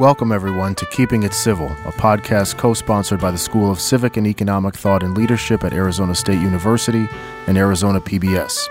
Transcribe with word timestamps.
Welcome, 0.00 0.32
everyone, 0.32 0.74
to 0.74 0.86
Keeping 0.86 1.22
It 1.22 1.32
Civil, 1.32 1.68
a 1.68 1.92
podcast 1.92 2.58
co 2.58 2.74
sponsored 2.74 3.20
by 3.20 3.30
the 3.30 3.38
School 3.38 3.70
of 3.70 3.80
Civic 3.80 4.16
and 4.16 4.26
Economic 4.26 4.74
Thought 4.74 5.04
and 5.04 5.16
Leadership 5.16 5.62
at 5.62 5.72
Arizona 5.72 6.16
State 6.16 6.40
University 6.40 7.08
and 7.46 7.56
Arizona 7.56 8.00
PBS. 8.00 8.66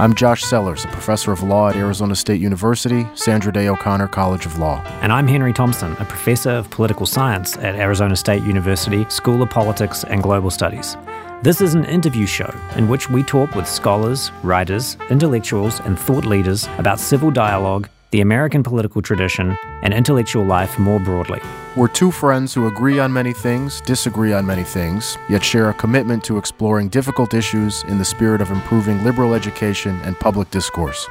I'm 0.00 0.12
Josh 0.16 0.42
Sellers, 0.42 0.84
a 0.84 0.88
professor 0.88 1.30
of 1.30 1.44
law 1.44 1.68
at 1.68 1.76
Arizona 1.76 2.16
State 2.16 2.40
University, 2.40 3.06
Sandra 3.14 3.52
Day 3.52 3.68
O'Connor 3.68 4.08
College 4.08 4.44
of 4.44 4.58
Law. 4.58 4.82
And 5.02 5.12
I'm 5.12 5.28
Henry 5.28 5.52
Thomson, 5.52 5.92
a 6.00 6.04
professor 6.04 6.50
of 6.50 6.68
political 6.70 7.06
science 7.06 7.56
at 7.58 7.76
Arizona 7.76 8.16
State 8.16 8.42
University, 8.42 9.08
School 9.08 9.42
of 9.42 9.50
Politics 9.50 10.02
and 10.02 10.20
Global 10.20 10.50
Studies. 10.50 10.96
This 11.44 11.60
is 11.60 11.74
an 11.74 11.84
interview 11.84 12.26
show 12.26 12.52
in 12.74 12.88
which 12.88 13.08
we 13.08 13.22
talk 13.22 13.54
with 13.54 13.68
scholars, 13.68 14.32
writers, 14.42 14.96
intellectuals, 15.10 15.78
and 15.78 15.96
thought 15.96 16.24
leaders 16.24 16.66
about 16.78 16.98
civil 16.98 17.30
dialogue 17.30 17.88
the 18.10 18.20
American 18.20 18.62
political 18.62 19.02
tradition, 19.02 19.56
and 19.82 19.92
intellectual 19.92 20.44
life 20.44 20.78
more 20.78 21.00
broadly. 21.00 21.40
We're 21.76 21.88
two 21.88 22.10
friends 22.10 22.54
who 22.54 22.66
agree 22.66 22.98
on 22.98 23.12
many 23.12 23.32
things, 23.32 23.80
disagree 23.80 24.32
on 24.32 24.46
many 24.46 24.62
things, 24.62 25.18
yet 25.28 25.44
share 25.44 25.70
a 25.70 25.74
commitment 25.74 26.22
to 26.24 26.38
exploring 26.38 26.88
difficult 26.88 27.34
issues 27.34 27.82
in 27.84 27.98
the 27.98 28.04
spirit 28.04 28.40
of 28.40 28.50
improving 28.50 29.02
liberal 29.02 29.34
education 29.34 30.00
and 30.04 30.18
public 30.18 30.50
discourse. 30.50 31.06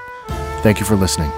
Thank 0.64 0.80
you 0.80 0.86
for 0.86 0.96
listening. 0.96 1.32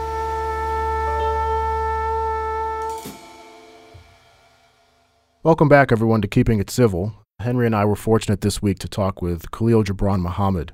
Welcome 5.44 5.70
back, 5.70 5.92
everyone, 5.92 6.22
to 6.22 6.28
Keeping 6.28 6.60
It 6.60 6.70
Civil. 6.70 7.14
Henry 7.40 7.66
and 7.66 7.76
I 7.76 7.86
were 7.86 7.96
fortunate 7.96 8.42
this 8.42 8.62
week 8.62 8.80
to 8.80 8.88
talk 8.88 9.22
with 9.22 9.50
Khalil 9.52 9.84
Gibran 9.84 10.22
Muhammad, 10.22 10.74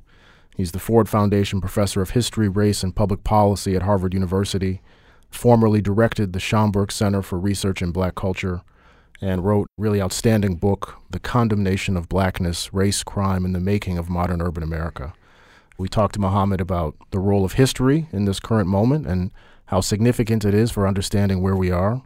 He's 0.56 0.72
the 0.72 0.80
Ford 0.80 1.10
Foundation 1.10 1.62
Professor 1.62 2.02
of 2.02 2.12
History, 2.12 2.48
Race, 2.48 2.84
and 2.84 2.96
Public 2.96 3.24
Policy 3.24 3.76
at 3.76 3.82
Harvard 3.82 4.14
University, 4.14 4.82
formerly 5.30 5.82
directed 5.82 6.32
the 6.32 6.40
Schomburg 6.40 6.92
Center 6.92 7.22
for 7.22 7.40
Research 7.40 7.82
in 7.82 7.92
Black 7.92 8.16
Culture, 8.16 8.62
and 9.20 9.44
wrote 9.46 9.68
really 9.78 10.02
outstanding 10.02 10.56
book, 10.56 10.96
The 11.10 11.20
Condemnation 11.20 11.98
of 11.98 12.10
Blackness, 12.10 12.74
Race, 12.74 13.04
Crime, 13.04 13.46
and 13.46 13.56
the 13.56 13.60
Making 13.60 13.98
of 13.98 14.10
Modern 14.10 14.42
Urban 14.42 14.64
America. 14.64 15.14
We 15.78 15.88
talked 15.88 16.14
to 16.16 16.22
Muhammad 16.22 16.62
about 16.62 16.96
the 17.12 17.20
role 17.20 17.46
of 17.46 17.54
history 17.54 18.08
in 18.12 18.26
this 18.26 18.40
current 18.40 18.70
moment 18.70 19.08
and 19.08 19.32
how 19.68 19.82
significant 19.82 20.46
it 20.46 20.54
is 20.54 20.72
for 20.72 20.88
understanding 20.88 21.42
where 21.42 21.56
we 21.56 21.72
are. 21.72 22.04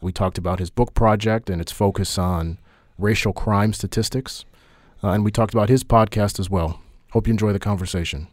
We 0.00 0.12
talked 0.12 0.36
about 0.36 0.58
his 0.58 0.70
book 0.70 0.94
project 0.94 1.48
and 1.48 1.60
its 1.60 1.72
focus 1.72 2.18
on 2.18 2.58
racial 2.98 3.32
crime 3.32 3.72
statistics. 3.72 4.44
Uh, 5.02 5.10
and 5.10 5.24
we 5.24 5.30
talked 5.30 5.54
about 5.54 5.68
his 5.68 5.84
podcast 5.84 6.38
as 6.38 6.50
well, 6.50 6.80
Hope 7.12 7.26
you 7.26 7.32
enjoy 7.32 7.52
the 7.52 7.58
conversation. 7.58 8.28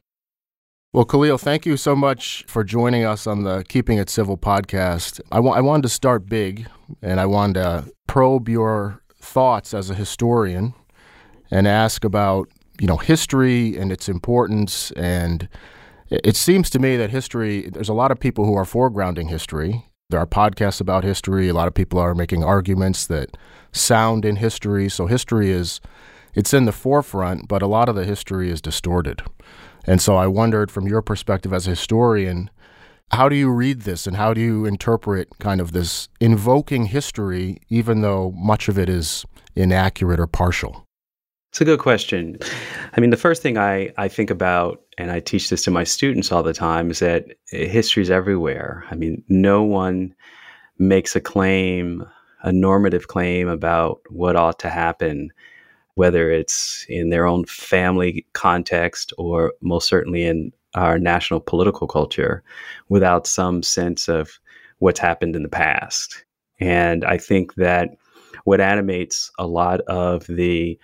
Well, 0.92 1.06
Khalil, 1.06 1.38
thank 1.38 1.66
you 1.66 1.76
so 1.76 1.96
much 1.96 2.46
for 2.48 2.64
joining 2.64 3.04
us 3.04 3.28
on 3.28 3.44
the 3.44 3.66
Keeping 3.68 3.98
It 3.98 4.10
Civil 4.10 4.38
podcast. 4.38 5.20
I, 5.32 5.40
wanted 5.40 5.84
to 5.84 5.90
start 5.90 6.28
big, 6.28 6.68
and 7.02 7.20
I 7.20 7.26
wanted 7.26 7.56
to 7.56 7.92
probe 8.08 8.48
your 8.48 9.02
thoughts 9.20 9.74
as 9.74 9.90
a 9.90 9.94
historian 9.94 10.74
and 11.52 11.68
ask 11.68 12.06
about 12.06 12.50
you 12.80 12.88
know 12.88 12.98
history 12.98 13.78
and 13.78 13.92
its 13.92 14.08
importance. 14.08 14.92
And 14.92 15.50
it 16.10 16.36
seems 16.36 16.70
to 16.72 16.80
me 16.80 16.98
that 16.98 17.10
history. 17.10 17.70
There's 17.70 17.90
a 17.90 17.94
lot 17.94 18.12
of 18.12 18.20
people 18.20 18.46
who 18.46 18.56
are 18.56 18.66
foregrounding 18.66 19.30
history. 19.30 19.90
There 20.10 20.20
are 20.20 20.28
podcasts 20.28 20.80
about 20.80 21.04
history. 21.04 21.50
A 21.50 21.54
lot 21.54 21.68
of 21.68 21.74
people 21.74 22.00
are 22.00 22.16
making 22.16 22.44
arguments 22.44 23.08
that 23.08 23.36
sound 23.72 24.24
in 24.24 24.38
history. 24.38 24.88
So 24.88 25.08
history 25.08 25.52
is 25.52 25.82
it's 26.36 26.54
in 26.54 26.66
the 26.66 26.72
forefront, 26.72 27.48
but 27.48 27.62
a 27.62 27.68
lot 27.68 27.90
of 27.90 27.96
the 27.96 28.06
history 28.06 28.52
is 28.52 28.62
distorted. 28.62 29.24
And 29.86 30.02
so 30.02 30.16
I 30.16 30.28
wondered, 30.28 30.72
from 30.72 30.88
your 30.88 31.02
perspective 31.02 31.54
as 31.54 31.68
a 31.68 31.72
historian, 31.72 32.50
how 33.12 33.30
do 33.30 33.36
you 33.36 33.52
read 33.52 33.82
this 33.82 34.08
and 34.08 34.18
how 34.18 34.34
do 34.34 34.42
you 34.42 34.66
interpret 34.66 35.30
kind 35.40 35.62
of 35.62 35.72
this 35.72 36.10
invoking 36.20 36.86
history, 36.86 37.62
even 37.70 38.02
though 38.02 38.32
much 38.32 38.68
of 38.68 38.80
it 38.80 38.90
is 38.90 39.26
inaccurate 39.56 40.20
or 40.20 40.28
partial? 40.28 40.86
It's 41.52 41.62
a 41.62 41.66
good 41.66 41.80
question. 41.80 42.38
I 42.98 43.00
mean, 43.00 43.12
the 43.12 43.18
first 43.18 43.42
thing 43.42 43.58
I, 43.58 43.94
I 43.98 44.10
think 44.10 44.30
about, 44.30 44.82
and 44.98 45.10
I 45.10 45.22
teach 45.22 45.50
this 45.50 45.64
to 45.64 45.72
my 45.72 45.86
students 45.86 46.32
all 46.32 46.44
the 46.44 46.52
time, 46.52 46.92
is 46.92 47.00
that 47.00 47.28
history 47.48 48.04
is 48.04 48.12
everywhere. 48.12 48.84
I 48.92 48.96
mean, 48.96 49.24
no 49.30 49.64
one 49.64 50.14
makes 50.78 51.16
a 51.16 51.22
claim, 51.22 52.06
a 52.42 52.52
normative 52.52 53.08
claim 53.08 53.48
about 53.48 54.02
what 54.10 54.36
ought 54.36 54.60
to 54.60 54.70
happen 54.70 55.30
whether 55.96 56.32
it's 56.32 56.86
in 56.88 57.10
their 57.10 57.26
own 57.26 57.46
family 57.46 58.26
context 58.34 59.12
or 59.18 59.54
most 59.62 59.88
certainly 59.88 60.24
in 60.24 60.52
our 60.76 61.00
national 61.00 61.40
political 61.40 61.88
culture, 61.88 62.44
without 62.90 63.26
some 63.26 63.64
sense 63.64 64.08
of 64.08 64.40
what's 64.80 65.00
happened 65.00 65.36
in 65.36 65.44
the 65.44 65.50
past. 65.50 66.26
And 66.60 67.04
I 67.06 67.18
think 67.18 67.56
that 67.56 67.96
what 68.44 68.62
animates 68.62 69.32
a 69.40 69.48
lot 69.48 69.82
of 69.82 70.28
the 70.28 70.78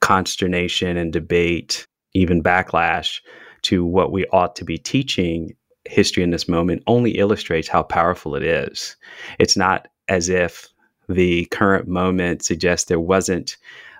consternation 0.00 0.96
and 0.96 1.12
debate, 1.12 1.86
even 2.12 2.42
backlash 2.42 3.20
to 3.62 3.84
what 3.84 4.12
we 4.12 4.26
ought 4.26 4.56
to 4.56 4.64
be 4.64 4.78
teaching 4.78 5.54
history 5.84 6.22
in 6.22 6.30
this 6.30 6.48
moment 6.48 6.82
only 6.86 7.12
illustrates 7.12 7.68
how 7.68 7.82
powerful 7.82 8.34
it 8.34 8.42
is. 8.42 8.96
It's 9.38 9.56
not 9.56 9.88
as 10.08 10.28
if 10.28 10.68
the 11.08 11.44
current 11.46 11.86
moment 11.86 12.44
suggests 12.44 12.88
there 12.88 13.00
wasn't 13.00 13.56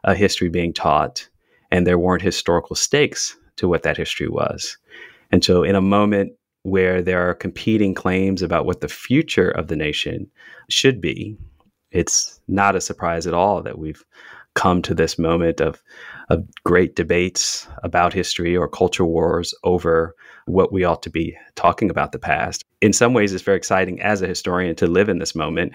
a 0.07 0.15
history 0.15 0.49
being 0.49 0.73
taught 0.73 1.29
and 1.71 1.87
there 1.87 1.99
weren't 1.99 2.23
historical 2.23 2.77
stakes 2.77 3.37
to 3.57 3.69
what 3.69 3.83
that 3.83 3.97
history 3.97 4.29
was. 4.29 4.79
And 5.31 5.45
so, 5.45 5.63
in 5.63 5.75
a 5.75 5.81
moment 5.81 6.33
where 6.63 7.03
there 7.03 7.29
are 7.29 7.35
competing 7.35 7.95
claims 7.95 8.43
about 8.43 8.67
what 8.67 8.81
the 8.81 8.89
future 8.89 9.51
of 9.51 9.69
the 9.69 9.77
nation 9.77 10.31
should 10.69 11.01
be, 11.01 11.37
it's 11.91 12.41
not 12.49 12.77
a 12.77 12.81
surprise 12.81 13.27
at 13.27 13.35
all 13.35 13.63
that 13.63 13.79
we've 13.79 14.05
come 14.55 14.81
to 14.83 14.95
this 14.95 15.19
moment 15.19 15.61
of, 15.61 15.83
of 16.31 16.45
great 16.65 16.97
debates 16.97 17.69
about 17.83 18.13
history 18.13 18.57
or 18.57 18.67
culture 18.67 19.05
wars 19.05 19.55
over 19.65 20.15
what 20.47 20.73
we 20.73 20.83
ought 20.83 21.03
to 21.03 21.11
be 21.11 21.37
talking 21.57 21.91
about 21.91 22.13
the 22.13 22.19
past. 22.19 22.65
In 22.81 22.93
some 22.93 23.13
ways, 23.13 23.33
it's 23.33 23.45
very 23.45 23.59
exciting 23.59 24.01
as 24.01 24.23
a 24.23 24.27
historian 24.27 24.75
to 24.77 24.87
live 24.87 25.09
in 25.09 25.19
this 25.19 25.35
moment 25.35 25.73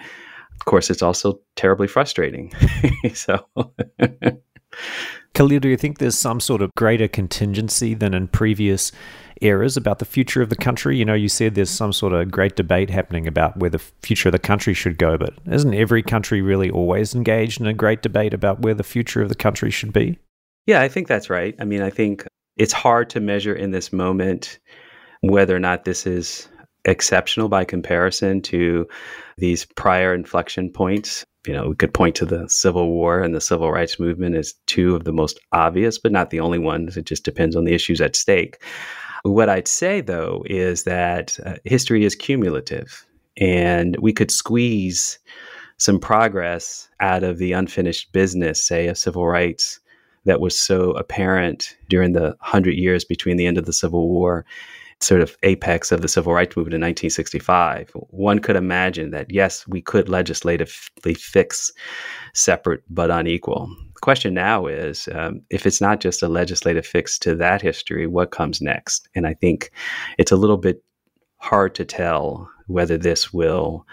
of 0.62 0.66
course, 0.66 0.90
it's 0.90 1.02
also 1.02 1.40
terribly 1.56 1.88
frustrating. 1.88 2.52
so. 3.14 3.44
Khalil, 5.34 5.58
do 5.58 5.68
you 5.68 5.76
think 5.76 5.98
there's 5.98 6.16
some 6.16 6.38
sort 6.38 6.62
of 6.62 6.70
greater 6.76 7.08
contingency 7.08 7.94
than 7.94 8.14
in 8.14 8.28
previous 8.28 8.92
eras 9.40 9.76
about 9.76 9.98
the 9.98 10.04
future 10.04 10.40
of 10.40 10.50
the 10.50 10.56
country? 10.56 10.96
You 10.96 11.04
know, 11.04 11.14
you 11.14 11.28
said 11.28 11.56
there's 11.56 11.68
some 11.68 11.92
sort 11.92 12.12
of 12.12 12.30
great 12.30 12.54
debate 12.54 12.90
happening 12.90 13.26
about 13.26 13.56
where 13.56 13.70
the 13.70 13.80
future 13.80 14.28
of 14.28 14.34
the 14.34 14.38
country 14.38 14.72
should 14.72 14.98
go, 14.98 15.18
but 15.18 15.34
isn't 15.50 15.74
every 15.74 16.00
country 16.00 16.40
really 16.40 16.70
always 16.70 17.12
engaged 17.12 17.60
in 17.60 17.66
a 17.66 17.74
great 17.74 18.00
debate 18.00 18.32
about 18.32 18.60
where 18.60 18.74
the 18.74 18.84
future 18.84 19.20
of 19.20 19.30
the 19.30 19.34
country 19.34 19.72
should 19.72 19.92
be? 19.92 20.16
Yeah, 20.68 20.80
I 20.80 20.86
think 20.86 21.08
that's 21.08 21.28
right. 21.28 21.56
I 21.58 21.64
mean, 21.64 21.82
I 21.82 21.90
think 21.90 22.24
it's 22.56 22.72
hard 22.72 23.10
to 23.10 23.20
measure 23.20 23.54
in 23.54 23.72
this 23.72 23.92
moment 23.92 24.60
whether 25.22 25.56
or 25.56 25.60
not 25.60 25.86
this 25.86 26.06
is 26.06 26.46
exceptional 26.84 27.48
by 27.48 27.64
comparison 27.64 28.40
to 28.42 28.86
these 29.38 29.64
prior 29.64 30.14
inflection 30.14 30.70
points. 30.70 31.24
You 31.46 31.52
know, 31.52 31.68
we 31.68 31.74
could 31.74 31.94
point 31.94 32.14
to 32.16 32.26
the 32.26 32.48
Civil 32.48 32.88
War 32.90 33.20
and 33.20 33.34
the 33.34 33.40
Civil 33.40 33.72
Rights 33.72 33.98
Movement 33.98 34.36
as 34.36 34.54
two 34.66 34.94
of 34.94 35.04
the 35.04 35.12
most 35.12 35.40
obvious, 35.52 35.98
but 35.98 36.12
not 36.12 36.30
the 36.30 36.40
only 36.40 36.58
ones. 36.58 36.96
It 36.96 37.06
just 37.06 37.24
depends 37.24 37.56
on 37.56 37.64
the 37.64 37.74
issues 37.74 38.00
at 38.00 38.14
stake. 38.14 38.62
What 39.24 39.48
I'd 39.48 39.68
say, 39.68 40.00
though, 40.00 40.44
is 40.46 40.84
that 40.84 41.38
uh, 41.44 41.56
history 41.64 42.04
is 42.04 42.14
cumulative, 42.14 43.06
and 43.36 43.96
we 43.98 44.12
could 44.12 44.30
squeeze 44.30 45.18
some 45.78 45.98
progress 45.98 46.88
out 47.00 47.24
of 47.24 47.38
the 47.38 47.52
unfinished 47.52 48.12
business, 48.12 48.62
say, 48.62 48.88
of 48.88 48.98
civil 48.98 49.26
rights 49.26 49.80
that 50.24 50.40
was 50.40 50.58
so 50.58 50.92
apparent 50.92 51.76
during 51.88 52.12
the 52.12 52.36
hundred 52.40 52.74
years 52.74 53.04
between 53.04 53.36
the 53.36 53.46
end 53.46 53.58
of 53.58 53.66
the 53.66 53.72
Civil 53.72 54.08
War 54.08 54.44
sort 55.02 55.20
of 55.20 55.36
apex 55.42 55.92
of 55.92 56.00
the 56.00 56.08
civil 56.08 56.32
rights 56.32 56.56
movement 56.56 56.74
in 56.74 56.80
1965, 56.80 57.90
one 58.10 58.38
could 58.38 58.56
imagine 58.56 59.10
that, 59.10 59.30
yes, 59.30 59.66
we 59.66 59.80
could 59.80 60.08
legislatively 60.08 61.14
fix 61.14 61.70
separate 62.34 62.82
but 62.88 63.10
unequal. 63.10 63.66
The 63.94 64.00
question 64.00 64.34
now 64.34 64.66
is 64.66 65.08
um, 65.12 65.42
if 65.50 65.66
it's 65.66 65.80
not 65.80 66.00
just 66.00 66.22
a 66.22 66.28
legislative 66.28 66.86
fix 66.86 67.18
to 67.20 67.34
that 67.36 67.62
history, 67.62 68.06
what 68.06 68.30
comes 68.30 68.60
next? 68.60 69.08
And 69.14 69.26
I 69.26 69.34
think 69.34 69.70
it's 70.18 70.32
a 70.32 70.36
little 70.36 70.58
bit 70.58 70.82
hard 71.38 71.74
to 71.74 71.84
tell 71.84 72.48
whether 72.66 72.96
this 72.96 73.32
will 73.32 73.86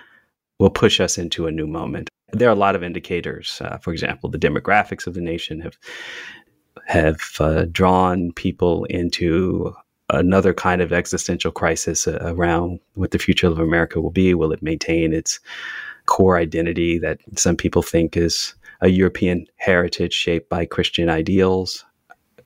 will 0.60 0.70
push 0.70 1.00
us 1.00 1.18
into 1.18 1.48
a 1.48 1.52
new 1.52 1.66
moment. 1.66 2.10
There 2.34 2.50
are 2.50 2.54
a 2.54 2.56
lot 2.56 2.76
of 2.76 2.84
indicators. 2.84 3.62
Uh, 3.64 3.78
for 3.78 3.94
example, 3.94 4.30
the 4.30 4.38
demographics 4.38 5.08
of 5.08 5.14
the 5.14 5.22
nation 5.22 5.62
have 5.62 5.78
have 6.86 7.22
uh, 7.40 7.66
drawn 7.72 8.32
people 8.34 8.86
into 8.86 9.74
another 10.10 10.54
kind 10.54 10.82
of 10.82 10.92
existential 10.92 11.52
crisis 11.52 12.08
uh, 12.08 12.20
around 12.24 12.80
what 12.94 13.12
the 13.12 13.20
future 13.20 13.48
of 13.48 13.60
America 13.60 14.02
will 14.02 14.12
be. 14.12 14.34
Will 14.34 14.52
it 14.52 14.62
maintain 14.62 15.14
its 15.14 15.40
core 16.06 16.38
identity 16.38 16.98
that 16.98 17.20
some 17.38 17.56
people 17.56 17.82
think 17.82 18.18
is 18.18 18.56
a 18.82 18.90
European 18.90 19.46
heritage 19.58 20.14
shaped 20.14 20.50
by 20.50 20.66
Christian 20.66 21.10
ideals? 21.10 21.86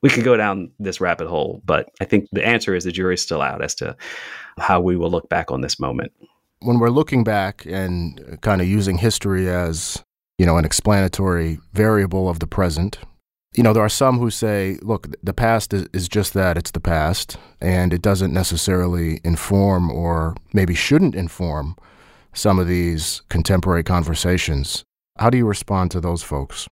We 0.01 0.09
could 0.09 0.25
go 0.25 0.35
down 0.35 0.69
this 0.79 0.99
rabbit 0.99 1.27
hole, 1.27 1.61
but 1.65 1.89
I 2.01 2.05
think 2.05 2.27
the 2.33 2.45
answer 2.45 2.75
is 2.75 2.83
the 2.83 2.91
jury's 2.91 3.21
still 3.21 3.41
out 3.41 3.63
as 3.63 3.73
to 3.75 3.95
how 4.57 4.81
we 4.81 4.97
will 4.97 5.09
look 5.09 5.29
back 5.29 5.49
on 5.49 5.61
this 5.61 5.79
moment. 5.79 6.11
when 6.63 6.79
we're 6.79 6.89
looking 6.89 7.23
back 7.23 7.65
and 7.65 8.39
kind 8.41 8.61
of 8.61 8.67
using 8.67 8.97
history 8.97 9.49
as, 9.49 10.03
you 10.37 10.45
know, 10.45 10.57
an 10.57 10.65
explanatory 10.65 11.59
variable 11.73 12.29
of 12.29 12.39
the 12.39 12.47
present, 12.47 12.99
you 13.55 13.63
know, 13.63 13.73
there 13.73 13.83
are 13.83 13.89
some 13.89 14.19
who 14.19 14.29
say, 14.29 14.77
look, 14.81 15.07
the 15.21 15.33
past 15.33 15.73
is, 15.73 15.87
is 15.93 16.07
just 16.07 16.33
that, 16.33 16.57
it's 16.57 16.71
the 16.71 16.79
past, 16.79 17.37
and 17.61 17.93
it 17.93 18.01
doesn't 18.01 18.33
necessarily 18.33 19.19
inform 19.23 19.91
or 19.91 20.35
maybe 20.53 20.73
shouldn't 20.73 21.15
inform 21.15 21.75
some 22.33 22.59
of 22.59 22.67
these 22.67 23.21
contemporary 23.29 23.83
conversations. 23.83 24.83
How 25.17 25.29
do 25.29 25.37
you 25.37 25.45
respond 25.45 25.91
to 25.91 26.01
those 26.01 26.23
folks? 26.23 26.67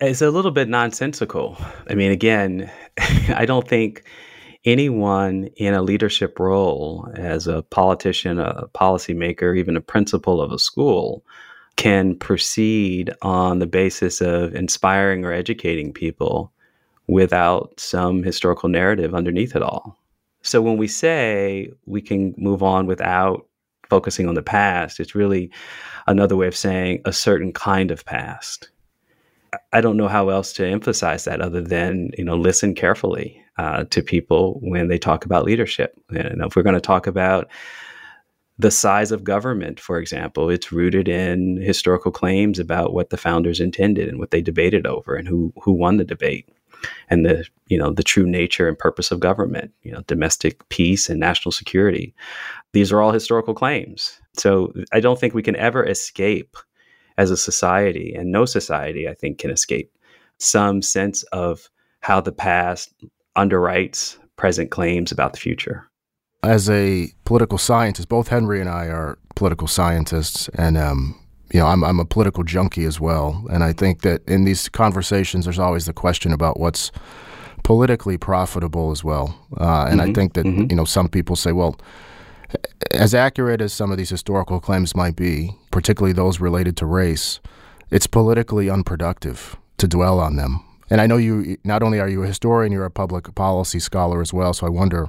It's 0.00 0.22
a 0.22 0.30
little 0.30 0.50
bit 0.50 0.68
nonsensical. 0.68 1.56
I 1.88 1.94
mean, 1.94 2.10
again, 2.10 2.70
I 3.28 3.44
don't 3.46 3.68
think 3.68 4.04
anyone 4.64 5.48
in 5.56 5.74
a 5.74 5.82
leadership 5.82 6.38
role 6.38 7.08
as 7.14 7.46
a 7.46 7.62
politician, 7.62 8.38
a 8.38 8.68
policymaker, 8.74 9.56
even 9.58 9.76
a 9.76 9.80
principal 9.80 10.40
of 10.40 10.52
a 10.52 10.58
school 10.58 11.24
can 11.76 12.16
proceed 12.16 13.10
on 13.22 13.58
the 13.58 13.66
basis 13.66 14.20
of 14.20 14.54
inspiring 14.54 15.24
or 15.24 15.32
educating 15.32 15.92
people 15.92 16.52
without 17.08 17.78
some 17.78 18.22
historical 18.22 18.68
narrative 18.68 19.14
underneath 19.14 19.56
it 19.56 19.62
all. 19.62 19.98
So 20.42 20.60
when 20.60 20.76
we 20.76 20.88
say 20.88 21.70
we 21.86 22.02
can 22.02 22.34
move 22.36 22.62
on 22.62 22.86
without 22.86 23.46
focusing 23.88 24.28
on 24.28 24.34
the 24.34 24.42
past, 24.42 25.00
it's 25.00 25.14
really 25.14 25.50
another 26.06 26.36
way 26.36 26.46
of 26.46 26.56
saying 26.56 27.02
a 27.04 27.12
certain 27.12 27.52
kind 27.52 27.90
of 27.90 28.04
past. 28.04 28.70
I 29.72 29.80
don't 29.80 29.96
know 29.96 30.08
how 30.08 30.30
else 30.30 30.52
to 30.54 30.66
emphasize 30.66 31.24
that 31.24 31.40
other 31.40 31.60
than 31.60 32.10
you 32.16 32.24
know 32.24 32.36
listen 32.36 32.74
carefully 32.74 33.42
uh, 33.58 33.84
to 33.84 34.02
people 34.02 34.58
when 34.62 34.88
they 34.88 34.98
talk 34.98 35.24
about 35.24 35.44
leadership. 35.44 35.94
And 36.08 36.42
if 36.42 36.56
we're 36.56 36.62
going 36.62 36.74
to 36.74 36.80
talk 36.80 37.06
about 37.06 37.48
the 38.62 38.70
size 38.70 39.10
of 39.10 39.24
government, 39.24 39.80
for 39.80 39.98
example, 39.98 40.48
it's 40.48 40.72
rooted 40.72 41.08
in 41.08 41.60
historical 41.60 42.12
claims 42.12 42.58
about 42.58 42.94
what 42.94 43.10
the 43.10 43.16
founders 43.16 43.60
intended 43.60 44.08
and 44.08 44.18
what 44.18 44.30
they 44.30 44.40
debated 44.40 44.86
over 44.86 45.14
and 45.16 45.28
who 45.28 45.52
who 45.62 45.72
won 45.72 45.96
the 45.96 46.04
debate. 46.04 46.48
And 47.10 47.26
the 47.26 47.44
you 47.66 47.76
know 47.76 47.90
the 47.90 48.02
true 48.02 48.26
nature 48.26 48.68
and 48.68 48.78
purpose 48.78 49.10
of 49.10 49.20
government 49.20 49.72
you 49.82 49.92
know 49.92 50.02
domestic 50.02 50.68
peace 50.68 51.10
and 51.10 51.18
national 51.20 51.52
security. 51.52 52.14
These 52.72 52.92
are 52.92 53.02
all 53.02 53.12
historical 53.12 53.54
claims. 53.54 54.20
So 54.34 54.72
i 54.92 55.00
don't 55.00 55.18
think 55.18 55.34
we 55.34 55.42
can 55.42 55.56
ever 55.56 55.84
escape 55.84 56.56
as 57.18 57.30
a 57.30 57.36
society 57.36 58.14
and 58.14 58.32
no 58.32 58.46
society 58.46 59.08
i 59.08 59.14
think 59.14 59.38
can 59.38 59.50
escape 59.50 59.92
some 60.38 60.80
sense 60.80 61.22
of 61.24 61.68
how 62.00 62.20
the 62.20 62.32
past 62.32 62.94
underwrites 63.36 64.16
present 64.36 64.70
claims 64.70 65.12
about 65.12 65.32
the 65.34 65.38
future 65.38 65.91
as 66.42 66.68
a 66.68 67.12
political 67.24 67.58
scientist, 67.58 68.08
both 68.08 68.28
Henry 68.28 68.60
and 68.60 68.68
I 68.68 68.86
are 68.86 69.18
political 69.36 69.68
scientists, 69.68 70.48
and 70.54 70.76
um, 70.76 71.18
you 71.52 71.60
know, 71.60 71.66
I'm 71.66 71.84
I'm 71.84 72.00
a 72.00 72.04
political 72.04 72.44
junkie 72.44 72.84
as 72.84 73.00
well. 73.00 73.44
And 73.50 73.62
I 73.62 73.72
think 73.72 74.02
that 74.02 74.26
in 74.28 74.44
these 74.44 74.68
conversations, 74.68 75.44
there's 75.44 75.58
always 75.58 75.86
the 75.86 75.92
question 75.92 76.32
about 76.32 76.58
what's 76.58 76.90
politically 77.62 78.18
profitable 78.18 78.90
as 78.90 79.04
well. 79.04 79.38
Uh, 79.58 79.86
and 79.88 80.00
mm-hmm, 80.00 80.10
I 80.10 80.12
think 80.12 80.34
that 80.34 80.44
mm-hmm. 80.44 80.66
you 80.70 80.76
know, 80.76 80.84
some 80.84 81.08
people 81.08 81.36
say, 81.36 81.52
well. 81.52 81.78
As 82.90 83.14
accurate 83.14 83.62
as 83.62 83.72
some 83.72 83.90
of 83.90 83.96
these 83.96 84.10
historical 84.10 84.60
claims 84.60 84.94
might 84.94 85.16
be, 85.16 85.56
particularly 85.70 86.12
those 86.12 86.38
related 86.38 86.76
to 86.76 86.86
race, 86.86 87.40
it's 87.90 88.06
politically 88.06 88.68
unproductive 88.68 89.56
to 89.78 89.88
dwell 89.88 90.20
on 90.20 90.36
them. 90.36 90.62
And 90.90 91.00
I 91.00 91.06
know 91.06 91.16
you 91.16 91.56
not 91.64 91.82
only 91.82 92.00
are 92.00 92.08
you 92.08 92.22
a 92.22 92.26
historian, 92.26 92.72
you're 92.72 92.84
a 92.84 92.90
public 92.90 93.34
policy 93.34 93.78
scholar 93.78 94.20
as 94.20 94.32
well. 94.32 94.52
So 94.52 94.66
I 94.66 94.70
wonder 94.70 95.08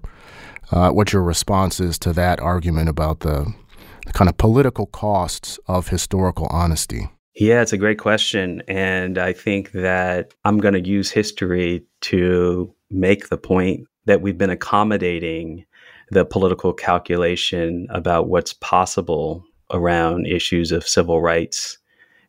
uh, 0.72 0.92
what 0.92 1.14
your 1.14 1.24
response 1.24 1.80
is 1.80 2.00
to 2.00 2.14
that 2.14 2.40
argument 2.40 2.90
about 2.90 3.20
the, 3.22 3.54
the 4.06 4.14
kind 4.14 4.30
of 4.30 4.38
political 4.38 4.86
costs 4.88 5.60
of 5.68 5.90
historical 5.90 6.48
honesty. 6.50 7.10
Yeah, 7.36 7.62
it's 7.62 7.74
a 7.74 7.78
great 7.78 7.98
question. 7.98 8.62
And 8.68 9.18
I 9.18 9.34
think 9.34 9.72
that 9.72 10.34
I'm 10.46 10.60
going 10.60 10.76
to 10.76 10.88
use 10.88 11.10
history 11.10 11.84
to 12.02 12.74
make 12.92 13.30
the 13.30 13.38
point 13.38 13.88
that 14.06 14.22
we've 14.22 14.38
been 14.38 14.50
accommodating 14.50 15.66
the 16.12 16.26
political 16.26 16.74
calculation 16.74 17.88
about 17.90 18.28
what's 18.28 18.54
possible 18.54 19.44
around 19.72 20.28
issues 20.28 20.72
of 20.72 20.88
civil 20.88 21.22
rights 21.22 21.80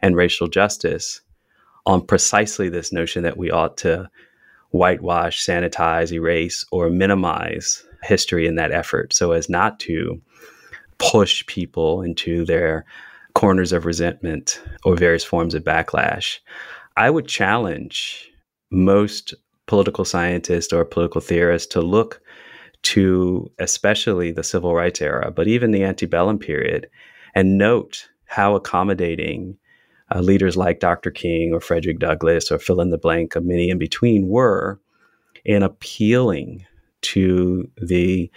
and 0.00 0.16
racial 0.16 0.48
justice 0.48 1.20
on 1.86 2.06
precisely 2.06 2.68
this 2.68 2.92
notion 2.92 3.22
that 3.22 3.36
we 3.36 3.50
ought 3.50 3.76
to 3.78 4.08
whitewash, 4.70 5.44
sanitize, 5.44 6.12
erase, 6.12 6.64
or 6.72 6.90
minimize 6.90 7.84
history 8.02 8.46
in 8.46 8.56
that 8.56 8.72
effort 8.72 9.12
so 9.12 9.32
as 9.32 9.48
not 9.48 9.78
to 9.80 10.20
push 10.98 11.46
people 11.46 12.02
into 12.02 12.44
their 12.44 12.84
corners 13.34 13.72
of 13.72 13.84
resentment 13.84 14.62
or 14.84 14.96
various 14.96 15.24
forms 15.24 15.54
of 15.54 15.64
backlash. 15.64 16.38
I 16.96 17.10
would 17.10 17.26
challenge 17.26 18.30
most 18.70 19.34
political 19.66 20.04
scientists 20.04 20.72
or 20.72 20.84
political 20.84 21.20
theorists 21.20 21.68
to 21.74 21.80
look 21.80 22.20
to 22.82 23.50
especially 23.58 24.30
the 24.30 24.44
civil 24.44 24.74
rights 24.74 25.00
era, 25.00 25.30
but 25.30 25.48
even 25.48 25.70
the 25.70 25.84
antebellum 25.84 26.38
period, 26.38 26.88
and 27.34 27.56
note 27.58 28.08
how 28.26 28.54
accommodating 28.54 29.56
uh, 30.14 30.20
leaders 30.20 30.56
like 30.56 30.80
Dr. 30.80 31.10
King 31.10 31.52
or 31.52 31.60
Frederick 31.60 31.98
Douglass 31.98 32.50
or 32.50 32.58
fill 32.58 32.80
in 32.80 32.90
the 32.90 32.98
blank 32.98 33.34
of 33.34 33.44
many 33.44 33.68
in 33.68 33.78
between 33.78 34.28
were 34.28 34.80
in 35.44 35.62
appealing 35.62 36.64
to 37.02 37.70
the 37.80 38.30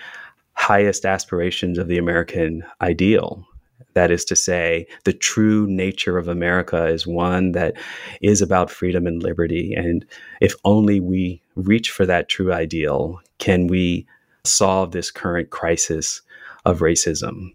highest 0.53 1.06
aspirations 1.06 1.77
of 1.77 1.88
the 1.88 1.97
American 1.97 2.63
ideal. 2.81 3.47
That 3.94 4.12
is 4.12 4.25
to 4.25 4.35
say, 4.35 4.88
the 5.06 5.13
true 5.13 5.65
nature 5.68 6.18
of 6.18 6.27
America 6.27 6.88
is 6.88 7.07
one 7.07 7.53
that 7.53 7.75
is 8.21 8.41
about 8.41 8.69
freedom 8.69 9.07
and 9.07 9.23
liberty. 9.23 9.73
And 9.73 10.06
if 10.41 10.56
only 10.65 11.00
we 11.00 11.41
reach 11.56 11.89
for 11.89 12.06
that 12.06 12.30
true 12.30 12.51
ideal, 12.51 13.19
can 13.39 13.68
we 13.68 14.06
solve 14.44 14.91
this 14.91 15.09
current 15.09 15.50
crisis 15.50 16.21
of 16.65 16.80
racism? 16.80 17.53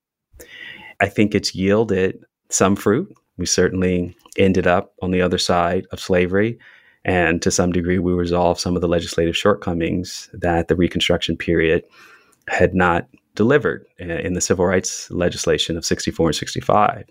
I 1.01 1.09
think 1.09 1.35
it's 1.35 1.55
yielded 1.55 2.25
some 2.49 2.77
fruit. 2.77 3.15
We 3.37 3.47
certainly 3.47 4.17
ended 4.39 4.67
up 4.67 4.95
on 5.03 5.11
the 5.11 5.23
other 5.23 5.39
side 5.39 5.87
of 5.93 6.01
slavery 6.01 6.59
and 7.05 7.43
to 7.43 7.51
some 7.51 7.73
degree, 7.73 7.99
we 7.99 8.13
resolved 8.13 8.61
some 8.61 8.77
of 8.77 8.83
the 8.83 8.89
legislative 8.89 9.37
shortcomings 9.37 10.31
that 10.33 10.69
the 10.69 10.77
Reconstruction 10.77 11.37
period 11.37 11.85
had 12.49 12.75
not 12.75 13.09
delivered 13.35 13.87
in 13.99 14.35
the 14.35 14.41
civil 14.41 14.67
rights 14.67 15.11
legislation 15.11 15.77
of 15.77 15.85
64 15.85 16.29
and 16.29 16.37
65. 16.37 17.05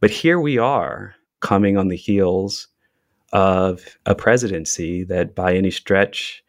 But 0.00 0.10
here 0.10 0.40
we 0.40 0.58
are 0.58 1.14
coming 1.40 1.78
on 1.78 1.88
the 1.88 1.96
heels 1.96 2.68
of 3.32 3.96
a 4.04 4.14
presidency 4.14 5.04
that, 5.04 5.34
by 5.34 5.54
any 5.54 5.70
stretch 5.70 6.42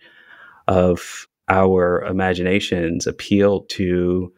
of 0.67 1.27
our 1.48 2.03
imaginations, 2.05 3.07
appealed 3.07 3.69
to 3.69 4.34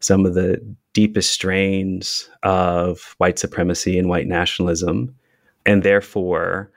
some 0.00 0.26
of 0.26 0.34
the 0.34 0.60
deepest 0.98 1.30
strains 1.30 2.28
of 2.42 3.14
white 3.18 3.38
supremacy 3.38 3.96
and 4.00 4.08
white 4.08 4.26
nationalism, 4.26 5.14
and 5.64 5.84
therefore 5.84 6.72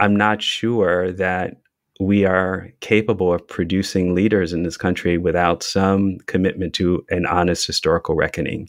I'm 0.00 0.16
not 0.16 0.42
sure 0.42 1.12
that 1.12 1.56
we 2.00 2.24
are 2.24 2.72
capable 2.80 3.32
of 3.32 3.46
producing 3.46 4.12
leaders 4.12 4.52
in 4.52 4.64
this 4.64 4.76
country 4.76 5.18
without 5.18 5.62
some 5.62 6.18
commitment 6.26 6.74
to 6.74 7.06
an 7.10 7.26
honest 7.26 7.64
historical 7.64 8.16
reckoning, 8.16 8.68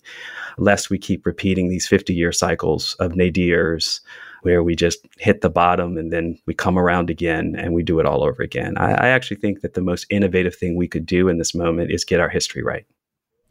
lest 0.60 0.92
we 0.92 1.00
keep 1.00 1.26
repeating 1.26 1.68
these 1.68 1.88
50 1.88 2.14
year 2.14 2.32
cycles 2.32 2.94
of 3.00 3.14
nadirs 3.14 4.02
where 4.44 4.62
we 4.62 4.76
just 4.76 5.00
hit 5.18 5.42
the 5.42 5.50
bottom 5.50 5.98
and 5.98 6.14
then 6.14 6.38
we 6.46 6.54
come 6.54 6.78
around 6.78 7.10
again 7.10 7.56
and 7.58 7.74
we 7.74 7.82
do 7.82 8.00
it 8.00 8.06
all 8.06 8.24
over 8.24 8.44
again. 8.44 8.78
I, 8.78 8.92
I 8.92 9.08
actually 9.08 9.38
think 9.38 9.62
that 9.62 9.74
the 9.74 9.82
most 9.82 10.06
innovative 10.12 10.56
thing 10.56 10.76
we 10.76 10.88
could 10.88 11.08
do 11.08 11.28
in 11.28 11.40
this 11.40 11.56
moment 11.56 11.90
is 11.90 12.06
get 12.06 12.20
our 12.20 12.30
history 12.30 12.62
right. 12.62 12.86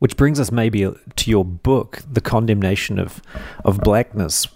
Which 0.01 0.17
brings 0.17 0.41
us 0.41 0.51
maybe 0.51 0.91
to 1.17 1.31
your 1.31 1.45
book, 1.45 2.03
The 2.11 2.21
Condemnation 2.21 2.99
of, 2.99 3.23
of 3.65 3.81
Blackness. 3.81 4.49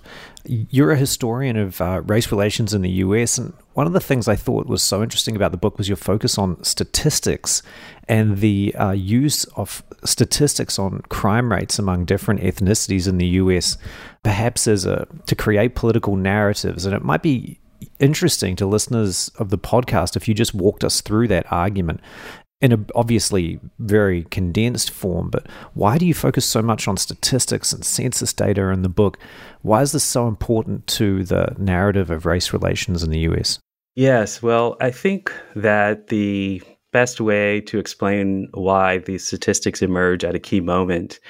You're 0.46 0.90
a 0.90 0.96
historian 0.96 1.56
of 1.56 1.80
uh, 1.80 2.02
race 2.04 2.30
relations 2.30 2.74
in 2.74 2.82
the 2.82 2.90
US, 2.90 3.38
and 3.38 3.52
one 3.74 3.86
of 3.86 3.92
the 3.92 4.00
things 4.00 4.26
I 4.26 4.36
thought 4.36 4.66
was 4.66 4.82
so 4.82 5.02
interesting 5.02 5.36
about 5.36 5.52
the 5.52 5.58
book 5.58 5.78
was 5.78 5.88
your 5.88 5.96
focus 5.96 6.38
on 6.38 6.62
statistics 6.64 7.62
and 8.08 8.38
the 8.38 8.74
uh, 8.74 8.92
use 8.92 9.44
of 9.56 9.82
statistics 10.04 10.78
on 10.78 11.02
crime 11.08 11.50
rates 11.52 11.78
among 11.78 12.04
different 12.04 12.40
ethnicities 12.40 13.08
in 13.08 13.18
the 13.18 13.26
US, 13.26 13.76
perhaps 14.22 14.66
as 14.66 14.84
a 14.86 15.06
to 15.26 15.34
create 15.34 15.74
political 15.74 16.16
narratives. 16.16 16.86
And 16.86 16.94
it 16.94 17.02
might 17.02 17.22
be 17.22 17.58
interesting 17.98 18.56
to 18.56 18.66
listeners 18.66 19.30
of 19.38 19.50
the 19.50 19.58
podcast 19.58 20.16
if 20.16 20.26
you 20.26 20.34
just 20.34 20.54
walked 20.54 20.84
us 20.84 21.00
through 21.00 21.28
that 21.28 21.50
argument 21.52 22.00
in 22.60 22.72
a 22.72 22.78
obviously 22.94 23.60
very 23.78 24.24
condensed 24.24 24.90
form, 24.90 25.30
but 25.30 25.46
why 25.74 25.98
do 25.98 26.06
you 26.06 26.14
focus 26.14 26.46
so 26.46 26.62
much 26.62 26.88
on 26.88 26.96
statistics 26.96 27.72
and 27.72 27.84
census 27.84 28.32
data 28.32 28.68
in 28.68 28.82
the 28.82 28.88
book? 28.88 29.18
Why 29.62 29.82
is 29.82 29.92
this 29.92 30.04
so 30.04 30.28
important 30.28 30.86
to 30.88 31.24
the 31.24 31.54
narrative 31.58 32.10
of 32.10 32.26
race 32.26 32.52
relations 32.52 33.02
in 33.02 33.10
the 33.10 33.20
US? 33.20 33.58
Yes, 33.96 34.42
well, 34.42 34.76
I 34.80 34.90
think 34.90 35.32
that 35.54 36.08
the 36.08 36.62
best 36.92 37.20
way 37.20 37.60
to 37.62 37.78
explain 37.78 38.48
why 38.54 38.98
these 38.98 39.26
statistics 39.26 39.82
emerge 39.82 40.24
at 40.24 40.34
a 40.34 40.40
key 40.40 40.60
moment 40.60 41.20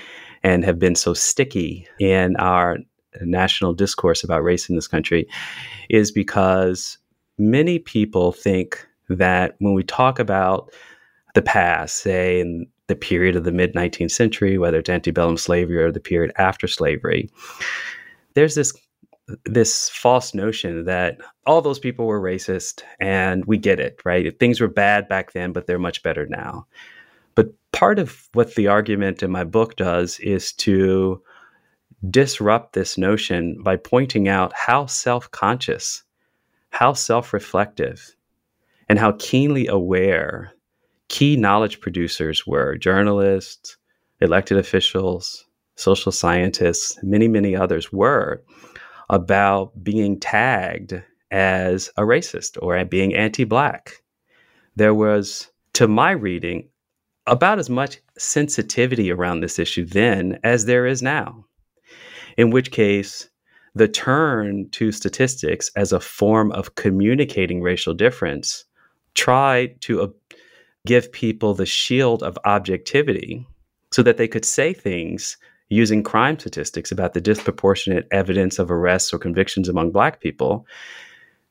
and 0.43 0.65
have 0.65 0.79
been 0.79 0.95
so 0.95 1.15
sticky 1.15 1.87
in 1.99 2.37
our 2.37 2.79
national 3.23 3.73
discourse 3.73 4.23
about 4.23 4.43
race 4.43 4.69
in 4.69 4.77
this 4.77 4.89
country 4.89 5.27
is 5.89 6.13
because 6.13 6.99
many 7.39 7.79
people 7.79 8.33
think 8.33 8.87
that 9.09 9.55
when 9.59 9.75
we 9.75 9.83
talk 9.83 10.19
about 10.19 10.71
the 11.35 11.43
past, 11.43 11.97
say 11.99 12.41
in 12.41 12.67
the 12.87 12.97
period 12.97 13.37
of 13.37 13.45
the 13.45 13.53
mid 13.53 13.75
19th 13.75 14.11
century, 14.11 14.59
whether 14.59 14.79
it's 14.79 14.91
antebellum 14.91 15.37
slavery 15.37 15.83
or 15.83 15.93
the 15.93 16.01
period 16.01 16.33
after 16.37 16.67
slavery, 16.67 17.29
there's 18.35 18.55
this 18.55 18.73
this 19.47 19.89
false 19.89 20.35
notion 20.35 20.85
that 20.85 21.19
all 21.47 21.63
those 21.63 21.79
people 21.79 22.07
were 22.07 22.21
racist 22.21 22.83
and 23.01 23.45
we 23.47 23.57
get 23.57 23.81
it, 23.81 23.99
right? 24.05 24.39
Things 24.39 24.61
were 24.61 24.69
bad 24.69 25.09
back 25.09 25.33
then, 25.33 25.53
but 25.53 25.67
they're 25.67 25.79
much 25.79 26.03
better 26.03 26.27
now. 26.27 26.67
But 27.35 27.49
part 27.73 27.99
of 27.99 28.29
what 28.35 28.55
the 28.55 28.67
argument 28.67 29.23
in 29.23 29.31
my 29.31 29.45
book 29.45 29.77
does 29.77 30.21
is 30.21 30.53
to 30.55 31.23
disrupt 32.11 32.75
this 32.75 32.99
notion 32.99 33.63
by 33.63 33.77
pointing 33.77 34.29
out 34.29 34.53
how 34.53 34.87
self 34.87 35.31
conscious, 35.31 36.03
how 36.71 36.93
self 36.93 37.33
reflective, 37.33 38.15
and 38.89 38.99
how 38.99 39.13
keenly 39.19 39.67
aware 39.67 40.54
key 41.15 41.37
knowledge 41.37 41.81
producers 41.81 42.45
were 42.45 42.77
journalists, 42.77 43.77
elected 44.21 44.59
officials, 44.59 45.45
social 45.77 46.11
scientists, 46.11 46.99
many, 47.05 47.29
many 47.29 47.55
others 47.55 47.93
were 47.93 48.43
about 49.11 49.71
being 49.85 50.19
tagged 50.19 51.01
as 51.31 51.89
a 51.97 52.03
racist 52.03 52.59
or 52.61 52.85
being 52.85 53.15
anti 53.15 53.45
black. 53.45 54.03
There 54.75 54.93
was, 54.93 55.53
to 55.75 55.87
my 55.87 56.11
reading, 56.11 56.69
about 57.29 57.61
as 57.61 57.71
much 57.71 58.01
sensitivity 58.19 59.13
around 59.13 59.39
this 59.39 59.61
issue 59.61 59.85
then 59.85 60.41
as 60.43 60.65
there 60.65 60.85
is 60.85 61.01
now. 61.01 61.45
In 62.37 62.51
which 62.51 62.73
case, 62.73 63.31
the 63.77 63.87
turn 63.87 64.69
to 64.71 64.91
statistics 64.91 65.71
as 65.77 65.93
a 65.93 66.01
form 66.01 66.51
of 66.51 66.75
communicating 66.75 67.63
racial 67.63 67.95
difference 67.95 68.65
tried 69.15 69.81
to 69.83 70.01
give 70.87 71.11
people 71.13 71.55
the 71.55 71.67
shield 71.67 72.23
of 72.23 72.39
objectivity 72.45 73.47
so 73.93 74.03
that 74.03 74.17
they 74.17 74.29
could 74.29 74.45
say 74.45 74.73
things 74.73 75.37
using 75.69 76.03
crime 76.03 76.39
statistics 76.39 76.93
about 76.93 77.15
the 77.15 77.21
disproportionate 77.21 78.07
evidence 78.11 78.59
of 78.59 78.71
arrests 78.71 79.13
or 79.13 79.19
convictions 79.19 79.69
among 79.69 79.91
black 79.91 80.21
people 80.21 80.67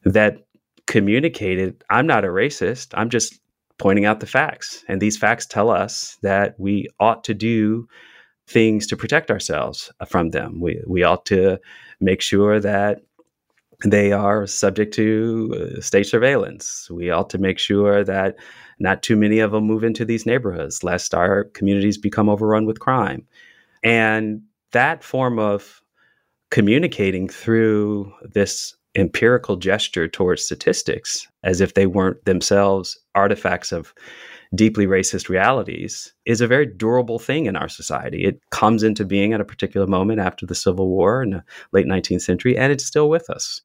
that 0.06 0.46
communicated 0.86 1.84
I'm 1.90 2.06
not 2.06 2.25
a 2.25 2.30
racist. 2.30 2.90
I'm 2.94 3.10
just 3.10 3.40
pointing 3.78 4.06
out 4.06 4.20
the 4.20 4.28
facts. 4.28 4.84
And 4.88 5.02
these 5.02 5.18
facts 5.18 5.46
tell 5.46 5.70
us 5.70 6.18
that 6.22 6.56
we 6.60 6.88
ought 7.00 7.24
to 7.24 7.34
do 7.34 7.88
things 8.48 8.86
to 8.88 8.98
protect 8.98 9.32
ourselves 9.32 9.92
from 10.08 10.30
them. 10.30 10.60
We, 10.60 10.82
we 10.86 11.04
ought 11.04 11.25
to 11.28 11.60
make 12.00 12.22
sure 12.22 12.60
that 12.60 13.02
they 13.84 14.12
are 14.12 14.48
subject 14.48 14.94
to 14.96 15.75
uh, 15.78 15.82
state 15.82 16.08
surveillance. 16.08 16.90
We 16.90 17.10
ought 17.10 17.30
to 17.32 17.38
make 17.38 17.60
sure 17.60 18.04
that 18.04 18.36
not 18.80 19.04
too 19.04 19.16
many 19.16 19.40
of 19.40 19.52
them 19.52 19.66
move 19.66 19.84
into 19.84 20.06
these 20.06 20.25
neighborhoods, 20.25 20.84
lest 20.84 21.13
our 21.13 21.46
communities 21.46 21.98
become 21.98 22.30
overrun 22.30 22.66
with 22.66 22.80
crime. 22.80 23.28
And 23.84 24.42
that 24.72 25.04
form 25.04 25.38
of 25.40 25.82
communicating 26.50 27.28
through 27.28 28.13
this 28.22 28.75
empirical 28.96 29.56
gesture 29.56 30.08
towards 30.08 30.46
statistics, 30.46 31.28
as 31.44 31.62
if 31.62 31.74
they 31.74 31.88
weren't 31.88 32.24
themselves 32.25 32.98
artifacts 33.16 33.72
of 33.72 33.94
deeply 34.56 34.86
racist 34.86 35.30
realities, 35.30 36.13
is 36.25 36.42
a 36.42 36.48
very 36.48 36.66
durable 36.66 37.18
thing 37.18 37.48
in 37.48 37.56
our 37.56 37.68
society. 37.68 38.24
It 38.24 38.40
comes 38.52 38.84
into 38.84 39.04
being 39.04 39.34
at 39.34 39.42
a 39.42 39.46
particular 39.46 39.88
moment 39.88 40.20
after 40.20 40.46
the 40.46 40.56
Civil 40.56 40.90
War 40.90 41.24
in 41.24 41.32
the 41.32 41.44
late 41.72 41.88
19th 41.88 42.22
century, 42.22 42.56
and 42.56 42.72
it's 42.72 42.86
still 42.86 43.10
with 43.10 43.30
us. 43.30 43.62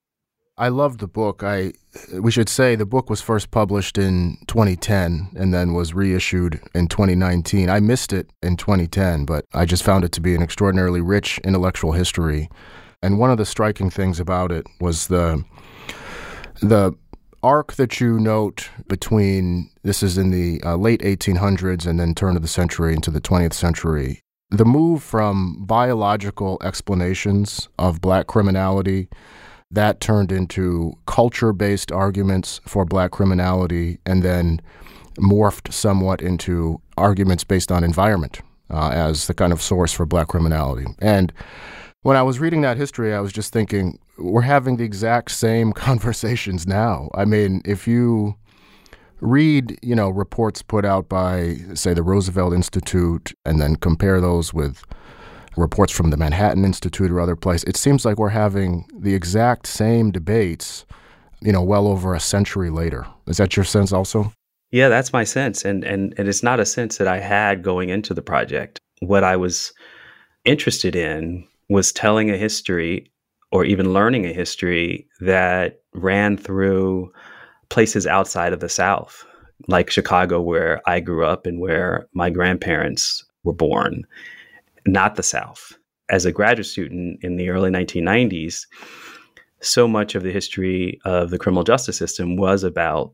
I 0.59 0.69
love 0.69 0.99
the 0.99 1.07
book. 1.07 1.43
I 1.45 1.73
we 2.12 2.33
should 2.33 2.49
say 2.49 2.75
the 2.75 2.85
book 2.85 3.09
was 3.09 3.21
first 3.21 3.53
published 3.53 3.97
in 3.97 4.38
2010 4.49 5.31
and 5.37 5.55
then 5.55 5.73
was 5.73 5.95
reissued 5.95 6.61
in 6.75 6.88
2019. 6.88 7.71
I 7.71 7.79
missed 7.79 8.12
it 8.12 8.29
in 8.43 8.57
2010, 8.57 9.25
but 9.25 9.45
I 9.55 9.65
just 9.65 9.85
found 9.85 10.05
it 10.05 10.12
to 10.12 10.21
be 10.21 10.35
an 10.35 10.43
extraordinarily 10.43 11.00
rich 11.00 11.38
intellectual 11.45 11.93
history. 11.93 12.50
And 13.03 13.21
one 13.21 13.31
of 13.31 13.38
the 13.38 13.47
striking 13.47 13.88
things 13.88 14.19
about 14.19 14.50
it 14.50 14.67
was 14.81 15.07
the 15.07 15.45
the 16.61 16.93
arc 17.41 17.75
that 17.75 18.00
you 18.00 18.19
note 18.19 18.69
between 18.88 19.71
this 19.85 20.03
is 20.03 20.19
in 20.19 20.31
the 20.31 20.61
uh, 20.65 20.75
late 20.75 21.00
1800s 21.03 21.87
and 21.87 22.00
then 22.00 22.17
turn 22.17 22.35
of 22.35 22.43
the 22.43 22.49
century 22.49 22.95
into 22.95 23.12
the 23.12 23.21
20th 23.21 23.53
century. 23.53 24.21
The 24.50 24.65
move 24.65 25.05
from 25.05 25.65
biological 25.67 26.59
explanations 26.65 27.69
of 27.79 28.00
black 28.00 28.27
criminality 28.27 29.09
that 29.71 30.01
turned 30.01 30.33
into 30.33 30.93
culture 31.07 31.53
based 31.53 31.93
arguments 31.93 32.61
for 32.67 32.85
black 32.85 33.11
criminality 33.11 33.99
and 34.07 34.23
then 34.23 34.61
morphed 35.19 35.73
somewhat 35.73 36.23
into 36.23 36.81
arguments 36.97 37.45
based 37.45 37.71
on 37.71 37.85
environment 37.85 38.41
uh, 38.71 38.91
as 38.91 39.27
the 39.27 39.35
kind 39.35 39.53
of 39.53 39.61
source 39.61 39.93
for 39.93 40.07
black 40.07 40.29
criminality. 40.29 40.87
And 41.01 41.33
when 42.03 42.17
I 42.17 42.23
was 42.23 42.39
reading 42.39 42.61
that 42.63 42.77
history, 42.77 43.13
I 43.13 43.21
was 43.21 43.33
just 43.33 43.53
thinking, 43.53 43.99
we're 44.17 44.43
having 44.43 44.77
the 44.77 44.85
exact 44.85 45.31
same 45.33 45.73
conversations 45.89 46.67
now. 46.67 47.11
I 47.15 47.25
mean, 47.25 47.63
if 47.65 47.87
you 47.87 48.37
read, 49.21 49.79
you 49.83 49.95
know, 49.95 50.09
reports 50.09 50.63
put 50.63 50.85
out 50.85 51.09
by, 51.09 51.57
say, 51.75 51.93
the 51.93 52.03
Roosevelt 52.03 52.55
Institute, 52.55 53.35
and 53.45 53.61
then 53.61 53.77
compare 53.77 54.21
those 54.21 54.55
with 54.55 54.85
reports 55.59 55.93
from 55.93 56.11
the 56.11 56.17
Manhattan 56.17 56.65
Institute 56.65 57.11
or 57.11 57.21
other 57.21 57.37
place, 57.37 57.62
it 57.65 57.77
seems 57.77 58.05
like 58.05 58.19
we're 58.19 58.29
having 58.29 58.88
the 58.97 59.15
exact 59.15 59.67
same 59.67 60.11
debates, 60.11 60.87
you 61.41 61.53
know, 61.53 61.62
well 61.62 61.87
over 61.87 62.15
a 62.15 62.21
century 62.21 62.71
later. 62.71 63.07
Is 63.27 63.37
that 63.37 63.57
your 63.57 63.65
sense 63.65 63.93
also? 63.93 64.33
Yeah, 64.71 64.88
that's 64.88 65.12
my 65.12 65.25
sense. 65.25 65.65
And 65.65 65.85
and 65.85 66.15
and 66.19 66.29
it's 66.29 66.43
not 66.43 66.61
a 66.61 66.67
sense 66.67 66.99
that 66.99 67.09
I 67.09 67.21
had 67.21 67.62
going 67.62 67.88
into 67.88 68.15
the 68.15 68.23
project. 68.23 68.79
What 69.00 69.25
I 69.25 69.37
was 69.37 69.73
interested 70.45 70.95
in 70.95 71.47
was 71.69 71.93
telling 71.93 72.31
a 72.31 72.37
history 72.37 73.11
or 73.50 73.65
even 73.65 73.93
learning 73.93 74.27
a 74.27 74.33
history 74.33 75.07
that 75.21 75.81
ran 75.95 76.37
through 76.37 77.11
places 77.71 78.07
outside 78.07 78.53
of 78.53 78.61
the 78.61 78.69
South, 78.69 79.25
like 79.69 79.91
Chicago, 79.91 80.41
where 80.41 80.83
I 80.87 81.00
grew 81.00 81.25
up 81.25 81.47
and 81.47 81.61
where 81.61 82.07
my 82.12 82.29
grandparents 82.31 83.25
were 83.45 83.55
born 83.55 84.05
not 84.87 85.16
the 85.16 85.23
South. 85.23 85.73
As 86.11 86.25
a 86.25 86.32
graduate 86.32 86.66
student 86.66 87.23
in 87.23 87.37
the 87.37 87.50
early 87.50 87.70
1990s, 87.70 88.66
so 89.61 89.88
much 89.88 90.14
of 90.14 90.23
the 90.23 90.32
history 90.32 91.00
of 91.04 91.30
the 91.30 91.38
criminal 91.38 91.64
justice 91.64 91.97
system 91.97 92.37
was 92.37 92.62
about 92.62 93.12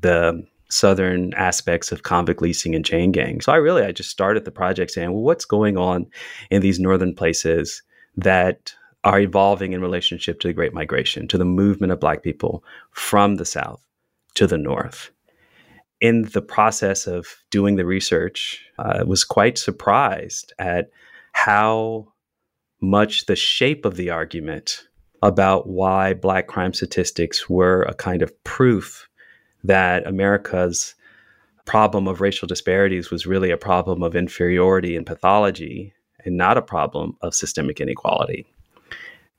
the 0.00 0.44
southern 0.70 1.34
aspects 1.34 1.92
of 1.92 2.02
convict 2.02 2.40
leasing 2.40 2.74
and 2.74 2.84
chain 2.84 3.12
gangs. 3.12 3.44
So 3.44 3.52
I 3.52 3.56
really 3.56 3.82
I 3.82 3.92
just 3.92 4.10
started 4.10 4.44
the 4.44 4.50
project 4.50 4.90
saying, 4.90 5.12
well, 5.12 5.22
what's 5.22 5.44
going 5.44 5.76
on 5.76 6.06
in 6.50 6.62
these 6.62 6.80
northern 6.80 7.14
places 7.14 7.82
that 8.16 8.72
are 9.04 9.20
evolving 9.20 9.72
in 9.72 9.80
relationship 9.80 10.40
to 10.40 10.48
the 10.48 10.54
Great 10.54 10.72
Migration, 10.72 11.28
to 11.28 11.36
the 11.36 11.44
movement 11.44 11.92
of 11.92 12.00
Black 12.00 12.22
people 12.22 12.64
from 12.92 13.36
the 13.36 13.44
South 13.44 13.84
to 14.34 14.46
the 14.46 14.58
North. 14.58 15.10
In 16.02 16.22
the 16.32 16.42
process 16.42 17.06
of 17.06 17.28
doing 17.50 17.76
the 17.76 17.86
research, 17.86 18.66
I 18.76 18.82
uh, 18.82 19.04
was 19.04 19.22
quite 19.22 19.56
surprised 19.56 20.52
at 20.58 20.90
how 21.30 22.12
much 22.80 23.26
the 23.26 23.36
shape 23.36 23.84
of 23.84 23.94
the 23.94 24.10
argument 24.10 24.88
about 25.22 25.68
why 25.68 26.12
black 26.12 26.48
crime 26.48 26.74
statistics 26.74 27.48
were 27.48 27.82
a 27.82 27.94
kind 27.94 28.20
of 28.20 28.32
proof 28.42 29.08
that 29.62 30.04
America's 30.04 30.96
problem 31.66 32.08
of 32.08 32.20
racial 32.20 32.48
disparities 32.48 33.12
was 33.12 33.24
really 33.24 33.52
a 33.52 33.56
problem 33.56 34.02
of 34.02 34.16
inferiority 34.16 34.96
and 34.96 35.06
pathology 35.06 35.94
and 36.24 36.36
not 36.36 36.58
a 36.58 36.62
problem 36.62 37.16
of 37.22 37.32
systemic 37.32 37.80
inequality. 37.80 38.44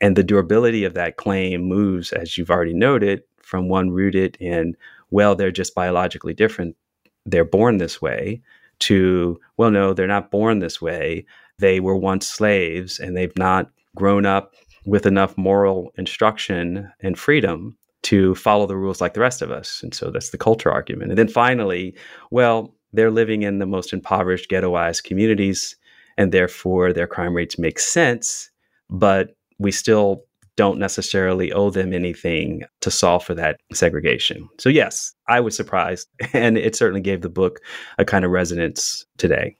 And 0.00 0.16
the 0.16 0.24
durability 0.24 0.84
of 0.84 0.94
that 0.94 1.18
claim 1.18 1.64
moves, 1.64 2.10
as 2.10 2.38
you've 2.38 2.50
already 2.50 2.72
noted, 2.72 3.22
from 3.42 3.68
one 3.68 3.90
rooted 3.90 4.38
in, 4.40 4.74
well, 5.14 5.34
they're 5.34 5.50
just 5.62 5.74
biologically 5.74 6.34
different, 6.34 6.76
they're 7.24 7.44
born 7.44 7.78
this 7.78 8.02
way, 8.02 8.42
to, 8.80 9.38
well, 9.56 9.70
no, 9.70 9.94
they're 9.94 10.06
not 10.06 10.30
born 10.30 10.58
this 10.58 10.82
way 10.82 11.24
they 11.58 11.78
were 11.80 11.96
once 11.96 12.26
slaves 12.26 12.98
and 12.98 13.16
they've 13.16 13.38
not 13.38 13.70
grown 13.94 14.26
up 14.26 14.54
with 14.86 15.06
enough 15.06 15.36
moral 15.38 15.92
instruction 15.96 16.90
and 17.00 17.18
freedom 17.18 17.76
to 18.02 18.34
follow 18.34 18.66
the 18.66 18.76
rules 18.76 19.00
like 19.00 19.14
the 19.14 19.20
rest 19.20 19.40
of 19.40 19.50
us. 19.50 19.80
And 19.82 19.94
so 19.94 20.10
that's 20.10 20.30
the 20.30 20.38
culture 20.38 20.70
argument. 20.70 21.10
And 21.10 21.18
then 21.18 21.28
finally, 21.28 21.94
well, 22.30 22.74
they're 22.92 23.10
living 23.10 23.42
in 23.42 23.60
the 23.60 23.66
most 23.66 23.92
impoverished, 23.92 24.50
ghettoized 24.50 25.04
communities, 25.04 25.76
and 26.18 26.32
therefore 26.32 26.92
their 26.92 27.06
crime 27.06 27.34
rates 27.34 27.58
make 27.58 27.78
sense, 27.78 28.50
but 28.90 29.36
we 29.58 29.72
still 29.72 30.24
don't 30.56 30.78
necessarily 30.78 31.52
owe 31.52 31.70
them 31.70 31.92
anything 31.92 32.62
to 32.80 32.90
solve 32.90 33.24
for 33.24 33.34
that 33.34 33.60
segregation. 33.72 34.48
So, 34.58 34.68
yes, 34.68 35.12
I 35.28 35.40
was 35.40 35.56
surprised, 35.56 36.08
and 36.32 36.56
it 36.56 36.76
certainly 36.76 37.00
gave 37.00 37.22
the 37.22 37.28
book 37.28 37.60
a 37.98 38.04
kind 38.04 38.24
of 38.24 38.30
resonance 38.30 39.04
today. 39.18 39.56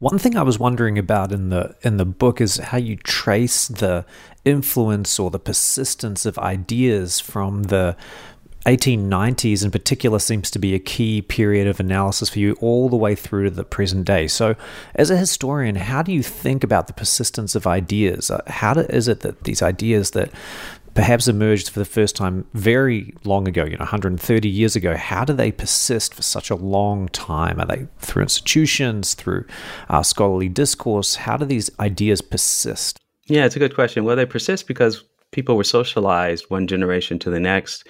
One 0.00 0.18
thing 0.18 0.36
I 0.36 0.42
was 0.42 0.60
wondering 0.60 0.96
about 0.96 1.32
in 1.32 1.48
the 1.48 1.74
in 1.82 1.96
the 1.96 2.04
book 2.04 2.40
is 2.40 2.58
how 2.58 2.78
you 2.78 2.94
trace 2.96 3.66
the 3.66 4.06
influence 4.44 5.18
or 5.18 5.28
the 5.28 5.40
persistence 5.40 6.24
of 6.24 6.38
ideas 6.38 7.18
from 7.18 7.64
the 7.64 7.96
1890s 8.66 9.64
in 9.64 9.70
particular 9.70 10.18
seems 10.18 10.50
to 10.50 10.58
be 10.58 10.74
a 10.74 10.78
key 10.78 11.22
period 11.22 11.66
of 11.66 11.80
analysis 11.80 12.28
for 12.28 12.38
you 12.38 12.56
all 12.60 12.88
the 12.88 12.96
way 12.96 13.14
through 13.14 13.44
to 13.44 13.50
the 13.50 13.64
present 13.64 14.04
day. 14.04 14.26
So, 14.26 14.56
as 14.94 15.10
a 15.10 15.16
historian, 15.16 15.76
how 15.76 16.02
do 16.02 16.12
you 16.12 16.22
think 16.22 16.64
about 16.64 16.86
the 16.86 16.92
persistence 16.92 17.54
of 17.54 17.66
ideas? 17.66 18.30
Uh, 18.30 18.42
how 18.46 18.74
do, 18.74 18.80
is 18.80 19.08
it 19.08 19.20
that 19.20 19.44
these 19.44 19.62
ideas 19.62 20.10
that 20.12 20.30
perhaps 20.94 21.28
emerged 21.28 21.70
for 21.70 21.78
the 21.78 21.84
first 21.84 22.16
time 22.16 22.44
very 22.54 23.14
long 23.24 23.46
ago, 23.46 23.64
you 23.64 23.76
know, 23.76 23.84
130 23.84 24.48
years 24.48 24.74
ago, 24.74 24.96
how 24.96 25.24
do 25.24 25.32
they 25.32 25.52
persist 25.52 26.12
for 26.12 26.22
such 26.22 26.50
a 26.50 26.56
long 26.56 27.08
time? 27.10 27.60
Are 27.60 27.66
they 27.66 27.86
through 28.00 28.24
institutions, 28.24 29.14
through 29.14 29.44
uh, 29.88 30.02
scholarly 30.02 30.48
discourse? 30.48 31.14
How 31.14 31.36
do 31.36 31.44
these 31.44 31.70
ideas 31.78 32.20
persist? 32.20 32.98
Yeah, 33.28 33.44
it's 33.44 33.54
a 33.54 33.60
good 33.60 33.76
question. 33.76 34.04
Well, 34.04 34.16
they 34.16 34.26
persist 34.26 34.66
because 34.66 35.04
people 35.32 35.56
were 35.56 35.64
socialized 35.64 36.46
one 36.48 36.66
generation 36.66 37.18
to 37.18 37.30
the 37.30 37.40
next 37.40 37.86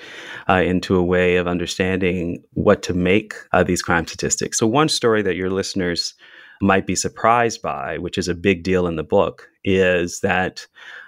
uh, 0.48 0.54
into 0.54 0.96
a 0.96 1.02
way 1.02 1.36
of 1.36 1.46
understanding 1.46 2.42
what 2.52 2.82
to 2.82 2.94
make 2.94 3.34
uh, 3.52 3.62
these 3.62 3.82
crime 3.82 4.06
statistics. 4.06 4.58
So, 4.58 4.66
one 4.66 4.88
story 4.88 5.22
that 5.22 5.36
your 5.36 5.50
listeners 5.50 6.14
might 6.60 6.86
be 6.86 6.96
surprised 6.96 7.62
by, 7.62 7.98
which 7.98 8.18
is 8.18 8.28
a 8.28 8.34
big 8.34 8.62
deal 8.62 8.86
in 8.86 8.96
the 8.96 9.04
book, 9.04 9.48
is 9.64 10.20
that 10.20 10.66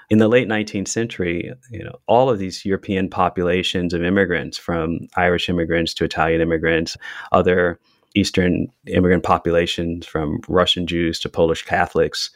in 0.09 0.19
the 0.19 0.29
late 0.29 0.49
19th 0.49 0.89
century, 0.89 1.53
you 1.71 1.85
know, 1.85 1.99
all 2.07 2.31
of 2.31 2.39
these 2.39 2.65
European 2.65 3.09
populations 3.09 3.93
of 3.95 4.03
immigrants, 4.03 4.59
from 4.59 5.09
Irish 5.17 5.49
immigrants 5.49 5.95
to 5.95 6.05
Italian 6.05 6.41
immigrants, 6.41 6.97
other 7.33 7.79
Eastern 8.17 8.67
immigrant 8.87 9.23
populations, 9.23 10.07
from 10.07 10.41
Russian 10.49 10.87
Jews 10.87 11.21
to 11.21 11.29
Polish 11.29 11.63
Catholics, 11.63 12.31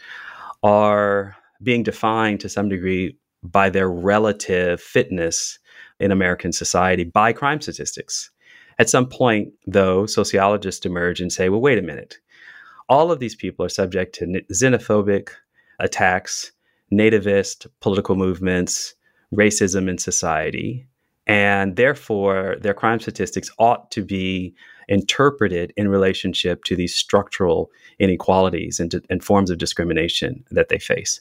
are 0.63 1.37
being 1.63 1.83
defined 1.83 2.41
to 2.41 2.49
some 2.49 2.69
degree 2.69 3.17
by 3.45 3.71
their 3.71 3.89
relative 3.89 4.81
fitness 4.81 5.59
in 6.01 6.11
American 6.11 6.53
society 6.53 7.05
by 7.05 7.33
crime 7.33 7.61
statistics. 7.61 8.31
At 8.79 8.91
some 8.91 9.09
point, 9.09 9.53
though, 9.67 10.07
sociologists 10.07 10.85
emerge 10.85 11.21
and 11.21 11.33
say, 11.33 11.49
well, 11.49 11.61
wait 11.61 11.79
a 11.79 11.83
minute. 11.83 12.19
All 12.89 13.13
of 13.13 13.21
these 13.21 13.37
people 13.37 13.65
are 13.65 13.71
subject 13.71 14.15
to 14.17 14.43
xenophobic 14.53 15.29
attacks 15.79 16.53
nativist 16.93 17.67
political 17.81 18.15
movements, 18.15 18.95
racism 19.35 19.89
in 19.89 19.99
society. 19.99 20.87
And 21.27 21.77
therefore, 21.77 22.57
their 22.61 22.75
crime 22.75 23.01
statistics 23.01 23.51
ought 23.59 23.91
to 23.93 24.05
be 24.05 24.55
interpreted 24.89 25.73
in 25.77 25.89
relationship 25.89 26.65
to 26.65 26.77
these 26.77 26.95
structural 26.95 27.71
inequalities 27.99 28.79
and, 28.79 28.95
and 29.09 29.25
forms 29.25 29.51
of 29.51 29.59
discrimination 29.59 30.45
that 30.51 30.69
they 30.69 30.79
face. 30.79 31.21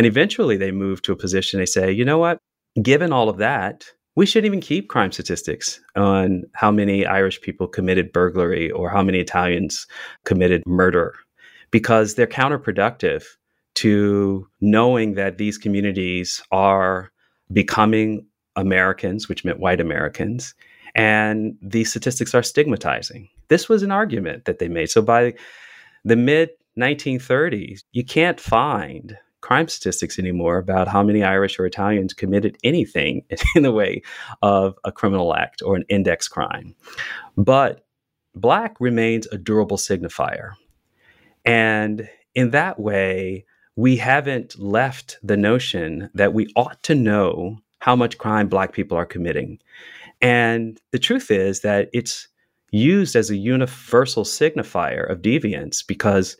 And 0.00 0.06
eventually, 0.06 0.56
they 0.56 0.70
move 0.70 1.02
to 1.02 1.12
a 1.12 1.16
position 1.16 1.60
they 1.60 1.66
say, 1.66 1.92
you 1.92 2.06
know 2.06 2.16
what? 2.16 2.38
Given 2.80 3.12
all 3.12 3.28
of 3.28 3.36
that, 3.36 3.84
we 4.16 4.24
shouldn't 4.24 4.46
even 4.46 4.62
keep 4.62 4.88
crime 4.88 5.12
statistics 5.12 5.78
on 5.94 6.44
how 6.54 6.70
many 6.70 7.04
Irish 7.04 7.42
people 7.42 7.68
committed 7.68 8.10
burglary 8.10 8.70
or 8.70 8.88
how 8.88 9.02
many 9.02 9.18
Italians 9.18 9.86
committed 10.24 10.62
murder 10.64 11.16
because 11.70 12.14
they're 12.14 12.26
counterproductive 12.26 13.24
to 13.74 14.48
knowing 14.62 15.16
that 15.16 15.36
these 15.36 15.58
communities 15.58 16.42
are 16.50 17.12
becoming 17.52 18.24
Americans, 18.56 19.28
which 19.28 19.44
meant 19.44 19.60
white 19.60 19.82
Americans, 19.82 20.54
and 20.94 21.58
these 21.60 21.90
statistics 21.90 22.34
are 22.34 22.42
stigmatizing. 22.42 23.28
This 23.48 23.68
was 23.68 23.82
an 23.82 23.90
argument 23.90 24.46
that 24.46 24.60
they 24.60 24.68
made. 24.68 24.88
So 24.88 25.02
by 25.02 25.34
the 26.06 26.16
mid 26.16 26.48
1930s, 26.78 27.80
you 27.92 28.02
can't 28.02 28.40
find 28.40 29.18
crime 29.40 29.68
statistics 29.68 30.18
anymore 30.18 30.58
about 30.58 30.88
how 30.88 31.02
many 31.02 31.22
Irish 31.22 31.58
or 31.58 31.66
Italians 31.66 32.14
committed 32.14 32.58
anything 32.62 33.24
in 33.54 33.62
the 33.62 33.72
way 33.72 34.02
of 34.42 34.76
a 34.84 34.92
criminal 34.92 35.34
act 35.34 35.62
or 35.62 35.76
an 35.76 35.84
index 35.88 36.28
crime. 36.28 36.74
But 37.36 37.84
black 38.34 38.76
remains 38.80 39.26
a 39.32 39.38
durable 39.38 39.76
signifier. 39.76 40.52
And 41.44 42.08
in 42.34 42.50
that 42.50 42.78
way, 42.78 43.44
we 43.76 43.96
haven't 43.96 44.58
left 44.58 45.18
the 45.22 45.36
notion 45.36 46.10
that 46.14 46.34
we 46.34 46.52
ought 46.54 46.82
to 46.84 46.94
know 46.94 47.58
how 47.78 47.96
much 47.96 48.18
crime 48.18 48.48
black 48.48 48.72
people 48.72 48.96
are 48.96 49.06
committing. 49.06 49.58
And 50.20 50.78
the 50.90 50.98
truth 50.98 51.30
is 51.30 51.60
that 51.60 51.88
it's 51.92 52.28
used 52.72 53.16
as 53.16 53.30
a 53.30 53.36
universal 53.36 54.24
signifier 54.24 55.10
of 55.10 55.22
deviance 55.22 55.84
because 55.86 56.36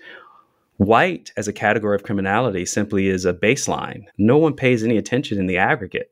white 0.81 1.31
as 1.37 1.47
a 1.47 1.53
category 1.53 1.95
of 1.95 2.03
criminality 2.03 2.65
simply 2.65 3.09
is 3.09 3.27
a 3.27 3.35
baseline. 3.35 4.05
No 4.17 4.39
one 4.39 4.55
pays 4.55 4.83
any 4.83 4.97
attention 4.97 5.39
in 5.39 5.47
the 5.47 5.59
aggregate 5.59 6.11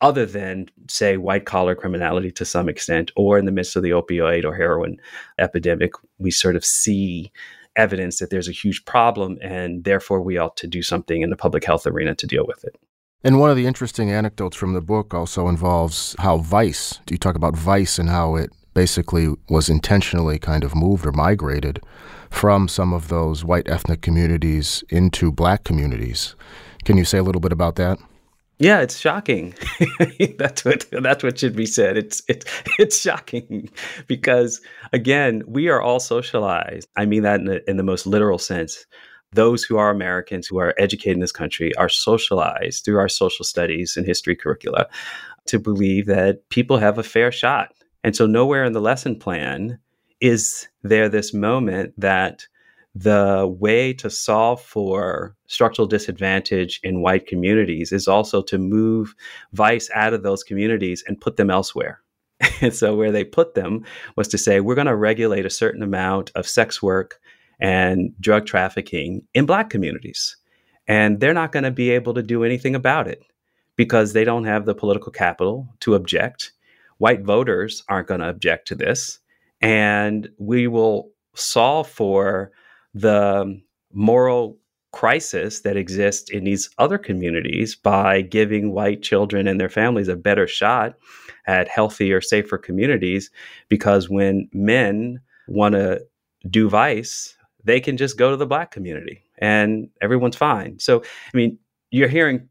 other 0.00 0.26
than, 0.26 0.68
say, 0.90 1.16
white 1.16 1.46
collar 1.46 1.76
criminality 1.76 2.32
to 2.32 2.44
some 2.44 2.68
extent, 2.68 3.12
or 3.14 3.38
in 3.38 3.44
the 3.44 3.52
midst 3.52 3.76
of 3.76 3.84
the 3.84 3.90
opioid 3.90 4.44
or 4.44 4.54
heroin 4.54 4.96
epidemic, 5.38 5.92
we 6.18 6.32
sort 6.32 6.56
of 6.56 6.64
see 6.64 7.30
evidence 7.76 8.18
that 8.18 8.30
there's 8.30 8.48
a 8.48 8.52
huge 8.52 8.84
problem 8.84 9.38
and 9.40 9.84
therefore 9.84 10.20
we 10.20 10.38
ought 10.38 10.56
to 10.56 10.66
do 10.66 10.82
something 10.82 11.22
in 11.22 11.30
the 11.30 11.36
public 11.36 11.64
health 11.64 11.86
arena 11.86 12.16
to 12.16 12.26
deal 12.26 12.46
with 12.46 12.64
it. 12.64 12.76
And 13.22 13.38
one 13.38 13.50
of 13.50 13.56
the 13.56 13.66
interesting 13.66 14.10
anecdotes 14.10 14.56
from 14.56 14.74
the 14.74 14.80
book 14.80 15.14
also 15.14 15.46
involves 15.46 16.16
how 16.18 16.38
vice, 16.38 16.98
you 17.08 17.16
talk 17.16 17.36
about 17.36 17.56
vice 17.56 17.98
and 17.98 18.10
how 18.10 18.34
it 18.34 18.50
basically 18.74 19.34
was 19.48 19.68
intentionally 19.68 20.38
kind 20.38 20.64
of 20.64 20.74
moved 20.74 21.06
or 21.06 21.12
migrated 21.12 21.80
from 22.30 22.68
some 22.68 22.92
of 22.92 23.08
those 23.08 23.44
white 23.44 23.68
ethnic 23.68 24.02
communities 24.02 24.82
into 24.90 25.30
black 25.30 25.64
communities. 25.64 26.34
Can 26.84 26.96
you 26.96 27.04
say 27.04 27.18
a 27.18 27.22
little 27.22 27.40
bit 27.40 27.52
about 27.52 27.76
that? 27.76 27.98
Yeah, 28.58 28.80
it's 28.80 28.98
shocking. 28.98 29.54
that's 30.38 30.64
what 30.64 30.86
that's 30.90 31.24
what 31.24 31.38
should 31.38 31.56
be 31.56 31.66
said. 31.66 31.96
It's 31.96 32.22
it's 32.28 32.44
it's 32.78 33.00
shocking 33.00 33.68
because 34.06 34.60
again, 34.92 35.42
we 35.46 35.68
are 35.68 35.82
all 35.82 36.00
socialized. 36.00 36.88
I 36.96 37.06
mean 37.06 37.22
that 37.22 37.40
in 37.40 37.46
the, 37.46 37.70
in 37.70 37.76
the 37.76 37.82
most 37.82 38.06
literal 38.06 38.38
sense. 38.38 38.86
Those 39.32 39.64
who 39.64 39.76
are 39.78 39.90
Americans 39.90 40.46
who 40.46 40.58
are 40.58 40.74
educated 40.78 41.14
in 41.14 41.20
this 41.20 41.32
country 41.32 41.74
are 41.74 41.88
socialized 41.88 42.84
through 42.84 42.98
our 42.98 43.08
social 43.08 43.44
studies 43.44 43.96
and 43.96 44.06
history 44.06 44.36
curricula 44.36 44.86
to 45.46 45.58
believe 45.58 46.06
that 46.06 46.48
people 46.50 46.78
have 46.78 46.98
a 46.98 47.02
fair 47.02 47.32
shot. 47.32 47.72
And 48.04 48.14
so 48.14 48.26
nowhere 48.26 48.64
in 48.64 48.74
the 48.74 48.80
lesson 48.80 49.18
plan 49.18 49.78
is 50.20 50.68
there 50.82 51.08
this 51.08 51.34
moment 51.34 51.94
that 51.98 52.46
the 52.94 53.52
way 53.58 53.92
to 53.94 54.08
solve 54.08 54.62
for 54.62 55.34
structural 55.48 55.88
disadvantage 55.88 56.78
in 56.84 57.02
white 57.02 57.26
communities 57.26 57.90
is 57.90 58.06
also 58.06 58.40
to 58.42 58.58
move 58.58 59.14
vice 59.52 59.90
out 59.94 60.14
of 60.14 60.22
those 60.22 60.44
communities 60.44 61.02
and 61.08 61.20
put 61.20 61.36
them 61.36 61.50
elsewhere. 61.50 62.00
and 62.60 62.74
so, 62.74 62.94
where 62.94 63.10
they 63.10 63.24
put 63.24 63.54
them 63.54 63.84
was 64.16 64.28
to 64.28 64.38
say, 64.38 64.60
we're 64.60 64.74
going 64.74 64.86
to 64.86 64.94
regulate 64.94 65.46
a 65.46 65.50
certain 65.50 65.82
amount 65.82 66.30
of 66.34 66.46
sex 66.46 66.82
work 66.82 67.20
and 67.58 68.12
drug 68.20 68.46
trafficking 68.46 69.22
in 69.34 69.46
black 69.46 69.70
communities. 69.70 70.36
And 70.86 71.20
they're 71.20 71.34
not 71.34 71.52
going 71.52 71.64
to 71.64 71.70
be 71.70 71.90
able 71.90 72.14
to 72.14 72.22
do 72.22 72.44
anything 72.44 72.74
about 72.74 73.08
it 73.08 73.22
because 73.76 74.12
they 74.12 74.24
don't 74.24 74.44
have 74.44 74.66
the 74.66 74.74
political 74.74 75.10
capital 75.10 75.68
to 75.80 75.94
object. 75.94 76.52
White 76.98 77.22
voters 77.22 77.82
aren't 77.88 78.08
going 78.08 78.20
to 78.20 78.28
object 78.28 78.68
to 78.68 78.74
this. 78.74 79.18
And 79.60 80.28
we 80.38 80.66
will 80.66 81.10
solve 81.34 81.88
for 81.88 82.52
the 82.92 83.60
moral 83.92 84.58
crisis 84.92 85.60
that 85.62 85.76
exists 85.76 86.30
in 86.30 86.44
these 86.44 86.70
other 86.78 86.98
communities 86.98 87.74
by 87.74 88.20
giving 88.20 88.72
white 88.72 89.02
children 89.02 89.48
and 89.48 89.60
their 89.60 89.68
families 89.68 90.06
a 90.06 90.14
better 90.14 90.46
shot 90.46 90.94
at 91.46 91.66
healthier, 91.66 92.20
safer 92.20 92.58
communities. 92.58 93.30
Because 93.68 94.08
when 94.08 94.48
men 94.52 95.20
want 95.48 95.74
to 95.74 96.00
do 96.48 96.68
vice, 96.68 97.36
they 97.64 97.80
can 97.80 97.96
just 97.96 98.16
go 98.16 98.30
to 98.30 98.36
the 98.36 98.46
black 98.46 98.70
community 98.70 99.22
and 99.38 99.88
everyone's 100.00 100.36
fine. 100.36 100.78
So, 100.78 101.00
I 101.02 101.36
mean, 101.36 101.58
you're 101.90 102.08
hearing 102.08 102.48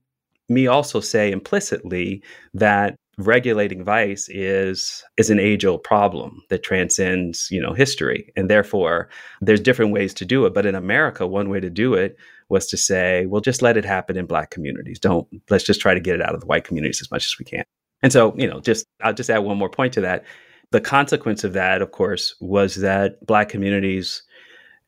me 0.50 0.68
also 0.68 1.00
say 1.00 1.32
implicitly 1.32 2.22
that 2.54 2.96
regulating 3.18 3.84
vice 3.84 4.28
is 4.30 5.04
is 5.18 5.30
an 5.30 5.40
age 5.40 5.66
old 5.66 5.84
problem 5.84 6.42
that 6.50 6.64
transcends 6.64 7.48
you 7.52 7.62
know 7.62 7.74
history. 7.74 8.32
And 8.36 8.50
therefore 8.50 9.10
there's 9.42 9.60
different 9.60 9.92
ways 9.92 10.14
to 10.16 10.26
do 10.26 10.46
it. 10.46 10.54
But 10.54 10.66
in 10.66 10.76
america 10.76 11.28
one 11.28 11.50
way 11.50 11.60
to 11.60 11.70
do 11.70 11.94
it 11.94 12.18
was 12.50 12.68
to 12.68 12.78
say 12.78 13.26
well 13.28 13.42
just 13.42 13.62
let 13.62 13.78
it 13.78 13.86
happen 13.86 14.18
in 14.18 14.26
black 14.26 14.50
communities. 14.50 15.00
Don't 15.00 15.28
let's 15.50 15.64
just 15.64 15.82
try 15.82 15.94
to 15.94 16.00
get 16.00 16.16
it 16.16 16.22
out 16.22 16.34
of 16.34 16.42
the 16.42 16.48
white 16.48 16.64
communities 16.64 17.02
as 17.02 17.12
much 17.12 17.26
as 17.26 17.38
we 17.38 17.46
can. 17.46 17.64
And 18.02 18.12
so 18.12 18.34
you 18.38 18.48
know 18.48 18.60
just 18.60 18.86
i'll 19.02 19.14
just 19.14 19.30
add 19.30 19.40
one 19.40 19.58
more 19.58 19.70
point 19.70 19.94
to 19.94 20.02
that. 20.02 20.26
The 20.72 20.82
consequence 20.82 21.44
of 21.44 21.54
that 21.54 21.82
of 21.82 21.92
course 21.92 22.36
was 22.40 22.76
that 22.78 23.24
black 23.26 23.50
communities 23.50 24.24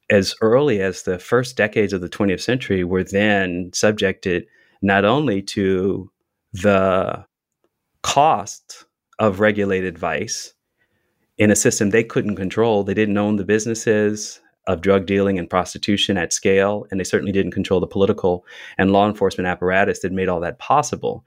as 0.09 0.35
early 0.41 0.81
as 0.81 1.03
the 1.03 1.19
first 1.19 1.57
decades 1.57 1.93
of 1.93 2.01
the 2.01 2.09
20th 2.09 2.41
century 2.41 2.83
were 2.83 3.03
then 3.03 3.71
subjected 3.73 4.45
not 4.81 5.03
only 5.03 5.41
to 5.41 6.11
the 6.53 7.25
cost 8.05 8.85
of 9.17 9.39
regulated 9.39 9.97
vice 9.97 10.53
in 11.37 11.49
a 11.49 11.55
system 11.55 11.89
they 11.89 12.03
couldn't 12.03 12.35
control. 12.35 12.83
They 12.83 12.93
didn't 12.93 13.17
own 13.17 13.37
the 13.37 13.45
businesses. 13.45 14.39
of 14.67 14.81
drug 14.81 15.05
dealing 15.05 15.37
and 15.37 15.49
prostitution 15.49 16.17
at 16.17 16.33
scale, 16.33 16.87
and 16.89 16.99
they 16.99 17.03
certainly 17.03 17.31
didn't 17.31 17.51
control 17.51 17.79
the 17.79 17.87
political 17.87 18.45
and 18.77 18.91
law 18.91 19.07
enforcement 19.07 19.47
apparatus 19.47 19.99
that 19.99 20.11
made 20.11 20.27
all 20.27 20.39
that 20.39 20.57
possible. 20.59 21.23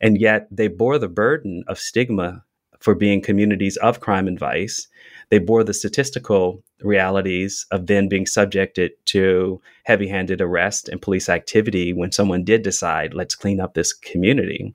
And 0.00 0.20
yet 0.20 0.46
they 0.50 0.68
bore 0.68 0.98
the 0.98 1.08
burden 1.08 1.64
of 1.66 1.78
stigma 1.78 2.44
for 2.78 2.94
being 2.94 3.20
communities 3.20 3.76
of 3.78 4.00
crime 4.00 4.28
and 4.28 4.38
vice. 4.38 4.88
They 5.30 5.38
bore 5.38 5.64
the 5.64 5.74
statistical 5.74 6.62
realities 6.82 7.66
of 7.70 7.86
then 7.86 8.08
being 8.08 8.26
subjected 8.26 8.92
to 9.06 9.60
heavy 9.84 10.06
handed 10.06 10.40
arrest 10.40 10.88
and 10.88 11.02
police 11.02 11.28
activity 11.28 11.92
when 11.92 12.12
someone 12.12 12.44
did 12.44 12.62
decide, 12.62 13.14
let's 13.14 13.34
clean 13.34 13.60
up 13.60 13.74
this 13.74 13.92
community. 13.92 14.74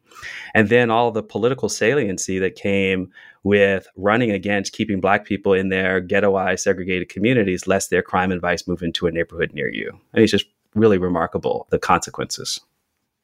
And 0.54 0.70
then 0.70 0.90
all 0.90 1.12
the 1.12 1.24
political 1.24 1.70
saliency 1.70 2.40
that 2.40 2.56
came 2.56 3.12
with 3.44 3.88
running 3.96 4.32
against 4.32 4.74
keeping 4.74 5.00
Black 5.00 5.26
people 5.26 5.54
in 5.54 5.70
their 5.70 6.02
ghettoized, 6.02 6.60
segregated 6.60 7.10
communities, 7.10 7.68
lest 7.68 7.90
their 7.90 8.04
crime 8.04 8.32
and 8.32 8.42
vice 8.42 8.68
move 8.68 8.84
into 8.84 9.08
a 9.08 9.12
neighborhood 9.12 9.52
near 9.54 9.72
you. 9.72 9.90
And 10.14 10.24
it's 10.24 10.32
just 10.32 10.46
really 10.76 10.98
remarkable, 10.98 11.68
the 11.70 11.80
consequences. 11.80 12.60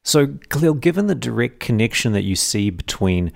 So, 0.02 0.28
Khalil, 0.48 0.74
given 0.74 1.06
the 1.06 1.14
direct 1.14 1.60
connection 1.60 2.12
that 2.12 2.22
you 2.22 2.36
see 2.36 2.70
between 2.70 3.32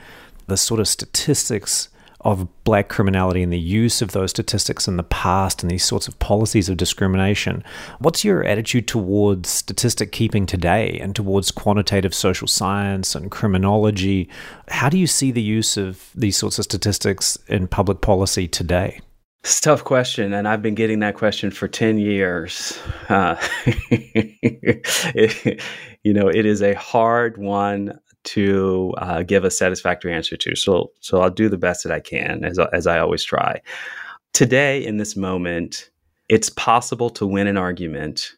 the 0.46 0.57
sort 0.57 0.81
of 0.81 0.88
statistics 0.88 1.88
of 2.24 2.46
black 2.64 2.88
criminality 2.88 3.42
and 3.42 3.52
the 3.52 3.58
use 3.58 4.00
of 4.00 4.12
those 4.12 4.30
statistics 4.30 4.87
in 4.87 4.96
the 4.96 5.02
past 5.02 5.62
and 5.62 5.70
these 5.70 5.85
sorts 5.85 6.06
of 6.06 6.18
policies 6.18 6.68
of 6.68 6.76
discrimination. 6.76 7.64
What's 7.98 8.24
your 8.24 8.44
attitude 8.44 8.87
towards 8.87 9.48
statistic 9.48 10.12
keeping 10.12 10.46
today 10.46 10.98
and 11.00 11.16
towards 11.16 11.50
quantitative 11.50 12.14
social 12.14 12.46
science 12.46 13.14
and 13.14 13.30
criminology? 13.30 14.28
How 14.68 14.88
do 14.88 14.98
you 14.98 15.06
see 15.06 15.32
the 15.32 15.42
use 15.42 15.76
of 15.76 16.11
these 16.14 16.37
sorts 16.37 16.58
of 16.58 16.64
statistics 16.64 17.38
in 17.48 17.66
public 17.66 18.00
policy 18.00 18.46
today? 18.46 19.00
It's 19.42 19.58
a 19.58 19.62
tough 19.62 19.82
question, 19.82 20.32
and 20.32 20.46
I've 20.46 20.62
been 20.62 20.76
getting 20.76 21.00
that 21.00 21.16
question 21.16 21.50
for 21.50 21.66
10 21.66 21.98
years. 21.98 22.78
Uh, 23.08 23.35
it, 23.90 25.61
you 26.04 26.12
know, 26.12 26.28
it 26.28 26.46
is 26.46 26.62
a 26.62 26.74
hard 26.74 27.38
one 27.38 27.98
to 28.24 28.94
uh, 28.98 29.22
give 29.22 29.44
a 29.44 29.50
satisfactory 29.50 30.12
answer 30.12 30.37
to. 30.37 30.56
So, 30.56 30.92
so 31.00 31.20
I'll 31.20 31.30
do 31.30 31.48
the 31.48 31.58
best 31.58 31.82
that 31.85 31.92
I 31.92 32.00
can, 32.00 32.44
as 32.44 32.58
as 32.72 32.87
I 32.87 32.98
always 32.98 33.24
try. 33.24 33.61
Today, 34.32 34.85
in 34.85 34.96
this 34.96 35.16
moment, 35.16 35.90
it's 36.28 36.48
possible 36.48 37.11
to 37.11 37.26
win 37.26 37.46
an 37.46 37.56
argument 37.56 38.32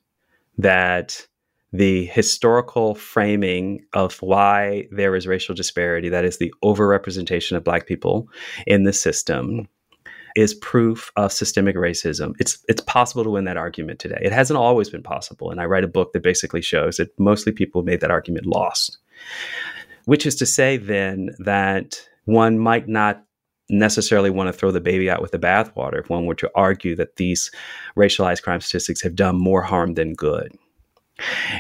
that 0.58 1.26
the 1.72 2.06
historical 2.06 2.94
framing 2.94 3.84
of 3.94 4.22
why 4.22 4.86
there 4.92 5.16
is 5.16 5.26
racial 5.26 5.54
disparity, 5.54 6.08
that 6.08 6.24
is 6.24 6.38
the 6.38 6.54
overrepresentation 6.62 7.56
of 7.56 7.64
Black 7.64 7.86
people 7.86 8.28
in 8.66 8.84
the 8.84 8.92
system, 8.92 9.68
is 10.36 10.54
proof 10.54 11.10
of 11.16 11.32
systemic 11.32 11.76
racism. 11.76 12.34
It's 12.38 12.64
it's 12.68 12.80
possible 12.80 13.24
to 13.24 13.30
win 13.30 13.44
that 13.44 13.56
argument 13.56 13.98
today. 13.98 14.20
It 14.22 14.32
hasn't 14.32 14.56
always 14.56 14.90
been 14.90 15.02
possible, 15.02 15.50
and 15.50 15.60
I 15.60 15.66
write 15.66 15.84
a 15.84 15.88
book 15.88 16.12
that 16.12 16.22
basically 16.22 16.62
shows 16.62 16.96
that 16.96 17.16
mostly 17.18 17.52
people 17.52 17.82
made 17.82 18.00
that 18.00 18.10
argument 18.10 18.46
lost. 18.46 18.98
Which 20.06 20.26
is 20.26 20.34
to 20.36 20.46
say, 20.46 20.76
then, 20.76 21.30
that 21.38 22.00
one 22.24 22.58
might 22.58 22.88
not 22.88 23.24
necessarily 23.70 24.30
want 24.30 24.48
to 24.48 24.52
throw 24.52 24.70
the 24.70 24.80
baby 24.80 25.08
out 25.08 25.22
with 25.22 25.30
the 25.30 25.38
bathwater 25.38 26.00
if 26.00 26.10
one 26.10 26.26
were 26.26 26.34
to 26.34 26.50
argue 26.54 26.94
that 26.96 27.16
these 27.16 27.50
racialized 27.96 28.42
crime 28.42 28.60
statistics 28.60 29.02
have 29.02 29.14
done 29.14 29.36
more 29.36 29.62
harm 29.62 29.94
than 29.94 30.12
good. 30.12 30.52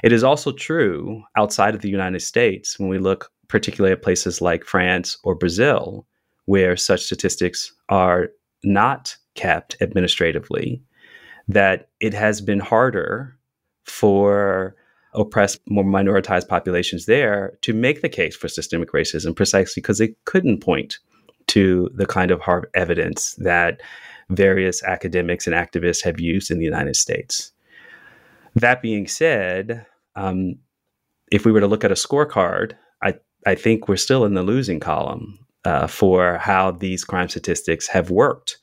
It 0.02 0.12
is 0.12 0.24
also 0.24 0.52
true 0.52 1.22
outside 1.36 1.74
of 1.74 1.80
the 1.80 1.88
United 1.88 2.20
States, 2.20 2.78
when 2.78 2.88
we 2.88 2.98
look 2.98 3.30
particularly 3.48 3.92
at 3.92 4.02
places 4.02 4.40
like 4.40 4.64
France 4.64 5.16
or 5.24 5.34
Brazil, 5.34 6.06
where 6.46 6.76
such 6.76 7.04
statistics 7.04 7.72
are 7.88 8.28
not 8.64 9.16
kept 9.34 9.76
administratively, 9.80 10.82
that 11.48 11.88
it 12.00 12.12
has 12.14 12.40
been 12.40 12.60
harder 12.60 13.36
for 13.84 14.74
oppressed, 15.14 15.60
more 15.68 15.84
minoritized 15.84 16.48
populations 16.48 17.06
there 17.06 17.56
to 17.62 17.72
make 17.72 18.02
the 18.02 18.08
case 18.08 18.36
for 18.36 18.48
systemic 18.48 18.92
racism 18.92 19.34
precisely 19.34 19.80
because 19.80 19.98
they 19.98 20.14
couldn't 20.24 20.60
point 20.60 20.98
to 21.46 21.90
the 21.94 22.06
kind 22.06 22.30
of 22.30 22.40
hard 22.40 22.66
evidence 22.74 23.34
that 23.34 23.80
various 24.30 24.82
academics 24.82 25.46
and 25.46 25.54
activists 25.54 26.02
have 26.02 26.18
used 26.18 26.50
in 26.50 26.58
the 26.58 26.64
United 26.64 26.96
States. 26.96 27.52
That 28.54 28.82
being 28.82 29.06
said, 29.06 29.86
um, 30.16 30.56
if 31.30 31.44
we 31.44 31.52
were 31.52 31.60
to 31.60 31.66
look 31.66 31.84
at 31.84 31.92
a 31.92 31.94
scorecard, 31.94 32.72
I, 33.02 33.14
I 33.46 33.54
think 33.54 33.88
we're 33.88 33.96
still 33.96 34.24
in 34.24 34.34
the 34.34 34.42
losing 34.42 34.80
column 34.80 35.38
uh, 35.64 35.86
for 35.86 36.38
how 36.38 36.70
these 36.70 37.04
crime 37.04 37.28
statistics 37.28 37.88
have 37.88 38.10
worked. 38.10 38.58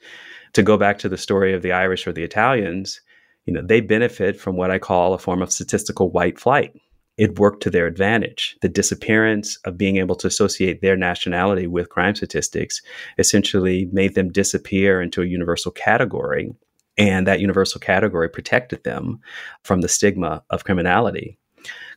To 0.53 0.63
go 0.63 0.77
back 0.77 0.97
to 0.99 1.09
the 1.09 1.17
story 1.17 1.53
of 1.53 1.61
the 1.61 1.71
Irish 1.71 2.05
or 2.05 2.11
the 2.11 2.23
Italians, 2.23 2.99
you 3.45 3.53
know, 3.53 3.61
they 3.63 3.81
benefit 3.81 4.39
from 4.39 4.55
what 4.55 4.71
I 4.71 4.79
call 4.79 5.13
a 5.13 5.17
form 5.17 5.41
of 5.41 5.51
statistical 5.51 6.11
white 6.11 6.39
flight. 6.39 6.73
It 7.17 7.39
worked 7.39 7.61
to 7.63 7.69
their 7.69 7.87
advantage. 7.87 8.57
The 8.61 8.69
disappearance 8.69 9.57
of 9.65 9.77
being 9.77 9.97
able 9.97 10.15
to 10.15 10.27
associate 10.27 10.81
their 10.81 10.95
nationality 10.95 11.67
with 11.67 11.89
crime 11.89 12.15
statistics 12.15 12.81
essentially 13.17 13.89
made 13.91 14.15
them 14.15 14.31
disappear 14.31 15.01
into 15.01 15.21
a 15.21 15.27
universal 15.27 15.71
category. 15.71 16.51
And 16.97 17.27
that 17.27 17.39
universal 17.39 17.79
category 17.79 18.29
protected 18.29 18.83
them 18.83 19.19
from 19.63 19.81
the 19.81 19.87
stigma 19.87 20.43
of 20.49 20.63
criminality. 20.63 21.37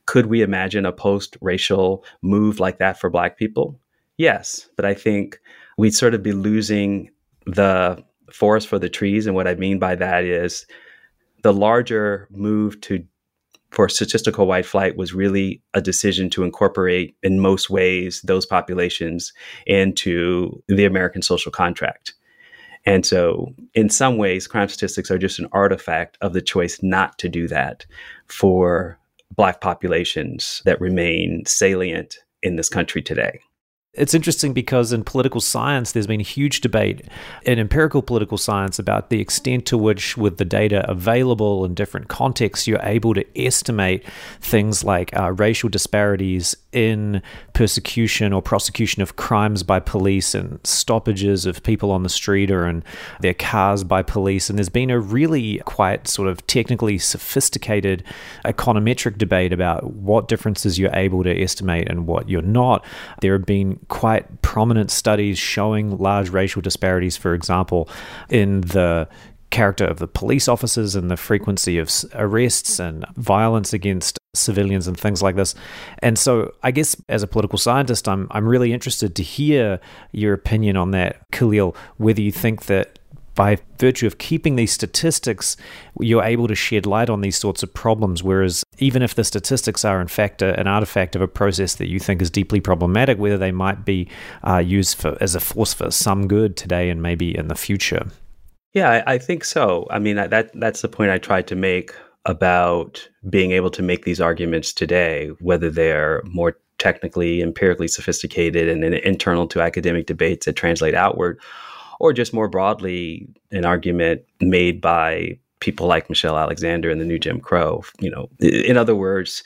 Could 0.07 0.27
we 0.27 0.43
imagine 0.43 0.85
a 0.87 0.93
post 0.93 1.37
racial 1.41 2.05
move 2.23 2.61
like 2.61 2.79
that 2.79 2.99
for 2.99 3.11
Black 3.11 3.39
people? 3.39 3.81
Yes, 4.19 4.69
but 4.77 4.85
I 4.85 4.95
think 4.95 5.41
we'd 5.79 5.95
sort 5.95 6.15
of 6.15 6.23
be 6.23 6.33
losing 6.33 7.11
the 7.47 8.03
forest 8.33 8.69
for 8.69 8.79
the 8.79 8.89
trees. 8.89 9.27
And 9.27 9.35
what 9.35 9.49
I 9.49 9.55
mean 9.55 9.79
by 9.79 9.95
that 9.97 10.25
is 10.25 10.67
the 11.45 11.53
larger 11.53 12.27
move 12.33 12.81
to 12.81 13.05
for 13.71 13.89
statistical 13.89 14.47
white 14.47 14.65
flight 14.65 14.97
was 14.97 15.13
really 15.13 15.61
a 15.75 15.81
decision 15.81 16.31
to 16.31 16.45
incorporate 16.45 17.17
in 17.23 17.41
most 17.41 17.69
ways 17.69 18.23
those 18.23 18.47
populations 18.47 19.33
into 19.67 20.63
the 20.69 20.85
American 20.85 21.23
social 21.23 21.51
contract. 21.51 22.15
And 22.87 23.05
so, 23.05 23.53
in 23.75 23.91
some 23.91 24.17
ways, 24.17 24.47
crime 24.47 24.69
statistics 24.69 25.11
are 25.11 25.19
just 25.19 25.39
an 25.39 25.49
artifact 25.53 26.17
of 26.21 26.35
the 26.35 26.43
choice 26.43 26.83
not 26.83 27.19
to 27.19 27.29
do 27.29 27.49
that 27.49 27.85
for 28.29 28.99
Black 29.35 29.61
populations 29.61 30.63
that 30.65 30.81
remain 30.81 31.45
salient 31.45 32.19
in 32.43 32.57
this 32.57 32.69
country 32.69 33.03
today. 33.03 33.41
It's 33.95 34.13
interesting 34.13 34.53
because 34.53 34.93
in 34.93 35.05
political 35.05 35.41
science, 35.41 35.93
there's 35.93 36.09
been 36.09 36.21
a 36.21 36.25
huge 36.25 36.61
debate 36.61 37.03
in 37.45 37.61
empirical 37.61 38.03
political 38.03 38.37
science 38.37 38.81
about 38.81 39.09
the 39.09 39.21
extent 39.21 39.67
to 39.67 39.79
which, 39.79 40.17
with 40.17 40.39
the 40.39 40.45
data 40.45 40.85
available 40.91 41.65
in 41.65 41.75
different 41.75 42.09
contexts, 42.09 42.67
you're 42.67 42.83
able 42.83 43.15
to 43.15 43.25
estimate 43.41 44.05
things 44.41 44.83
like 44.83 45.17
uh, 45.17 45.33
racial 45.33 45.69
disparities 45.69 46.57
in 46.73 47.23
persecution 47.53 48.33
or 48.33 48.43
prosecution 48.43 49.01
of 49.01 49.15
crimes 49.15 49.63
by 49.63 49.79
police 49.79 50.35
and 50.35 50.59
stoppages 50.65 51.47
of 51.47 51.63
people 51.63 51.93
on 51.93 52.03
the 52.03 52.09
street 52.09 52.51
or 52.51 52.67
in 52.67 52.83
their 53.21 53.33
cars 53.35 53.85
by 53.85 54.03
police. 54.03 54.51
And 54.51 54.59
there's 54.59 54.69
been 54.69 54.91
a 54.91 54.99
really 54.99 55.59
quite 55.67 56.09
sort 56.09 56.29
of 56.29 56.45
technically 56.49 56.99
sophisticated 56.99 58.03
econometric 58.45 59.19
debate 59.19 59.53
about 59.53 59.93
what 59.93 60.27
differences 60.27 60.81
you're 60.81 60.95
able 60.95 61.23
to 61.23 61.41
estimate 61.41 61.89
and 61.89 62.09
what 62.09 62.29
you're 62.29 62.43
not. 62.43 62.85
There 63.21 63.35
have 63.35 63.47
been 63.47 63.79
quite 63.89 64.43
prominent 64.43 64.91
studies 64.91 65.39
showing 65.39 65.99
large 65.99 66.29
racial 66.31 66.63
disparities, 66.63 67.17
for 67.17 67.35
example, 67.35 67.89
in 68.29 68.63
the 68.63 69.09
character 69.51 69.85
of 69.85 69.99
the 69.99 70.09
police 70.09 70.49
officers 70.49 70.97
and 70.97 71.11
the 71.11 71.17
frequency 71.17 71.79
of 71.79 71.89
arrests 72.15 72.81
and 72.81 73.07
violence 73.17 73.73
against 73.73 74.19
civilians 74.35 74.89
and 74.89 74.99
things 74.99 75.23
like 75.23 75.37
this. 75.37 75.55
And 76.01 76.19
so 76.19 76.53
I 76.65 76.73
guess 76.73 76.97
as 77.09 77.23
a 77.23 77.29
political 77.29 77.57
scientist 77.57 78.09
I'm 78.09 78.27
I'm 78.33 78.49
really 78.49 78.73
interested 78.73 79.15
to 79.15 79.23
hear 79.23 79.79
your 80.11 80.35
opinion 80.35 80.77
on 80.77 80.91
that 80.91 81.19
Khalil 81.31 81.77
whether 81.99 82.21
you 82.21 82.33
think 82.33 82.67
that 82.67 82.99
by 83.35 83.59
virtue 83.79 84.07
of 84.07 84.19
keeping 84.19 84.57
these 84.57 84.73
statistics, 84.73 85.57
you're 86.01 86.23
able 86.23 86.49
to 86.49 86.55
shed 86.55 86.87
light 86.87 87.11
on 87.11 87.21
these 87.21 87.39
sorts 87.39 87.63
of 87.63 87.73
problems. 87.75 88.23
Whereas, 88.23 88.65
even 88.79 89.03
if 89.03 89.15
the 89.15 89.25
statistics 89.25 89.85
are 89.85 90.01
in 90.01 90.09
fact 90.09 90.43
a, 90.43 90.59
an 90.59 90.67
artifact 90.67 91.17
of 91.17 91.23
a 91.23 91.29
process 91.29 91.75
that 91.77 91.89
you 91.89 91.99
think 91.99 92.23
is 92.23 92.31
deeply 92.31 92.61
problematic, 92.61 93.19
whether 93.19 93.39
they 93.39 93.53
might 93.53 93.85
be 93.85 94.09
uh, 94.47 94.59
used 94.59 94.99
for, 94.99 95.17
as 95.21 95.35
a 95.35 95.41
force 95.41 95.75
for 95.75 95.91
some 95.91 96.29
good 96.29 96.57
today 96.57 96.91
and 96.91 97.03
maybe 97.03 97.37
in 97.37 97.49
the 97.49 97.55
future. 97.55 98.07
Yeah, 98.73 99.03
I, 99.07 99.15
I 99.15 99.19
think 99.19 99.45
so. 99.45 99.87
I 99.91 99.99
mean, 99.99 100.17
that 100.17 100.51
that's 100.55 100.83
the 100.83 100.89
point 100.89 101.11
I 101.11 101.19
tried 101.19 101.47
to 101.49 101.57
make 101.57 101.93
about 102.27 103.09
being 103.29 103.53
able 103.53 103.71
to 103.71 103.83
make 103.83 104.05
these 104.05 104.21
arguments 104.21 104.73
today, 104.73 105.31
whether 105.41 105.71
they're 105.71 106.23
more 106.25 106.57
technically, 106.79 107.41
empirically 107.41 107.89
sophisticated 107.89 108.69
and, 108.69 108.83
and 108.83 108.95
internal 108.97 109.47
to 109.49 109.61
academic 109.61 110.07
debates 110.07 110.47
that 110.47 110.55
translate 110.55 110.95
outward 110.95 111.41
or 112.05 112.13
just 112.13 112.35
more 112.35 112.49
broadly, 112.49 113.27
an 113.51 113.65
argument 113.65 114.21
made 114.39 114.79
by 114.79 115.39
people 115.61 115.87
like 115.87 116.11
Michelle 116.11 116.37
Alexander 116.37 116.91
and 116.91 117.01
the 117.01 117.05
New 117.07 117.19
Jim 117.19 117.41
Crow. 117.41 117.83
You 117.99 118.11
know, 118.11 118.29
in 118.41 118.77
other 118.77 118.95
words, 118.95 119.43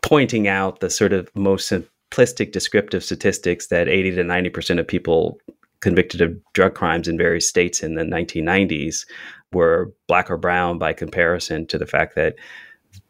pointing 0.00 0.48
out 0.48 0.80
the 0.80 0.88
sort 0.88 1.12
of 1.12 1.28
most 1.34 1.70
simplistic 1.70 2.52
descriptive 2.52 3.04
statistics 3.04 3.66
that 3.66 3.86
80 3.86 4.12
to 4.12 4.22
90% 4.22 4.80
of 4.80 4.88
people 4.88 5.38
convicted 5.80 6.22
of 6.22 6.34
drug 6.54 6.72
crimes 6.72 7.06
in 7.06 7.18
various 7.18 7.46
states 7.46 7.82
in 7.82 7.96
the 7.96 8.02
1990s 8.02 9.04
were 9.52 9.92
black 10.06 10.30
or 10.30 10.38
brown 10.38 10.78
by 10.78 10.94
comparison 10.94 11.66
to 11.66 11.76
the 11.76 11.86
fact 11.86 12.14
that 12.14 12.36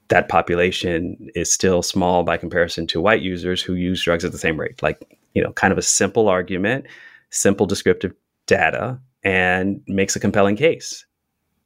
that 0.09 0.29
population 0.29 1.29
is 1.37 1.53
still 1.53 1.81
small 1.81 2.25
by 2.25 2.37
comparison 2.37 2.89
to 2.89 3.01
white 3.01 3.23
users 3.23 3.63
who 3.63 3.75
use 3.75 4.03
drugs 4.03 4.25
at 4.25 4.33
the 4.33 4.39
same 4.39 4.59
rate. 4.59 4.83
Like, 4.83 4.99
you 5.35 5.45
know, 5.45 5.53
kind 5.53 5.71
of 5.71 5.79
a 5.79 5.83
simple 5.83 6.29
argument, 6.29 6.87
simple 7.31 7.65
descriptive 7.65 8.13
data, 8.49 9.01
and 9.23 9.81
makes 9.87 10.17
a 10.17 10.21
compelling 10.21 10.57
case. 10.57 11.07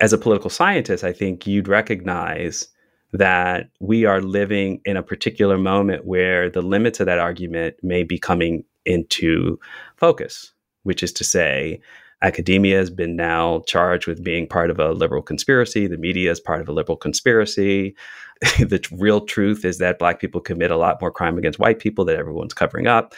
As 0.01 0.13
a 0.13 0.19
political 0.19 0.51
scientist, 0.51 1.05
I 1.05 1.13
think 1.13 1.47
you'd 1.47 1.69
recognize 1.69 2.69
that 3.13 3.69
we 3.81 4.05
are 4.05 4.21
living 4.21 4.81
in 4.85 4.97
a 4.97 5.03
particular 5.03 5.57
moment 5.57 6.05
where 6.05 6.51
the 6.51 6.63
limits 6.63 6.99
of 6.99 7.07
that 7.07 7.19
argument 7.19 7.77
may 7.83 8.03
be 8.03 8.19
coming 8.19 8.65
into 8.85 9.59
focus, 9.97 10.53
which 10.83 11.03
is 11.03 11.13
to 11.13 11.25
say, 11.25 11.81
academia 12.23 12.79
has 12.79 12.91
been 12.91 13.17
now 13.17 13.63
charged 13.67 14.07
with 14.07 14.25
being 14.25 14.47
part 14.47 14.71
of 14.71 14.79
a 14.79 14.93
liberal 14.93 15.23
conspiracy. 15.23 15.87
The 15.87 15.99
media 15.99 16.31
is 16.31 16.41
part 16.41 16.61
of 16.61 16.69
a 16.69 16.73
liberal 16.73 16.97
conspiracy. 16.97 17.95
the 18.59 18.85
real 18.93 19.21
truth 19.21 19.65
is 19.65 19.79
that 19.79 19.99
black 19.99 20.21
people 20.21 20.41
commit 20.41 20.71
a 20.71 20.77
lot 20.77 21.01
more 21.01 21.13
crime 21.13 21.39
against 21.39 21.59
white 21.59 21.79
people 21.79 22.05
that 22.07 22.17
everyone's 22.17 22.55
covering 22.55 22.87
up. 22.87 23.15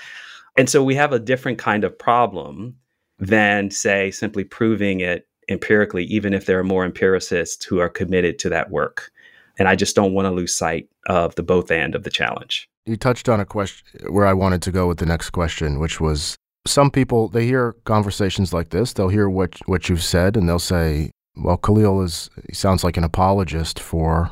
And 0.57 0.68
so 0.68 0.83
we 0.83 0.94
have 0.96 1.12
a 1.12 1.18
different 1.18 1.59
kind 1.59 1.85
of 1.85 1.98
problem 1.98 2.77
than, 3.18 3.70
say, 3.70 4.11
simply 4.11 4.44
proving 4.44 5.00
it 5.00 5.27
empirically, 5.48 6.05
even 6.05 6.33
if 6.35 6.46
there 6.46 6.59
are 6.59 6.64
more 6.64 6.85
empiricists 6.85 7.64
who 7.64 7.79
are 7.79 7.88
committed 7.88 8.38
to 8.40 8.48
that 8.48 8.70
work. 8.70 9.11
And 9.59 9.68
I 9.68 9.77
just 9.77 9.94
don't 9.94 10.14
want 10.14 10.27
to 10.27 10.31
lose 10.31 10.57
sight 10.57 10.88
of 11.07 11.35
the 11.35 11.42
both 11.42 11.70
end 11.70 11.94
of 11.94 12.03
the 12.03 12.11
challenge. 12.11 12.68
You 12.87 12.96
touched 12.96 13.29
on 13.29 13.40
a 13.40 13.44
question 13.44 13.87
where 14.11 14.27
I 14.27 14.33
wanted 14.33 14.62
to 14.62 14.72
go 14.72 14.88
with 14.88 14.98
the 14.98 15.07
next 15.07 15.31
question, 15.31 15.79
which 15.79 16.00
was 16.00 16.37
some 16.66 16.90
people 16.90 17.29
they 17.29 17.46
hear 17.46 17.74
conversations 17.85 18.53
like 18.53 18.70
this, 18.70 18.92
they'll 18.92 19.09
hear 19.09 19.29
what 19.29 19.59
what 19.66 19.88
you've 19.88 20.03
said, 20.03 20.37
and 20.37 20.48
they'll 20.48 20.59
say, 20.59 21.11
"Well, 21.37 21.57
Khalil 21.57 22.03
is 22.03 22.31
he 22.48 22.55
sounds 22.55 22.85
like 22.85 22.96
an 22.96 23.05
apologist 23.05 23.79
for 23.79 24.31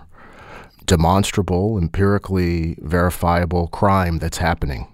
demonstrable, 0.86 1.78
empirically 1.78 2.76
verifiable 2.80 3.68
crime 3.68 4.18
that's 4.18 4.38
happening," 4.38 4.86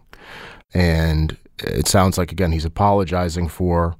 and 0.74 1.36
it 1.64 1.86
sounds 1.86 2.18
like 2.18 2.32
again 2.32 2.52
he's 2.52 2.64
apologizing 2.64 3.48
for 3.48 3.96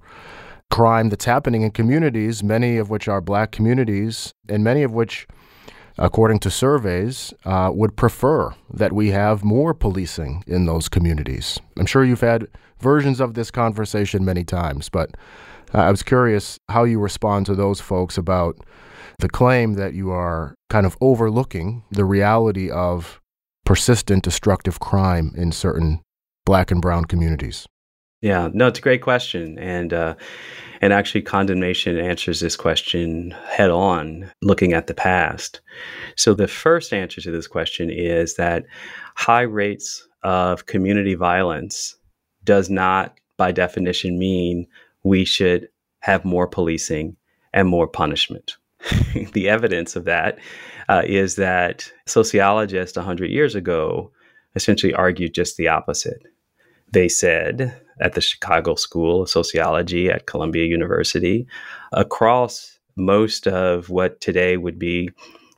crime 0.70 1.08
that's 1.08 1.24
happening 1.24 1.62
in 1.62 1.70
communities, 1.70 2.42
many 2.42 2.76
of 2.76 2.90
which 2.90 3.08
are 3.08 3.20
black 3.20 3.52
communities, 3.52 4.34
and 4.48 4.62
many 4.62 4.82
of 4.82 4.92
which 4.92 5.26
according 5.98 6.38
to 6.38 6.50
surveys, 6.50 7.34
uh, 7.44 7.70
would 7.74 7.96
prefer 7.96 8.54
that 8.72 8.92
we 8.92 9.10
have 9.10 9.44
more 9.44 9.74
policing 9.74 10.44
in 10.46 10.64
those 10.64 10.88
communities. 10.88 11.58
I'm 11.76 11.86
sure 11.86 12.04
you've 12.04 12.20
had 12.20 12.46
versions 12.80 13.20
of 13.20 13.34
this 13.34 13.50
conversation 13.50 14.24
many 14.24 14.44
times, 14.44 14.88
but 14.88 15.10
uh, 15.74 15.78
I 15.78 15.90
was 15.90 16.04
curious 16.04 16.58
how 16.68 16.84
you 16.84 17.00
respond 17.00 17.46
to 17.46 17.54
those 17.54 17.80
folks 17.80 18.16
about 18.16 18.56
the 19.18 19.28
claim 19.28 19.74
that 19.74 19.94
you 19.94 20.10
are 20.10 20.54
kind 20.70 20.86
of 20.86 20.96
overlooking 21.00 21.82
the 21.90 22.04
reality 22.04 22.70
of 22.70 23.20
persistent 23.66 24.22
destructive 24.22 24.78
crime 24.78 25.32
in 25.36 25.50
certain 25.50 26.00
black 26.48 26.70
and 26.70 26.80
brown 26.80 27.04
communities. 27.04 27.68
Yeah, 28.22 28.48
no, 28.54 28.68
it's 28.68 28.78
a 28.78 28.82
great 28.82 29.02
question, 29.02 29.58
and 29.58 29.92
uh, 29.92 30.14
and 30.80 30.94
actually, 30.94 31.20
condemnation 31.20 31.98
answers 31.98 32.40
this 32.40 32.56
question 32.56 33.32
head 33.50 33.68
on, 33.68 34.30
looking 34.40 34.72
at 34.72 34.86
the 34.86 34.94
past. 34.94 35.60
So 36.16 36.32
the 36.32 36.48
first 36.48 36.94
answer 36.94 37.20
to 37.20 37.30
this 37.30 37.46
question 37.46 37.90
is 37.90 38.36
that 38.36 38.64
high 39.14 39.42
rates 39.42 40.08
of 40.22 40.64
community 40.64 41.14
violence 41.14 41.94
does 42.44 42.70
not, 42.70 43.18
by 43.36 43.52
definition, 43.52 44.18
mean 44.18 44.66
we 45.04 45.26
should 45.26 45.68
have 46.00 46.24
more 46.24 46.48
policing 46.48 47.14
and 47.52 47.68
more 47.68 47.86
punishment. 47.86 48.56
the 49.34 49.50
evidence 49.50 49.96
of 49.96 50.06
that 50.06 50.38
uh, 50.88 51.02
is 51.04 51.36
that 51.36 51.92
sociologists 52.06 52.96
100 52.96 53.30
years 53.30 53.54
ago 53.54 54.10
essentially 54.54 54.94
argued 54.94 55.34
just 55.34 55.58
the 55.58 55.68
opposite. 55.68 56.22
They 56.92 57.08
said 57.08 57.80
at 58.00 58.14
the 58.14 58.20
Chicago 58.20 58.74
School 58.76 59.22
of 59.22 59.30
Sociology 59.30 60.10
at 60.10 60.26
Columbia 60.26 60.64
University, 60.64 61.46
across 61.92 62.78
most 62.96 63.46
of 63.46 63.90
what 63.90 64.20
today 64.20 64.56
would 64.56 64.78
be 64.78 65.10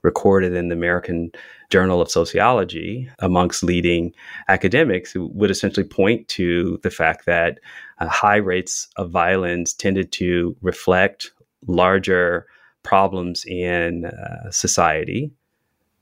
recorded 0.03 0.55
in 0.55 0.69
the 0.69 0.75
American 0.75 1.31
Journal 1.71 2.01
of 2.01 2.11
Sociology 2.11 3.09
amongst 3.21 3.63
leading 3.63 4.13
academics 4.49 5.15
would 5.15 5.51
essentially 5.51 5.87
point 5.87 6.27
to 6.29 6.79
the 6.83 6.91
fact 6.91 7.27
that 7.27 7.61
uh, 7.99 8.09
high 8.09 8.37
rates 8.37 8.89
of 8.97 9.11
violence 9.11 9.73
tended 9.73 10.11
to 10.13 10.57
reflect 10.63 11.31
larger 11.67 12.47
problems 12.83 13.45
in 13.45 14.07
uh, 14.07 14.51
society 14.51 15.31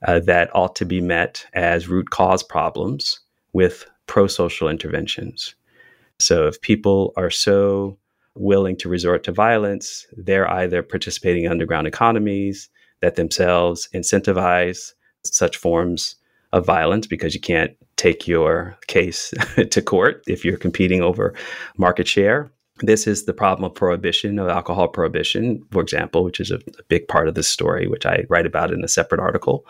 uh, 0.07 0.19
that 0.19 0.49
ought 0.55 0.75
to 0.77 0.85
be 0.85 1.01
met 1.01 1.45
as 1.53 1.89
root 1.89 2.09
cause 2.09 2.41
problems 2.41 3.19
with 3.53 3.85
pro 4.09 4.25
social 4.25 4.67
interventions. 4.67 5.53
So 6.19 6.47
if 6.47 6.59
people 6.61 7.13
are 7.15 7.29
so 7.29 7.95
willing 8.33 8.75
to 8.77 8.89
resort 8.89 9.23
to 9.25 9.31
violence, 9.31 10.07
they're 10.17 10.49
either 10.49 10.81
participating 10.81 11.43
in 11.43 11.51
underground 11.51 11.85
economies 11.85 12.69
that 13.01 13.15
themselves 13.15 13.87
incentivize 13.93 14.93
such 15.23 15.57
forms 15.57 16.15
of 16.53 16.65
violence 16.65 17.05
because 17.05 17.35
you 17.35 17.39
can't 17.39 17.77
take 17.97 18.27
your 18.27 18.75
case 18.87 19.31
to 19.69 19.81
court 19.81 20.23
if 20.25 20.43
you're 20.43 20.57
competing 20.57 21.03
over 21.03 21.35
market 21.77 22.07
share. 22.07 22.51
This 22.81 23.07
is 23.07 23.25
the 23.25 23.33
problem 23.33 23.65
of 23.65 23.75
prohibition, 23.75 24.39
of 24.39 24.47
alcohol 24.47 24.87
prohibition, 24.87 25.63
for 25.71 25.81
example, 25.81 26.23
which 26.23 26.39
is 26.39 26.51
a, 26.51 26.55
a 26.55 26.83
big 26.87 27.07
part 27.07 27.27
of 27.27 27.35
this 27.35 27.47
story, 27.47 27.87
which 27.87 28.05
I 28.05 28.25
write 28.29 28.45
about 28.45 28.71
in 28.71 28.83
a 28.83 28.87
separate 28.87 29.19
article. 29.19 29.65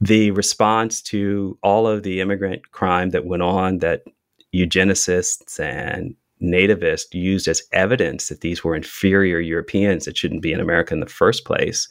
The 0.00 0.30
response 0.32 1.00
to 1.02 1.56
all 1.62 1.86
of 1.86 2.02
the 2.02 2.20
immigrant 2.20 2.72
crime 2.72 3.10
that 3.10 3.26
went 3.26 3.42
on 3.42 3.78
that 3.78 4.02
eugenicists 4.54 5.60
and 5.60 6.14
nativists 6.42 7.12
used 7.12 7.46
as 7.46 7.62
evidence 7.72 8.28
that 8.28 8.40
these 8.40 8.64
were 8.64 8.74
inferior 8.74 9.40
Europeans 9.40 10.04
that 10.06 10.16
shouldn't 10.16 10.42
be 10.42 10.52
in 10.52 10.60
America 10.60 10.94
in 10.94 11.00
the 11.00 11.06
first 11.06 11.44
place 11.44 11.88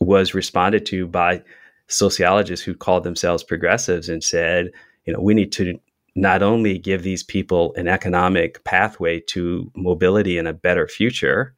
was 0.00 0.34
responded 0.34 0.84
to 0.86 1.06
by 1.06 1.42
sociologists 1.86 2.64
who 2.64 2.74
called 2.74 3.04
themselves 3.04 3.44
progressives 3.44 4.08
and 4.08 4.24
said, 4.24 4.70
you 5.04 5.12
know, 5.12 5.20
we 5.20 5.34
need 5.34 5.52
to 5.52 5.78
not 6.14 6.42
only 6.42 6.78
give 6.78 7.02
these 7.02 7.22
people 7.22 7.74
an 7.76 7.88
economic 7.88 8.62
pathway 8.64 9.20
to 9.20 9.70
mobility 9.74 10.38
and 10.38 10.46
a 10.46 10.52
better 10.52 10.86
future, 10.86 11.54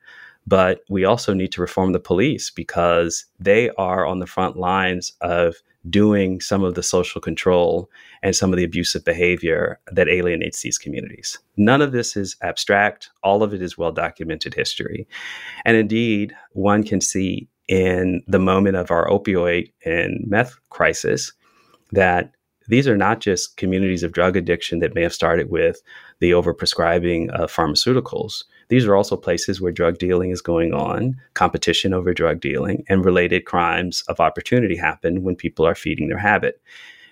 but 0.47 0.81
we 0.89 1.05
also 1.05 1.35
need 1.35 1.53
to 1.53 1.61
reform 1.61 1.93
the 1.93 1.99
police 1.99 2.51
because 2.51 3.27
they 3.41 3.71
are 3.71 4.07
on 4.07 4.21
the 4.21 4.27
front 4.27 4.57
lines 4.57 5.13
of 5.21 5.57
doing 5.91 6.41
some 6.41 6.65
of 6.65 6.75
the 6.75 6.83
social 6.83 7.21
control 7.21 7.91
and 8.23 8.35
some 8.35 8.53
of 8.53 8.57
the 8.57 8.65
abusive 8.65 9.05
behavior 9.05 9.79
that 9.93 10.09
alienates 10.09 10.63
these 10.63 10.79
communities. 10.79 11.39
None 11.57 11.83
of 11.83 11.93
this 11.93 12.17
is 12.17 12.37
abstract, 12.43 13.11
all 13.23 13.43
of 13.43 13.53
it 13.53 13.63
is 13.63 13.79
well 13.79 13.93
documented 13.93 14.55
history. 14.55 15.07
And 15.65 15.77
indeed, 15.77 16.35
one 16.53 16.83
can 16.83 17.01
see 17.01 17.49
in 17.69 18.23
the 18.27 18.39
moment 18.39 18.77
of 18.77 18.91
our 18.91 19.09
opioid 19.09 19.73
and 19.85 20.25
meth 20.29 20.57
crisis 20.71 21.33
that 21.93 22.33
these 22.69 22.89
are 22.89 22.97
not 22.97 23.21
just 23.21 23.57
communities 23.57 24.03
of 24.03 24.13
drug 24.13 24.37
addiction 24.37 24.79
that 24.81 24.95
may 24.95 25.03
have 25.03 25.15
started 25.15 25.51
with 25.51 25.83
the 26.21 26.31
overprescribing 26.31 27.31
of 27.31 27.53
pharmaceuticals. 27.53 28.45
These 28.69 28.87
are 28.87 28.97
also 28.97 29.17
places 29.17 29.61
where 29.61 29.73
drug 29.73 29.99
dealing 29.99 30.31
is 30.31 30.41
going 30.41 30.73
on, 30.73 31.17
competition 31.35 31.95
over 31.95 32.13
drug 32.13 32.41
dealing, 32.41 32.85
and 32.89 33.05
related 33.05 33.45
crimes 33.45 34.03
of 34.09 34.21
opportunity 34.21 34.77
happen 34.77 35.23
when 35.23 35.37
people 35.37 35.67
are 35.67 35.75
feeding 35.75 36.09
their 36.09 36.19
habit. 36.19 36.61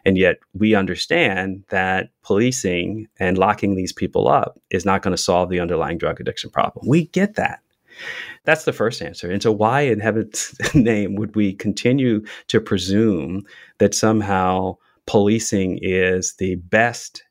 And 0.05 0.19
yet, 0.19 0.39
we 0.53 0.75
understand 0.75 1.65
that 1.71 2.11
policing 2.23 3.09
and 3.19 3.39
locking 3.39 3.75
these 3.75 3.93
people 3.93 4.29
up 4.29 4.61
is 4.71 4.85
not 4.85 5.03
going 5.03 5.17
to 5.17 5.23
solve 5.23 5.49
the 5.49 5.61
underlying 5.61 5.97
drug 5.97 6.21
addiction 6.21 6.51
problem. 6.51 6.87
We 6.87 7.07
get 7.07 7.37
that. 7.37 7.61
That's 8.45 8.65
the 8.65 8.73
first 8.73 9.01
answer. 9.01 9.31
And 9.31 9.43
so, 9.43 9.53
why 9.53 9.83
in 9.83 10.01
heaven's 10.01 10.55
name 10.75 11.15
would 11.15 11.35
we 11.35 11.55
continue 11.55 12.25
to 12.49 12.61
presume 12.61 13.47
that 13.79 13.95
somehow 13.95 14.77
policing 15.07 15.79
is 15.83 16.35
the 16.39 16.57
best 16.57 17.23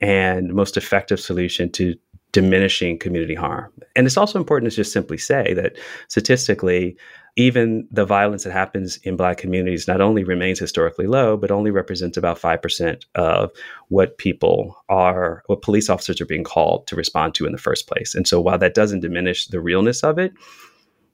and 0.00 0.52
most 0.52 0.76
effective 0.76 1.20
solution 1.20 1.70
to 1.72 1.94
diminishing 2.32 2.98
community 2.98 3.34
harm. 3.34 3.72
And 3.94 4.06
it's 4.06 4.16
also 4.16 4.38
important 4.38 4.72
to 4.72 4.76
just 4.76 4.92
simply 4.92 5.18
say 5.18 5.52
that 5.54 5.76
statistically, 6.08 6.96
even 7.36 7.86
the 7.90 8.04
violence 8.04 8.44
that 8.44 8.52
happens 8.52 8.96
in 8.98 9.16
black 9.16 9.38
communities 9.38 9.86
not 9.86 10.00
only 10.00 10.24
remains 10.24 10.58
historically 10.58 11.06
low, 11.06 11.36
but 11.36 11.50
only 11.50 11.70
represents 11.70 12.16
about 12.16 12.40
5% 12.40 13.04
of 13.14 13.50
what 13.88 14.18
people 14.18 14.76
are, 14.88 15.42
what 15.46 15.62
police 15.62 15.88
officers 15.88 16.20
are 16.20 16.26
being 16.26 16.44
called 16.44 16.86
to 16.86 16.96
respond 16.96 17.34
to 17.34 17.46
in 17.46 17.52
the 17.52 17.58
first 17.58 17.86
place. 17.86 18.14
And 18.14 18.26
so 18.26 18.40
while 18.40 18.58
that 18.58 18.74
doesn't 18.74 19.00
diminish 19.00 19.46
the 19.46 19.60
realness 19.60 20.02
of 20.02 20.18
it, 20.18 20.32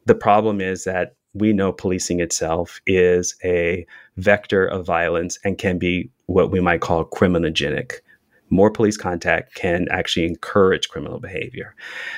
the 0.06 0.14
problem 0.14 0.60
is 0.60 0.84
that 0.84 1.14
we 1.34 1.52
know 1.52 1.72
policing 1.72 2.20
itself 2.20 2.80
is 2.86 3.36
a 3.44 3.86
vector 4.18 4.66
of 4.66 4.84
violence 4.84 5.38
and 5.44 5.58
can 5.58 5.78
be 5.78 6.10
what 6.26 6.50
we 6.50 6.60
might 6.60 6.80
call 6.80 7.04
criminogenic 7.04 8.00
more 8.50 8.70
police 8.70 8.96
contact 8.96 9.54
can 9.54 9.86
actually 9.90 10.26
encourage 10.26 10.88
criminal 10.88 11.18
behavior. 11.18 11.74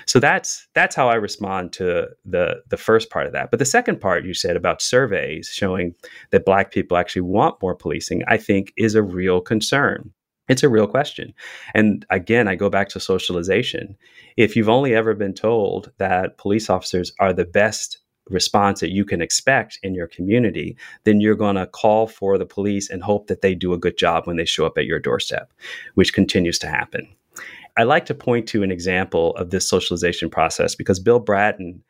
So 0.07 0.21
that's 0.21 0.69
that's 0.75 0.95
how 0.95 1.09
I 1.09 1.15
respond 1.15 1.73
to 1.75 2.09
the 2.25 2.63
the 2.69 2.77
first 2.77 3.11
part 3.11 3.27
of 3.27 3.33
that. 3.33 3.51
But 3.51 3.59
the 3.59 3.65
second 3.65 4.01
part 4.01 4.25
you 4.25 4.35
said 4.35 4.57
about 4.57 4.83
surveys 4.83 5.49
showing 5.49 5.95
that 6.31 6.45
black 6.45 6.73
people 6.73 6.97
actually 6.97 7.23
want 7.23 7.61
more 7.63 7.75
policing, 7.75 8.23
I 8.29 8.37
think 8.37 8.73
is 8.77 8.95
a 8.95 9.03
real 9.03 9.41
concern. 9.41 10.13
It's 10.49 10.65
a 10.65 10.69
real 10.69 10.89
question. 10.89 11.33
And 11.75 12.05
again, 12.11 12.49
I 12.49 12.57
go 12.57 12.69
back 12.69 12.89
to 12.91 13.01
socialization. 13.01 13.97
If 14.37 14.57
you've 14.57 14.69
only 14.69 14.95
ever 14.95 15.15
been 15.15 15.35
told 15.35 15.93
that 15.99 16.39
police 16.39 16.69
officers 16.69 17.13
are 17.21 17.33
the 17.33 17.45
best 17.45 17.99
response 18.31 18.81
that 18.81 18.91
you 18.91 19.05
can 19.05 19.21
expect 19.21 19.79
in 19.83 19.95
your 19.95 20.07
community, 20.07 20.77
then 21.05 21.21
you're 21.21 21.35
going 21.35 21.57
to 21.57 21.67
call 21.67 22.07
for 22.07 22.39
the 22.39 22.47
police 22.47 22.89
and 22.89 23.03
hope 23.03 23.27
that 23.27 23.43
they 23.43 23.55
do 23.55 23.73
a 23.73 23.79
good 23.79 23.99
job 23.99 24.27
when 24.27 24.37
they 24.37 24.45
show 24.45 24.67
up 24.67 24.79
at 24.79 24.87
your 24.87 24.99
doorstep, 24.99 25.53
which 25.95 26.15
continues 26.15 26.59
to 26.61 26.69
happen. 26.69 27.09
I 27.77 27.85
like 27.85 28.07
to 28.07 28.15
point 28.15 28.47
to 28.49 28.63
an 28.63 28.71
example 28.71 29.35
of 29.37 29.51
this 29.51 29.69
socialization 29.69 30.29
process 30.29 30.75
because 30.75 31.01
Bill 31.01 31.21
Bratton 31.21 31.83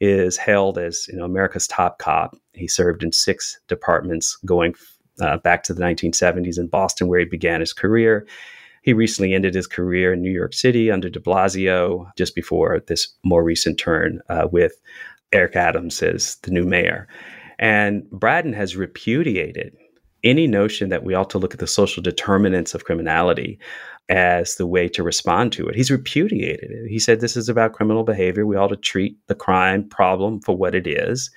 is 0.00 0.36
hailed 0.36 0.78
as 0.78 1.06
you 1.08 1.16
know 1.16 1.24
America's 1.24 1.66
top 1.66 1.98
cop. 1.98 2.36
He 2.52 2.68
served 2.68 3.02
in 3.02 3.12
six 3.12 3.58
departments 3.68 4.36
going 4.44 4.74
uh, 5.20 5.38
back 5.38 5.62
to 5.64 5.74
the 5.74 5.82
1970s 5.82 6.58
in 6.58 6.68
Boston, 6.68 7.08
where 7.08 7.20
he 7.20 7.24
began 7.24 7.60
his 7.60 7.72
career. 7.72 8.26
He 8.82 8.92
recently 8.92 9.32
ended 9.32 9.54
his 9.54 9.66
career 9.66 10.12
in 10.12 10.20
New 10.20 10.30
York 10.30 10.52
City 10.52 10.90
under 10.90 11.08
de 11.08 11.18
Blasio, 11.18 12.10
just 12.16 12.34
before 12.34 12.80
this 12.86 13.08
more 13.24 13.42
recent 13.42 13.78
turn 13.78 14.20
uh, 14.28 14.48
with 14.50 14.74
Eric 15.34 15.56
Adams 15.56 16.00
is 16.02 16.36
the 16.42 16.50
new 16.50 16.64
mayor. 16.64 17.06
And 17.58 18.08
Bratton 18.10 18.52
has 18.52 18.76
repudiated 18.76 19.76
any 20.22 20.46
notion 20.46 20.88
that 20.88 21.04
we 21.04 21.14
ought 21.14 21.28
to 21.30 21.38
look 21.38 21.52
at 21.52 21.60
the 21.60 21.66
social 21.66 22.02
determinants 22.02 22.74
of 22.74 22.84
criminality 22.84 23.58
as 24.08 24.56
the 24.56 24.66
way 24.66 24.88
to 24.88 25.02
respond 25.02 25.52
to 25.52 25.66
it. 25.66 25.74
He's 25.74 25.90
repudiated 25.90 26.70
it. 26.70 26.88
He 26.88 26.98
said 26.98 27.20
this 27.20 27.36
is 27.36 27.48
about 27.48 27.72
criminal 27.72 28.04
behavior. 28.04 28.46
We 28.46 28.56
ought 28.56 28.68
to 28.68 28.76
treat 28.76 29.16
the 29.26 29.34
crime 29.34 29.88
problem 29.88 30.40
for 30.40 30.56
what 30.56 30.74
it 30.74 30.86
is, 30.86 31.30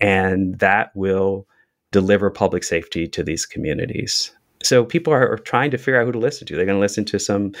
and 0.00 0.58
that 0.58 0.90
will 0.94 1.46
deliver 1.92 2.30
public 2.30 2.62
safety 2.62 3.08
to 3.08 3.22
these 3.22 3.46
communities. 3.46 4.32
So 4.62 4.84
people 4.84 5.12
are 5.12 5.38
trying 5.38 5.70
to 5.70 5.78
figure 5.78 6.00
out 6.00 6.04
who 6.04 6.12
to 6.12 6.18
listen 6.18 6.46
to. 6.46 6.56
They're 6.56 6.66
going 6.66 6.76
to 6.76 6.80
listen 6.80 7.04
to 7.06 7.18
some 7.18 7.52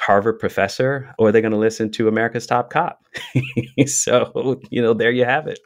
Harvard 0.00 0.38
professor 0.40 1.14
or 1.18 1.30
they're 1.30 1.42
going 1.42 1.52
to 1.52 1.58
listen 1.58 1.90
to 1.92 2.08
America's 2.08 2.46
top 2.46 2.70
cop. 2.70 3.04
so, 3.86 4.60
you 4.70 4.82
know, 4.82 4.92
there 4.92 5.12
you 5.12 5.24
have 5.24 5.46
it. 5.46 5.60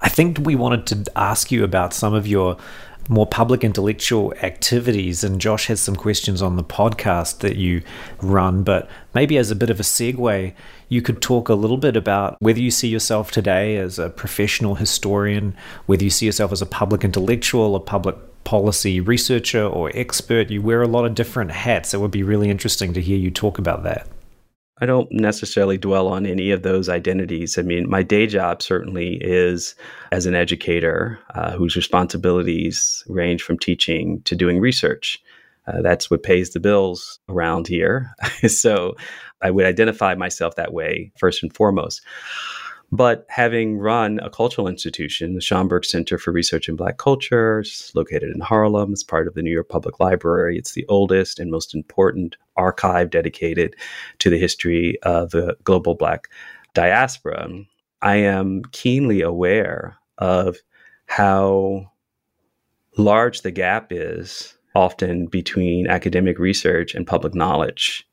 I 0.00 0.08
think 0.08 0.38
we 0.38 0.54
wanted 0.54 0.86
to 0.86 1.12
ask 1.16 1.52
you 1.52 1.64
about 1.64 1.92
some 1.92 2.14
of 2.14 2.26
your 2.26 2.56
more 3.08 3.26
public 3.26 3.64
intellectual 3.64 4.32
activities. 4.42 5.24
And 5.24 5.40
Josh 5.40 5.66
has 5.66 5.80
some 5.80 5.96
questions 5.96 6.40
on 6.40 6.56
the 6.56 6.62
podcast 6.64 7.38
that 7.38 7.56
you 7.56 7.82
run. 8.22 8.62
But 8.62 8.88
maybe 9.14 9.36
as 9.36 9.50
a 9.50 9.56
bit 9.56 9.68
of 9.68 9.80
a 9.80 9.82
segue, 9.82 10.54
you 10.88 11.02
could 11.02 11.20
talk 11.20 11.48
a 11.48 11.54
little 11.54 11.76
bit 11.76 11.96
about 11.96 12.36
whether 12.40 12.60
you 12.60 12.70
see 12.70 12.88
yourself 12.88 13.32
today 13.32 13.76
as 13.76 13.98
a 13.98 14.10
professional 14.10 14.76
historian, 14.76 15.56
whether 15.86 16.04
you 16.04 16.10
see 16.10 16.26
yourself 16.26 16.52
as 16.52 16.62
a 16.62 16.66
public 16.66 17.02
intellectual, 17.02 17.74
a 17.74 17.80
public 17.80 18.16
policy 18.44 19.00
researcher 19.00 19.64
or 19.64 19.90
expert. 19.94 20.50
You 20.50 20.62
wear 20.62 20.82
a 20.82 20.88
lot 20.88 21.04
of 21.04 21.14
different 21.14 21.50
hats. 21.50 21.94
It 21.94 22.00
would 22.00 22.10
be 22.10 22.22
really 22.22 22.50
interesting 22.50 22.92
to 22.94 23.00
hear 23.00 23.18
you 23.18 23.30
talk 23.30 23.58
about 23.58 23.82
that. 23.84 24.06
I 24.82 24.86
don't 24.86 25.12
necessarily 25.12 25.76
dwell 25.76 26.08
on 26.08 26.24
any 26.24 26.50
of 26.50 26.62
those 26.62 26.88
identities. 26.88 27.58
I 27.58 27.62
mean, 27.62 27.88
my 27.88 28.02
day 28.02 28.26
job 28.26 28.62
certainly 28.62 29.18
is 29.20 29.74
as 30.10 30.24
an 30.24 30.34
educator 30.34 31.18
uh, 31.34 31.52
whose 31.52 31.76
responsibilities 31.76 33.04
range 33.06 33.42
from 33.42 33.58
teaching 33.58 34.22
to 34.22 34.34
doing 34.34 34.58
research. 34.58 35.18
Uh, 35.66 35.82
that's 35.82 36.10
what 36.10 36.22
pays 36.22 36.50
the 36.50 36.60
bills 36.60 37.18
around 37.28 37.66
here. 37.66 38.14
so 38.46 38.96
I 39.42 39.50
would 39.50 39.66
identify 39.66 40.14
myself 40.14 40.56
that 40.56 40.72
way 40.72 41.12
first 41.18 41.42
and 41.42 41.54
foremost. 41.54 42.00
But 42.92 43.24
having 43.28 43.78
run 43.78 44.18
a 44.20 44.30
cultural 44.30 44.66
institution, 44.66 45.34
the 45.34 45.40
Schomburg 45.40 45.84
Center 45.84 46.18
for 46.18 46.32
Research 46.32 46.68
in 46.68 46.74
Black 46.74 46.98
Culture, 46.98 47.64
located 47.94 48.34
in 48.34 48.40
Harlem, 48.40 48.92
it's 48.92 49.04
part 49.04 49.28
of 49.28 49.34
the 49.34 49.42
New 49.42 49.52
York 49.52 49.68
Public 49.68 50.00
Library. 50.00 50.58
It's 50.58 50.72
the 50.72 50.86
oldest 50.88 51.38
and 51.38 51.52
most 51.52 51.72
important 51.72 52.36
archive 52.56 53.10
dedicated 53.10 53.76
to 54.18 54.28
the 54.28 54.38
history 54.38 54.98
of 55.04 55.30
the 55.30 55.56
global 55.62 55.94
Black 55.94 56.28
diaspora. 56.74 57.48
I 58.02 58.16
am 58.16 58.62
keenly 58.72 59.20
aware 59.20 59.96
of 60.18 60.56
how 61.06 61.92
large 62.96 63.42
the 63.42 63.52
gap 63.52 63.92
is 63.92 64.54
often 64.74 65.26
between 65.26 65.86
academic 65.86 66.40
research 66.40 66.94
and 66.94 67.06
public 67.06 67.34
knowledge. 67.34 68.04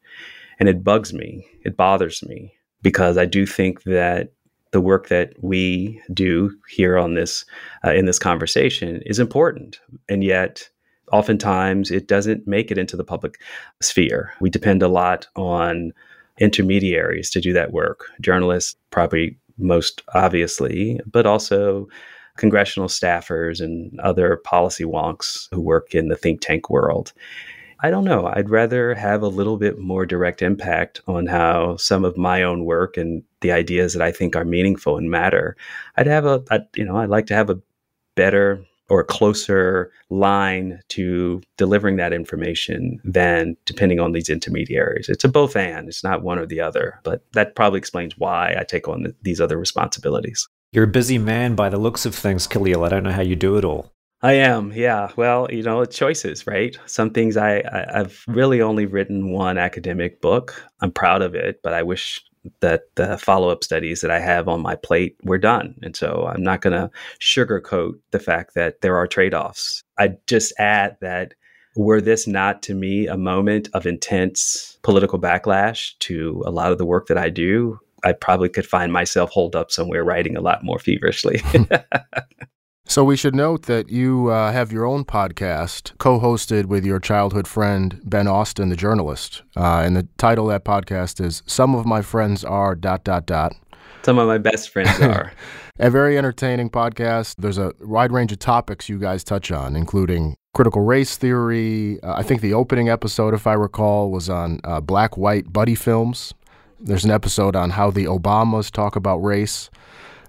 And 0.59 0.69
it 0.69 0.83
bugs 0.83 1.13
me, 1.13 1.47
it 1.63 1.77
bothers 1.77 2.23
me, 2.23 2.53
because 2.81 3.17
I 3.17 3.25
do 3.25 3.45
think 3.45 3.83
that 3.83 4.33
the 4.77 4.81
work 4.81 5.07
that 5.07 5.33
we 5.41 5.99
do 6.13 6.55
here 6.69 6.99
on 6.99 7.15
this 7.15 7.45
uh, 7.83 7.93
in 7.93 8.05
this 8.05 8.19
conversation 8.19 9.01
is 9.07 9.17
important. 9.17 9.79
And 10.07 10.23
yet 10.23 10.69
oftentimes 11.11 11.89
it 11.89 12.07
doesn't 12.07 12.45
make 12.45 12.69
it 12.69 12.77
into 12.77 12.95
the 12.95 13.03
public 13.03 13.41
sphere. 13.81 14.31
We 14.39 14.51
depend 14.51 14.83
a 14.83 14.87
lot 14.87 15.25
on 15.35 15.93
intermediaries 16.39 17.31
to 17.31 17.41
do 17.41 17.53
that 17.53 17.71
work 17.71 18.05
journalists 18.21 18.75
probably 18.91 19.35
most 19.57 20.03
obviously 20.13 20.99
but 21.11 21.25
also 21.25 21.87
congressional 22.37 22.87
staffers 22.87 23.59
and 23.59 23.99
other 24.01 24.37
policy 24.43 24.83
wonks 24.83 25.47
who 25.51 25.59
work 25.59 25.95
in 25.95 26.09
the 26.09 26.15
think 26.15 26.39
tank 26.39 26.69
world 26.69 27.13
I 27.79 27.91
don't 27.91 28.05
know. 28.05 28.27
I'd 28.33 28.49
rather 28.49 28.95
have 28.95 29.21
a 29.21 29.27
little 29.27 29.57
bit 29.57 29.77
more 29.77 30.05
direct 30.05 30.41
impact 30.41 31.01
on 31.07 31.27
how 31.27 31.77
some 31.77 32.05
of 32.05 32.17
my 32.17 32.41
own 32.43 32.65
work 32.65 32.97
and 32.97 33.23
the 33.41 33.51
ideas 33.51 33.93
that 33.93 34.01
I 34.01 34.11
think 34.11 34.35
are 34.35 34.45
meaningful 34.45 34.97
and 34.97 35.11
matter. 35.11 35.55
I'd 35.95 36.07
have 36.07 36.25
a, 36.25 36.43
I'd, 36.49 36.65
you 36.75 36.83
know, 36.83 36.97
I'd 36.97 37.09
like 37.09 37.27
to 37.27 37.35
have 37.35 37.49
a 37.49 37.61
better 38.15 38.65
or 38.89 39.01
a 39.01 39.05
closer 39.05 39.91
line 40.09 40.79
to 40.89 41.41
delivering 41.57 41.97
that 41.97 42.13
information 42.13 42.99
than 43.03 43.57
depending 43.65 43.99
on 43.99 44.13
these 44.13 44.29
intermediaries. 44.29 45.09
It's 45.09 45.23
a 45.25 45.29
both 45.29 45.55
and, 45.55 45.87
it's 45.87 46.03
not 46.03 46.23
one 46.23 46.39
or 46.39 46.45
the 46.45 46.61
other. 46.61 46.99
But 47.03 47.23
that 47.33 47.55
probably 47.55 47.79
explains 47.79 48.17
why 48.17 48.55
I 48.57 48.63
take 48.63 48.87
on 48.87 49.03
the, 49.03 49.15
these 49.21 49.41
other 49.41 49.57
responsibilities. 49.57 50.47
You're 50.71 50.85
a 50.85 50.87
busy 50.87 51.17
man 51.17 51.55
by 51.55 51.69
the 51.69 51.77
looks 51.77 52.05
of 52.05 52.15
things, 52.15 52.47
Khalil. 52.47 52.83
I 52.83 52.89
don't 52.89 53.03
know 53.03 53.11
how 53.11 53.21
you 53.21 53.35
do 53.35 53.57
it 53.57 53.65
all. 53.65 53.91
I 54.21 54.33
am, 54.33 54.71
yeah. 54.73 55.11
Well, 55.15 55.47
you 55.51 55.61
know, 55.61 55.85
choices, 55.85 56.47
right? 56.47 56.77
Some 56.87 57.11
things 57.11 57.37
I, 57.37 57.57
I 57.71 57.99
have 57.99 58.23
really 58.27 58.61
only 58.61 58.87
written 58.87 59.31
one 59.31 59.57
academic 59.59 60.21
book. 60.21 60.63
I'm 60.81 60.91
proud 60.91 61.21
of 61.21 61.35
it, 61.35 61.59
but 61.61 61.73
I 61.73 61.83
wish 61.83 62.23
that 62.61 62.83
the 62.95 63.17
follow 63.17 63.49
up 63.49 63.63
studies 63.63 64.01
that 64.01 64.09
I 64.09 64.19
have 64.19 64.47
on 64.47 64.61
my 64.61 64.75
plate 64.75 65.17
were 65.23 65.37
done. 65.37 65.75
And 65.83 65.95
so 65.95 66.31
I'm 66.33 66.41
not 66.41 66.61
going 66.61 66.73
to 66.73 66.89
sugarcoat 67.19 67.93
the 68.11 68.19
fact 68.19 68.55
that 68.55 68.81
there 68.81 68.95
are 68.95 69.05
trade 69.05 69.33
offs. 69.33 69.83
I 69.99 70.15
just 70.25 70.53
add 70.57 70.97
that 71.01 71.33
were 71.75 72.01
this 72.01 72.25
not 72.25 72.63
to 72.63 72.73
me 72.73 73.07
a 73.07 73.17
moment 73.17 73.69
of 73.73 73.85
intense 73.85 74.79
political 74.81 75.19
backlash 75.19 75.97
to 75.99 76.41
a 76.45 76.51
lot 76.51 76.71
of 76.71 76.79
the 76.79 76.85
work 76.85 77.07
that 77.07 77.19
I 77.19 77.29
do, 77.29 77.79
I 78.03 78.13
probably 78.13 78.49
could 78.49 78.65
find 78.65 78.91
myself 78.91 79.29
holed 79.29 79.55
up 79.55 79.69
somewhere 79.69 80.03
writing 80.03 80.35
a 80.35 80.41
lot 80.41 80.63
more 80.63 80.79
feverishly. 80.79 81.41
So 82.89 83.03
we 83.03 83.17
should 83.17 83.35
note 83.35 83.63
that 83.63 83.89
you 83.89 84.29
uh, 84.29 84.53
have 84.53 84.71
your 84.71 84.85
own 84.85 85.03
podcast, 85.03 85.91
co-hosted 85.97 86.67
with 86.67 86.85
your 86.85 87.01
childhood 87.01 87.45
friend 87.45 87.99
Ben 88.05 88.27
Austin, 88.27 88.69
the 88.69 88.77
journalist, 88.77 89.43
uh, 89.57 89.81
and 89.85 89.93
the 89.93 90.07
title 90.17 90.49
of 90.49 90.53
that 90.53 90.63
podcast 90.63 91.23
is 91.23 91.43
"Some 91.45 91.75
of 91.75 91.85
My 91.85 92.01
Friends 92.01 92.45
Are 92.45 92.75
dot 92.75 93.03
dot 93.03 93.25
dot." 93.25 93.53
Some 94.03 94.17
of 94.17 94.27
my 94.27 94.37
best 94.37 94.69
friends 94.69 95.01
are. 95.01 95.33
a 95.79 95.89
very 95.89 96.17
entertaining 96.17 96.69
podcast. 96.69 97.35
There's 97.37 97.57
a 97.57 97.73
wide 97.81 98.13
range 98.13 98.31
of 98.31 98.39
topics 98.39 98.87
you 98.87 98.97
guys 98.97 99.21
touch 99.21 99.51
on, 99.51 99.75
including 99.75 100.37
critical 100.53 100.81
race 100.81 101.17
theory. 101.17 102.01
Uh, 102.01 102.13
I 102.13 102.23
think 102.23 102.39
the 102.39 102.53
opening 102.53 102.87
episode, 102.87 103.33
if 103.33 103.45
I 103.45 103.53
recall, 103.53 104.11
was 104.11 104.29
on 104.29 104.61
uh, 104.63 104.79
black-white 104.79 105.51
buddy 105.51 105.75
films. 105.75 106.33
There's 106.79 107.03
an 107.03 107.11
episode 107.11 107.53
on 107.53 107.71
how 107.71 107.91
the 107.91 108.05
Obamas 108.05 108.71
talk 108.71 108.95
about 108.95 109.17
race. 109.17 109.69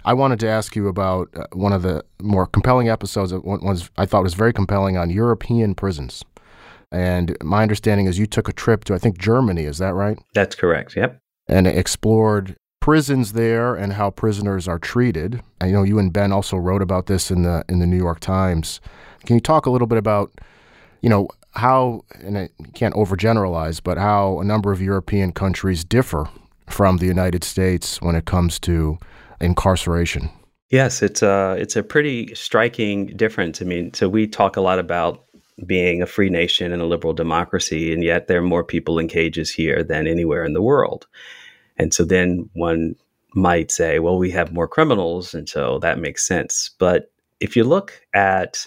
I 0.09 0.15
wanted 0.15 0.41
to 0.41 0.49
ask 0.49 0.75
you 0.75 0.89
about 0.89 1.29
uh, 1.37 1.45
one 1.53 1.75
of 1.75 1.83
the 1.83 2.03
more 2.23 2.47
compelling 2.47 2.89
episodes. 2.89 3.31
That 3.31 3.45
was 3.45 3.91
I 3.99 4.07
thought 4.07 4.23
was 4.23 4.33
very 4.33 4.55
compelling 4.55 4.97
on 4.97 5.11
European 5.11 5.75
prisons. 5.75 6.25
And 6.91 7.37
my 7.43 7.61
understanding 7.61 8.07
is 8.07 8.19
you 8.19 8.27
took 8.27 8.49
a 8.49 8.55
trip 8.55 8.85
to 8.85 8.95
I 8.95 8.99
think 8.99 9.19
Germany. 9.19 9.65
Is 9.65 9.77
that 9.79 9.93
right? 9.93 10.19
That's 10.33 10.57
correct. 10.57 10.97
Yep. 10.97 11.21
And 11.47 11.67
explored 11.67 12.57
prisons 12.81 13.35
there 13.35 13.75
and 13.75 13.93
how 13.93 14.09
prisoners 14.09 14.67
are 14.67 14.79
treated. 14.79 15.43
I 15.61 15.71
know 15.71 15.83
you 15.83 15.99
and 15.99 16.11
Ben 16.11 16.33
also 16.33 16.57
wrote 16.57 16.81
about 16.81 17.05
this 17.05 17.31
in 17.31 17.43
the 17.43 17.63
in 17.69 17.79
the 17.79 17.87
New 17.87 17.99
York 17.99 18.21
Times. 18.21 18.81
Can 19.27 19.37
you 19.37 19.43
talk 19.43 19.67
a 19.67 19.71
little 19.71 19.87
bit 19.87 19.99
about, 19.99 20.33
you 21.03 21.11
know, 21.11 21.29
how 21.51 22.07
and 22.25 22.39
I 22.39 22.49
can't 22.73 22.95
overgeneralize, 22.95 23.83
but 23.85 23.99
how 23.99 24.41
a 24.41 24.45
number 24.45 24.73
of 24.73 24.81
European 24.81 25.33
countries 25.33 25.85
differ 25.85 26.31
from 26.67 26.97
the 26.97 27.07
United 27.07 27.45
States 27.45 28.01
when 28.01 28.17
it 28.17 28.25
comes 28.25 28.59
to 28.61 28.99
incarceration? 29.41 30.30
Yes, 30.70 31.03
it's 31.03 31.22
a 31.22 31.57
it's 31.59 31.76
a 31.76 31.82
pretty 31.82 32.34
striking 32.34 33.07
difference. 33.16 33.62
I 33.62 33.64
mean, 33.64 33.95
so 33.95 34.09
we 34.09 34.26
talk 34.26 34.57
a 34.57 34.61
lot 34.61 34.78
about 34.78 35.24
being 35.66 36.03
a 36.03 36.07
free 36.07 36.28
nation 36.28 36.72
and 36.72 36.82
a 36.82 36.86
liberal 36.86 37.14
democracy, 37.14 37.93
and 37.93 38.05
yet 38.05 38.26
there 38.26 38.39
are 38.39 38.43
more 38.43 38.64
people 38.64 38.99
in 38.99 39.09
cages 39.09 39.51
here 39.51 39.82
than 39.82 40.07
anywhere 40.07 40.45
in 40.45 40.53
the 40.53 40.62
world. 40.62 41.07
And 41.78 41.95
so 41.95 42.05
then 42.05 42.49
one 42.53 42.97
might 43.34 43.70
say, 43.70 43.99
well, 43.99 44.18
we 44.18 44.30
have 44.30 44.53
more 44.53 44.68
criminals, 44.68 45.34
and 45.34 45.49
so 45.49 45.78
that 45.80 45.99
makes 45.99 46.26
sense. 46.26 46.70
But 46.78 47.11
if 47.41 47.57
you 47.57 47.64
look 47.64 48.01
at 48.14 48.66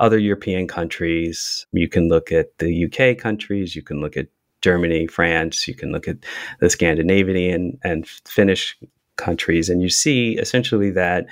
other 0.00 0.18
European 0.18 0.66
countries, 0.66 1.66
you 1.72 1.88
can 1.88 2.08
look 2.08 2.32
at 2.32 2.58
the 2.58 2.84
UK 2.86 3.18
countries, 3.18 3.76
you 3.76 3.82
can 3.82 4.00
look 4.00 4.16
at 4.16 4.28
Germany, 4.62 5.06
France, 5.06 5.66
you 5.68 5.74
can 5.74 5.92
look 5.92 6.08
at 6.08 6.18
the 6.60 6.70
Scandinavian 6.70 7.78
and 7.84 8.06
Finnish 8.26 8.76
countries, 9.16 9.68
and 9.68 9.82
you 9.82 9.88
see 9.88 10.38
essentially 10.38 10.90
that 10.90 11.26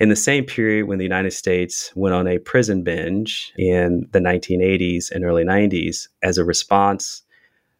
in 0.00 0.08
the 0.08 0.16
same 0.16 0.44
period 0.44 0.86
when 0.86 0.98
the 0.98 1.04
United 1.04 1.32
States 1.32 1.92
went 1.94 2.14
on 2.14 2.26
a 2.26 2.38
prison 2.38 2.82
binge 2.82 3.52
in 3.56 4.08
the 4.12 4.18
1980s 4.18 5.10
and 5.10 5.24
early 5.24 5.44
90s 5.44 6.08
as 6.22 6.38
a 6.38 6.44
response, 6.44 7.22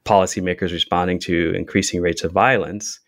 policymakers 0.05 0.73
responding 0.73 1.19
to 1.21 1.53
increasing 1.55 2.01
rates 2.01 2.25
of 2.25 2.33
violence, 2.33 3.01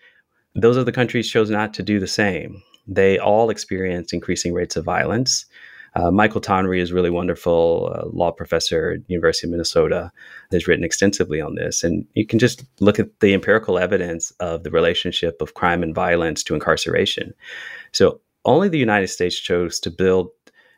those 0.55 0.77
other 0.77 0.93
countries 0.93 1.31
chose 1.31 1.51
not 1.51 1.75
to 1.75 1.83
do 1.83 1.99
the 1.99 2.07
same. 2.07 2.63
They 2.87 3.19
all 3.19 3.51
experienced 3.51 4.13
increasing 4.13 4.53
rates 4.53 4.77
of 4.77 4.85
violence. 4.85 5.47
Uh, 5.95 6.11
Michael 6.11 6.41
Tonry 6.41 6.81
is 6.81 6.93
really 6.93 7.11
wonderful, 7.11 7.93
uh, 7.95 8.09
law 8.13 8.33
professor 8.33 8.93
at 8.93 9.09
University 9.09 9.47
of 9.47 9.53
Minnesota, 9.53 10.11
has 10.51 10.67
written 10.67 10.85
extensively 10.85 11.41
on 11.41 11.55
this. 11.55 11.85
And 11.85 12.05
you 12.15 12.27
can 12.27 12.39
just 12.39 12.65
look 12.81 12.99
at 12.99 13.21
the 13.21 13.33
empirical 13.33 13.79
evidence 13.79 14.33
of 14.41 14.65
the 14.65 14.71
relationship 14.71 15.41
of 15.41 15.55
crime 15.55 15.83
and 15.83 15.95
violence 15.95 16.43
to 16.45 16.55
incarceration. 16.55 17.33
So 17.93 18.21
only 18.45 18.69
the 18.69 18.79
United 18.79 19.09
States 19.09 19.39
chose 19.39 19.79
to 19.81 19.91
build 19.91 20.31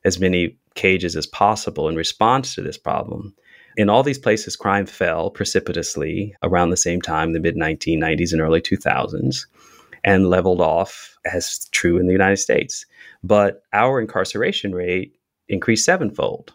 as 0.04 0.20
many 0.20 0.56
cages 0.74 1.16
as 1.16 1.26
possible 1.26 1.88
in 1.88 1.96
response 1.96 2.54
to 2.54 2.62
this 2.62 2.78
problem. 2.78 3.34
In 3.76 3.90
all 3.90 4.02
these 4.02 4.18
places, 4.18 4.56
crime 4.56 4.86
fell 4.86 5.30
precipitously 5.30 6.34
around 6.42 6.70
the 6.70 6.76
same 6.76 7.02
time, 7.02 7.32
the 7.32 7.40
mid 7.40 7.56
1990s 7.56 8.32
and 8.32 8.40
early 8.40 8.60
2000s, 8.60 9.46
and 10.06 10.30
leveled 10.30 10.62
off 10.62 11.18
as 11.30 11.68
true 11.72 11.98
in 11.98 12.06
the 12.06 12.12
United 12.12 12.38
States 12.38 12.86
but 13.26 13.62
our 13.72 14.00
incarceration 14.00 14.74
rate 14.74 15.16
increased 15.48 15.84
sevenfold. 15.84 16.52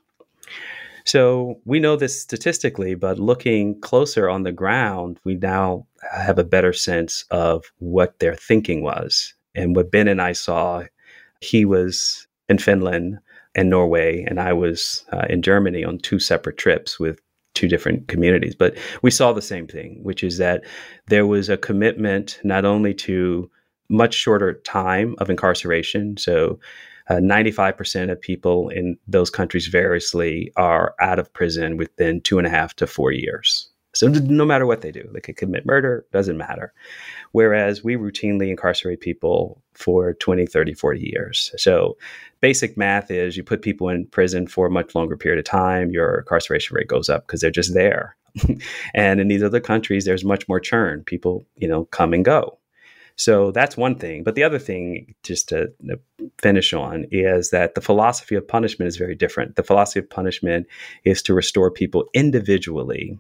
So 1.03 1.59
we 1.65 1.79
know 1.79 1.95
this 1.95 2.19
statistically, 2.19 2.95
but 2.95 3.19
looking 3.19 3.79
closer 3.81 4.29
on 4.29 4.43
the 4.43 4.51
ground, 4.51 5.19
we 5.23 5.35
now 5.35 5.87
have 6.11 6.37
a 6.37 6.43
better 6.43 6.73
sense 6.73 7.25
of 7.31 7.65
what 7.79 8.19
their 8.19 8.35
thinking 8.35 8.83
was. 8.83 9.33
And 9.55 9.75
what 9.75 9.91
Ben 9.91 10.07
and 10.07 10.21
I 10.21 10.33
saw, 10.33 10.83
he 11.41 11.65
was 11.65 12.27
in 12.47 12.59
Finland 12.59 13.19
and 13.55 13.69
Norway, 13.69 14.23
and 14.23 14.39
I 14.39 14.53
was 14.53 15.03
uh, 15.11 15.25
in 15.29 15.41
Germany 15.41 15.83
on 15.83 15.97
two 15.97 16.19
separate 16.19 16.57
trips 16.57 16.99
with 16.99 17.19
two 17.53 17.67
different 17.67 18.07
communities. 18.07 18.55
But 18.55 18.77
we 19.01 19.11
saw 19.11 19.33
the 19.33 19.41
same 19.41 19.67
thing, 19.67 19.99
which 20.03 20.23
is 20.23 20.37
that 20.37 20.63
there 21.07 21.27
was 21.27 21.49
a 21.49 21.57
commitment 21.57 22.39
not 22.43 22.65
only 22.65 22.93
to 22.95 23.49
much 23.89 24.13
shorter 24.13 24.53
time 24.61 25.15
of 25.17 25.29
incarceration. 25.29 26.17
So, 26.17 26.59
uh, 27.09 27.15
95% 27.15 28.09
of 28.11 28.21
people 28.21 28.69
in 28.69 28.97
those 29.07 29.29
countries 29.29 29.67
variously 29.67 30.51
are 30.55 30.95
out 31.01 31.19
of 31.19 31.33
prison 31.33 31.75
within 31.75 32.21
two 32.21 32.37
and 32.37 32.47
a 32.47 32.49
half 32.49 32.75
to 32.75 32.87
four 32.87 33.11
years. 33.11 33.70
So, 33.93 34.07
no 34.07 34.45
matter 34.45 34.65
what 34.65 34.81
they 34.81 34.91
do, 34.91 35.09
they 35.11 35.19
could 35.19 35.35
commit 35.35 35.65
murder, 35.65 36.05
doesn't 36.13 36.37
matter. 36.37 36.73
Whereas 37.33 37.83
we 37.83 37.95
routinely 37.95 38.49
incarcerate 38.49 39.01
people 39.01 39.61
for 39.73 40.13
20, 40.13 40.45
30, 40.45 40.73
40 40.73 40.99
years. 41.01 41.51
So, 41.57 41.97
basic 42.39 42.77
math 42.77 43.11
is 43.11 43.35
you 43.35 43.43
put 43.43 43.61
people 43.61 43.89
in 43.89 44.05
prison 44.07 44.47
for 44.47 44.67
a 44.67 44.71
much 44.71 44.95
longer 44.95 45.17
period 45.17 45.39
of 45.39 45.45
time, 45.45 45.91
your 45.91 46.19
incarceration 46.19 46.75
rate 46.75 46.87
goes 46.87 47.09
up 47.09 47.27
because 47.27 47.41
they're 47.41 47.51
just 47.51 47.73
there. 47.73 48.15
and 48.93 49.19
in 49.19 49.27
these 49.27 49.43
other 49.43 49.59
countries, 49.59 50.05
there's 50.05 50.23
much 50.23 50.47
more 50.47 50.59
churn. 50.59 51.03
People, 51.03 51.45
you 51.57 51.67
know, 51.67 51.85
come 51.85 52.13
and 52.13 52.23
go. 52.23 52.57
So 53.17 53.51
that's 53.51 53.77
one 53.77 53.95
thing. 53.95 54.23
But 54.23 54.35
the 54.35 54.43
other 54.43 54.57
thing, 54.57 55.13
just 55.21 55.49
to 55.49 55.71
finish 56.39 56.73
on, 56.73 57.05
is 57.11 57.49
that 57.51 57.75
the 57.75 57.81
philosophy 57.81 58.35
of 58.35 58.47
punishment 58.47 58.87
is 58.87 58.97
very 58.97 59.15
different. 59.15 59.57
The 59.57 59.63
philosophy 59.63 59.99
of 59.99 60.09
punishment 60.09 60.65
is 61.03 61.21
to 61.23 61.33
restore 61.33 61.69
people 61.69 62.05
individually 62.13 63.19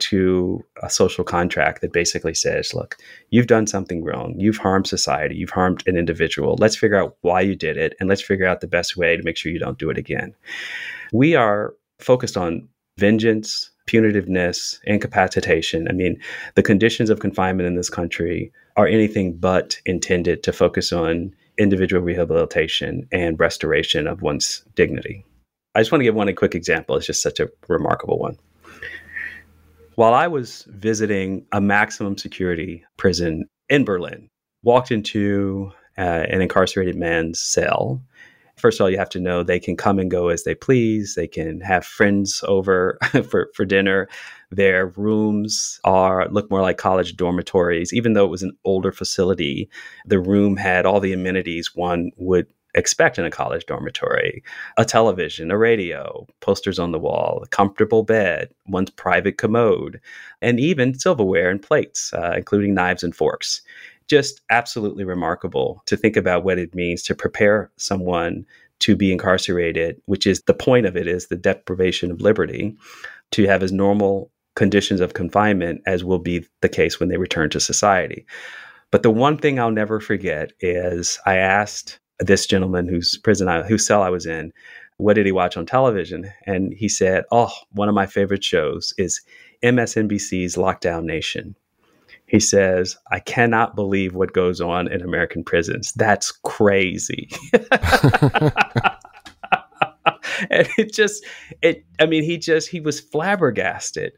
to 0.00 0.64
a 0.82 0.90
social 0.90 1.24
contract 1.24 1.80
that 1.80 1.92
basically 1.92 2.34
says, 2.34 2.74
look, 2.74 2.96
you've 3.30 3.46
done 3.46 3.66
something 3.66 4.02
wrong. 4.04 4.34
You've 4.38 4.56
harmed 4.56 4.86
society. 4.86 5.36
You've 5.36 5.50
harmed 5.50 5.82
an 5.86 5.96
individual. 5.96 6.56
Let's 6.58 6.76
figure 6.76 7.00
out 7.00 7.16
why 7.20 7.40
you 7.42 7.54
did 7.54 7.76
it 7.76 7.94
and 8.00 8.08
let's 8.08 8.22
figure 8.22 8.46
out 8.46 8.60
the 8.60 8.66
best 8.66 8.96
way 8.96 9.16
to 9.16 9.22
make 9.22 9.36
sure 9.36 9.52
you 9.52 9.58
don't 9.58 9.78
do 9.78 9.90
it 9.90 9.98
again. 9.98 10.34
We 11.12 11.34
are 11.34 11.74
focused 11.98 12.36
on 12.36 12.68
vengeance, 12.98 13.70
punitiveness, 13.88 14.78
incapacitation. 14.84 15.88
I 15.88 15.92
mean, 15.92 16.20
the 16.54 16.62
conditions 16.62 17.10
of 17.10 17.20
confinement 17.20 17.66
in 17.66 17.74
this 17.74 17.90
country 17.90 18.52
are 18.76 18.86
anything 18.86 19.36
but 19.36 19.80
intended 19.86 20.42
to 20.44 20.52
focus 20.52 20.92
on 20.92 21.34
individual 21.58 22.02
rehabilitation 22.02 23.06
and 23.12 23.38
restoration 23.38 24.06
of 24.06 24.22
one's 24.22 24.64
dignity. 24.74 25.24
I 25.74 25.80
just 25.80 25.92
want 25.92 26.00
to 26.00 26.04
give 26.04 26.14
one 26.14 26.28
a 26.28 26.32
quick 26.32 26.54
example. 26.54 26.96
It's 26.96 27.06
just 27.06 27.22
such 27.22 27.38
a 27.38 27.50
remarkable 27.68 28.18
one. 28.18 28.36
While 30.00 30.14
I 30.14 30.28
was 30.28 30.66
visiting 30.70 31.44
a 31.52 31.60
maximum 31.60 32.16
security 32.16 32.82
prison 32.96 33.44
in 33.68 33.84
Berlin, 33.84 34.30
walked 34.62 34.90
into 34.90 35.72
uh, 35.98 36.24
an 36.30 36.40
incarcerated 36.40 36.96
man's 36.96 37.38
cell 37.38 38.00
first 38.60 38.78
of 38.78 38.84
all, 38.84 38.90
you 38.90 38.98
have 38.98 39.08
to 39.10 39.20
know 39.20 39.42
they 39.42 39.58
can 39.58 39.76
come 39.76 39.98
and 39.98 40.10
go 40.10 40.28
as 40.28 40.44
they 40.44 40.54
please. 40.54 41.14
They 41.14 41.26
can 41.26 41.60
have 41.60 41.84
friends 41.84 42.44
over 42.46 42.98
for, 43.28 43.48
for 43.54 43.64
dinner. 43.64 44.08
Their 44.50 44.86
rooms 44.88 45.80
are 45.84 46.28
look 46.28 46.50
more 46.50 46.60
like 46.60 46.78
college 46.78 47.16
dormitories. 47.16 47.92
Even 47.92 48.12
though 48.12 48.24
it 48.24 48.30
was 48.30 48.42
an 48.42 48.56
older 48.64 48.92
facility, 48.92 49.68
the 50.06 50.20
room 50.20 50.56
had 50.56 50.86
all 50.86 51.00
the 51.00 51.12
amenities 51.12 51.74
one 51.74 52.10
would 52.16 52.46
expect 52.74 53.18
in 53.18 53.24
a 53.24 53.30
college 53.30 53.66
dormitory 53.66 54.42
a 54.76 54.84
television, 54.84 55.50
a 55.50 55.58
radio, 55.58 56.26
posters 56.40 56.78
on 56.78 56.92
the 56.92 56.98
wall, 56.98 57.40
a 57.42 57.48
comfortable 57.48 58.02
bed, 58.02 58.48
one's 58.66 58.90
private 58.90 59.38
commode, 59.38 60.00
and 60.42 60.60
even 60.60 60.98
silverware 60.98 61.50
and 61.50 61.62
plates, 61.62 62.12
uh, 62.12 62.32
including 62.36 62.74
knives 62.74 63.02
and 63.02 63.14
forks 63.14 63.62
just 64.10 64.40
absolutely 64.50 65.04
remarkable 65.04 65.82
to 65.86 65.96
think 65.96 66.16
about 66.16 66.42
what 66.42 66.58
it 66.58 66.74
means 66.74 67.00
to 67.00 67.14
prepare 67.14 67.70
someone 67.76 68.44
to 68.80 68.96
be 68.96 69.12
incarcerated, 69.12 70.02
which 70.06 70.26
is 70.26 70.42
the 70.42 70.54
point 70.54 70.84
of 70.84 70.96
it 70.96 71.06
is 71.06 71.28
the 71.28 71.36
deprivation 71.36 72.10
of 72.10 72.20
liberty, 72.20 72.76
to 73.30 73.46
have 73.46 73.62
as 73.62 73.70
normal 73.70 74.28
conditions 74.56 75.00
of 75.00 75.14
confinement 75.14 75.80
as 75.86 76.02
will 76.02 76.18
be 76.18 76.44
the 76.60 76.68
case 76.68 76.98
when 76.98 77.08
they 77.08 77.18
return 77.18 77.48
to 77.50 77.60
society. 77.60 78.26
But 78.90 79.04
the 79.04 79.10
one 79.10 79.38
thing 79.38 79.60
I'll 79.60 79.70
never 79.70 80.00
forget 80.00 80.52
is 80.58 81.20
I 81.24 81.36
asked 81.36 82.00
this 82.20 82.46
gentleman 82.46 82.88
whose 82.88 83.18
prison 83.18 83.48
I, 83.48 83.62
whose 83.62 83.86
cell 83.86 84.02
I 84.02 84.10
was 84.10 84.26
in, 84.26 84.52
what 84.98 85.14
did 85.14 85.26
he 85.26 85.32
watch 85.32 85.56
on 85.56 85.66
television? 85.66 86.30
And 86.46 86.72
he 86.72 86.88
said, 86.88 87.24
"Oh, 87.32 87.52
one 87.72 87.88
of 87.88 87.94
my 87.94 88.06
favorite 88.06 88.44
shows 88.44 88.94
is 88.98 89.20
MSNBC's 89.62 90.56
Lockdown 90.56 91.04
Nation." 91.04 91.56
he 92.30 92.38
says, 92.38 92.96
I 93.10 93.18
cannot 93.18 93.74
believe 93.74 94.14
what 94.14 94.32
goes 94.32 94.60
on 94.60 94.86
in 94.86 95.02
American 95.02 95.42
prisons. 95.42 95.92
That's 95.94 96.30
crazy. 96.30 97.28
and 100.48 100.68
it 100.78 100.92
just, 100.92 101.26
it, 101.60 101.84
I 101.98 102.06
mean, 102.06 102.22
he 102.22 102.38
just, 102.38 102.68
he 102.68 102.78
was 102.78 103.00
flabbergasted 103.00 104.12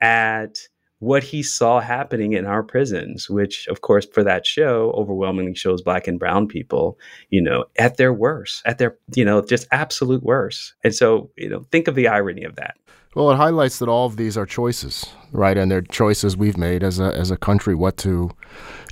at 0.00 0.66
what 1.00 1.22
he 1.22 1.42
saw 1.42 1.80
happening 1.80 2.32
in 2.32 2.44
our 2.44 2.62
prisons, 2.62 3.30
which, 3.30 3.66
of 3.68 3.80
course, 3.82 4.06
for 4.06 4.24
that 4.24 4.46
show, 4.46 4.92
overwhelmingly 4.96 5.54
shows 5.54 5.82
black 5.82 6.08
and 6.08 6.18
brown 6.18 6.48
people, 6.48 6.98
you 7.30 7.40
know, 7.40 7.64
at 7.78 7.96
their 7.96 8.12
worst, 8.12 8.62
at 8.66 8.78
their, 8.78 8.96
you 9.14 9.24
know, 9.24 9.40
just 9.40 9.66
absolute 9.70 10.22
worst. 10.22 10.74
And 10.82 10.94
so, 10.94 11.30
you 11.36 11.48
know, 11.48 11.64
think 11.70 11.88
of 11.88 11.94
the 11.94 12.08
irony 12.08 12.42
of 12.42 12.56
that. 12.56 12.76
Well, 13.14 13.30
it 13.30 13.36
highlights 13.36 13.78
that 13.78 13.88
all 13.88 14.06
of 14.06 14.16
these 14.16 14.36
are 14.36 14.46
choices, 14.46 15.06
right? 15.32 15.56
And 15.56 15.70
they're 15.70 15.80
choices 15.80 16.36
we've 16.36 16.58
made 16.58 16.82
as 16.82 17.00
a 17.00 17.14
as 17.14 17.30
a 17.30 17.36
country 17.36 17.74
what 17.74 17.96
to 17.98 18.30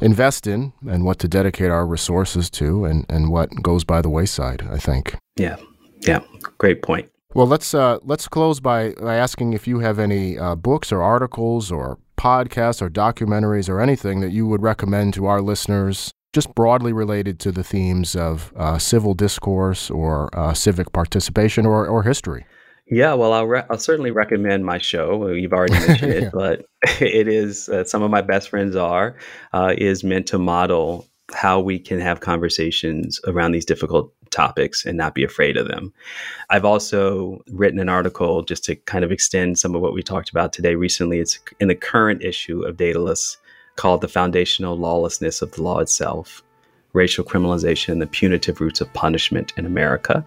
invest 0.01 0.47
in 0.47 0.73
and 0.89 1.05
what 1.05 1.19
to 1.21 1.29
dedicate 1.29 1.71
our 1.71 1.87
resources 1.87 2.49
to, 2.51 2.87
and 2.87 3.05
and 3.09 3.31
what 3.31 3.51
goes 3.63 3.85
by 3.85 4.01
the 4.01 4.09
wayside. 4.09 4.67
I 4.71 4.79
think. 4.79 5.17
Yeah, 5.37 5.57
yeah, 6.01 6.21
great 6.59 6.83
point. 6.83 7.11
Well, 7.37 7.47
let's 7.47 7.75
uh, 7.75 7.99
let's 8.03 8.29
close 8.29 8.61
by, 8.61 8.93
by 8.93 9.17
asking 9.17 9.53
if 9.53 9.69
you 9.69 9.81
have 9.81 9.99
any 9.99 10.39
uh, 10.39 10.55
books 10.55 10.91
or 10.91 11.03
articles 11.03 11.71
or 11.71 11.99
podcasts 12.17 12.81
or 12.81 12.89
documentaries 12.89 13.69
or 13.69 13.79
anything 13.79 14.21
that 14.21 14.31
you 14.31 14.47
would 14.47 14.63
recommend 14.63 15.13
to 15.15 15.27
our 15.27 15.43
listeners, 15.43 16.11
just 16.33 16.55
broadly 16.55 16.95
related 16.95 17.39
to 17.41 17.53
the 17.53 17.63
themes 17.63 18.17
of 18.17 18.55
uh, 18.57 18.79
civil 18.79 19.13
discourse 19.13 19.91
or 19.91 20.31
uh, 20.35 20.55
civic 20.55 20.93
participation 20.93 21.67
or, 21.67 21.87
or 21.87 22.05
history. 22.05 22.47
Yeah, 22.87 23.13
well, 23.13 23.35
I'll, 23.35 23.47
re- 23.47 23.65
I'll 23.69 23.77
certainly 23.77 24.13
recommend 24.13 24.65
my 24.65 24.79
show. 24.79 25.29
You've 25.29 25.53
already 25.53 25.75
mentioned 25.87 26.13
it, 26.15 26.33
but 26.33 26.65
it 27.03 27.29
is 27.29 27.69
uh, 27.69 27.85
some 27.85 28.03
of 28.03 28.11
my 28.11 28.23
best 28.23 28.49
friends 28.49 28.77
are 28.77 29.15
uh, 29.53 29.75
is 29.77 30.03
meant 30.03 30.27
to 30.29 30.39
model 30.39 31.07
how 31.35 31.61
we 31.61 31.79
can 31.79 32.01
have 32.01 32.21
conversations 32.21 33.21
around 33.27 33.53
these 33.53 33.67
difficult 33.67 34.15
topics 34.31 34.85
and 34.85 34.97
not 34.97 35.15
be 35.15 35.25
afraid 35.25 35.57
of 35.57 35.69
them. 35.69 35.93
I've 36.51 36.65
also 36.65 37.43
written 37.51 37.79
an 37.79 37.89
article 37.89 38.43
just 38.43 38.65
to 38.65 38.77
kind 38.77 39.05
of 39.05 39.13
extend 39.13 39.59
some 39.59 39.75
of 39.75 39.83
what 39.83 39.95
we 39.95 40.03
talked 40.03 40.31
about 40.31 40.53
today 40.53 40.75
recently. 40.75 41.19
It's 41.19 41.39
in 41.61 41.69
the 41.69 41.75
current 41.75 42.23
issue 42.23 42.63
of 42.63 42.77
Daedalus 42.77 43.39
called 43.77 44.01
The 44.01 44.09
Foundational 44.09 44.77
Lawlessness 44.77 45.43
of 45.43 45.53
the 45.53 45.63
Law 45.63 45.79
Itself 45.81 46.43
Racial 46.93 47.25
Criminalization 47.25 47.91
and 47.91 48.03
the 48.03 48.07
Punitive 48.07 48.61
Roots 48.61 48.81
of 48.81 48.93
Punishment 48.95 49.53
in 49.57 49.67
America. 49.67 50.27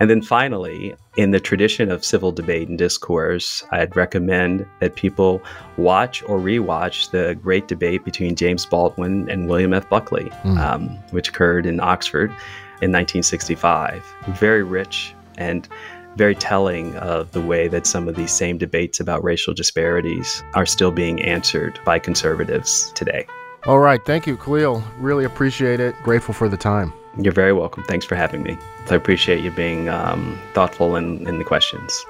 And 0.00 0.08
then 0.08 0.22
finally, 0.22 0.94
in 1.16 1.32
the 1.32 1.40
tradition 1.40 1.90
of 1.90 2.04
civil 2.04 2.30
debate 2.30 2.68
and 2.68 2.78
discourse, 2.78 3.64
I'd 3.72 3.96
recommend 3.96 4.64
that 4.78 4.94
people 4.94 5.42
watch 5.76 6.22
or 6.22 6.38
rewatch 6.38 7.10
the 7.10 7.34
great 7.42 7.66
debate 7.66 8.04
between 8.04 8.36
James 8.36 8.64
Baldwin 8.64 9.28
and 9.28 9.48
William 9.48 9.72
F. 9.72 9.88
Buckley, 9.88 10.30
mm. 10.44 10.58
um, 10.58 10.88
which 11.10 11.30
occurred 11.30 11.66
in 11.66 11.80
Oxford 11.80 12.32
in 12.80 12.92
1965. 12.92 14.04
Very 14.28 14.62
rich 14.62 15.14
and 15.36 15.68
very 16.16 16.34
telling 16.34 16.96
of 16.96 17.30
the 17.32 17.40
way 17.40 17.68
that 17.68 17.86
some 17.86 18.08
of 18.08 18.16
these 18.16 18.32
same 18.32 18.58
debates 18.58 18.98
about 18.98 19.22
racial 19.22 19.54
disparities 19.54 20.42
are 20.54 20.66
still 20.66 20.90
being 20.90 21.22
answered 21.22 21.78
by 21.84 21.98
conservatives 21.98 22.92
today. 22.94 23.26
All 23.66 23.78
right. 23.78 24.04
Thank 24.04 24.26
you, 24.26 24.36
Khalil. 24.36 24.82
Really 24.98 25.24
appreciate 25.24 25.80
it. 25.80 25.94
Grateful 26.02 26.34
for 26.34 26.48
the 26.48 26.56
time. 26.56 26.92
You're 27.20 27.32
very 27.32 27.52
welcome. 27.52 27.82
Thanks 27.84 28.06
for 28.06 28.14
having 28.14 28.42
me. 28.42 28.56
I 28.90 28.94
appreciate 28.94 29.42
you 29.42 29.50
being 29.50 29.88
um, 29.88 30.38
thoughtful 30.54 30.96
in, 30.96 31.26
in 31.28 31.38
the 31.38 31.44
questions. 31.44 32.04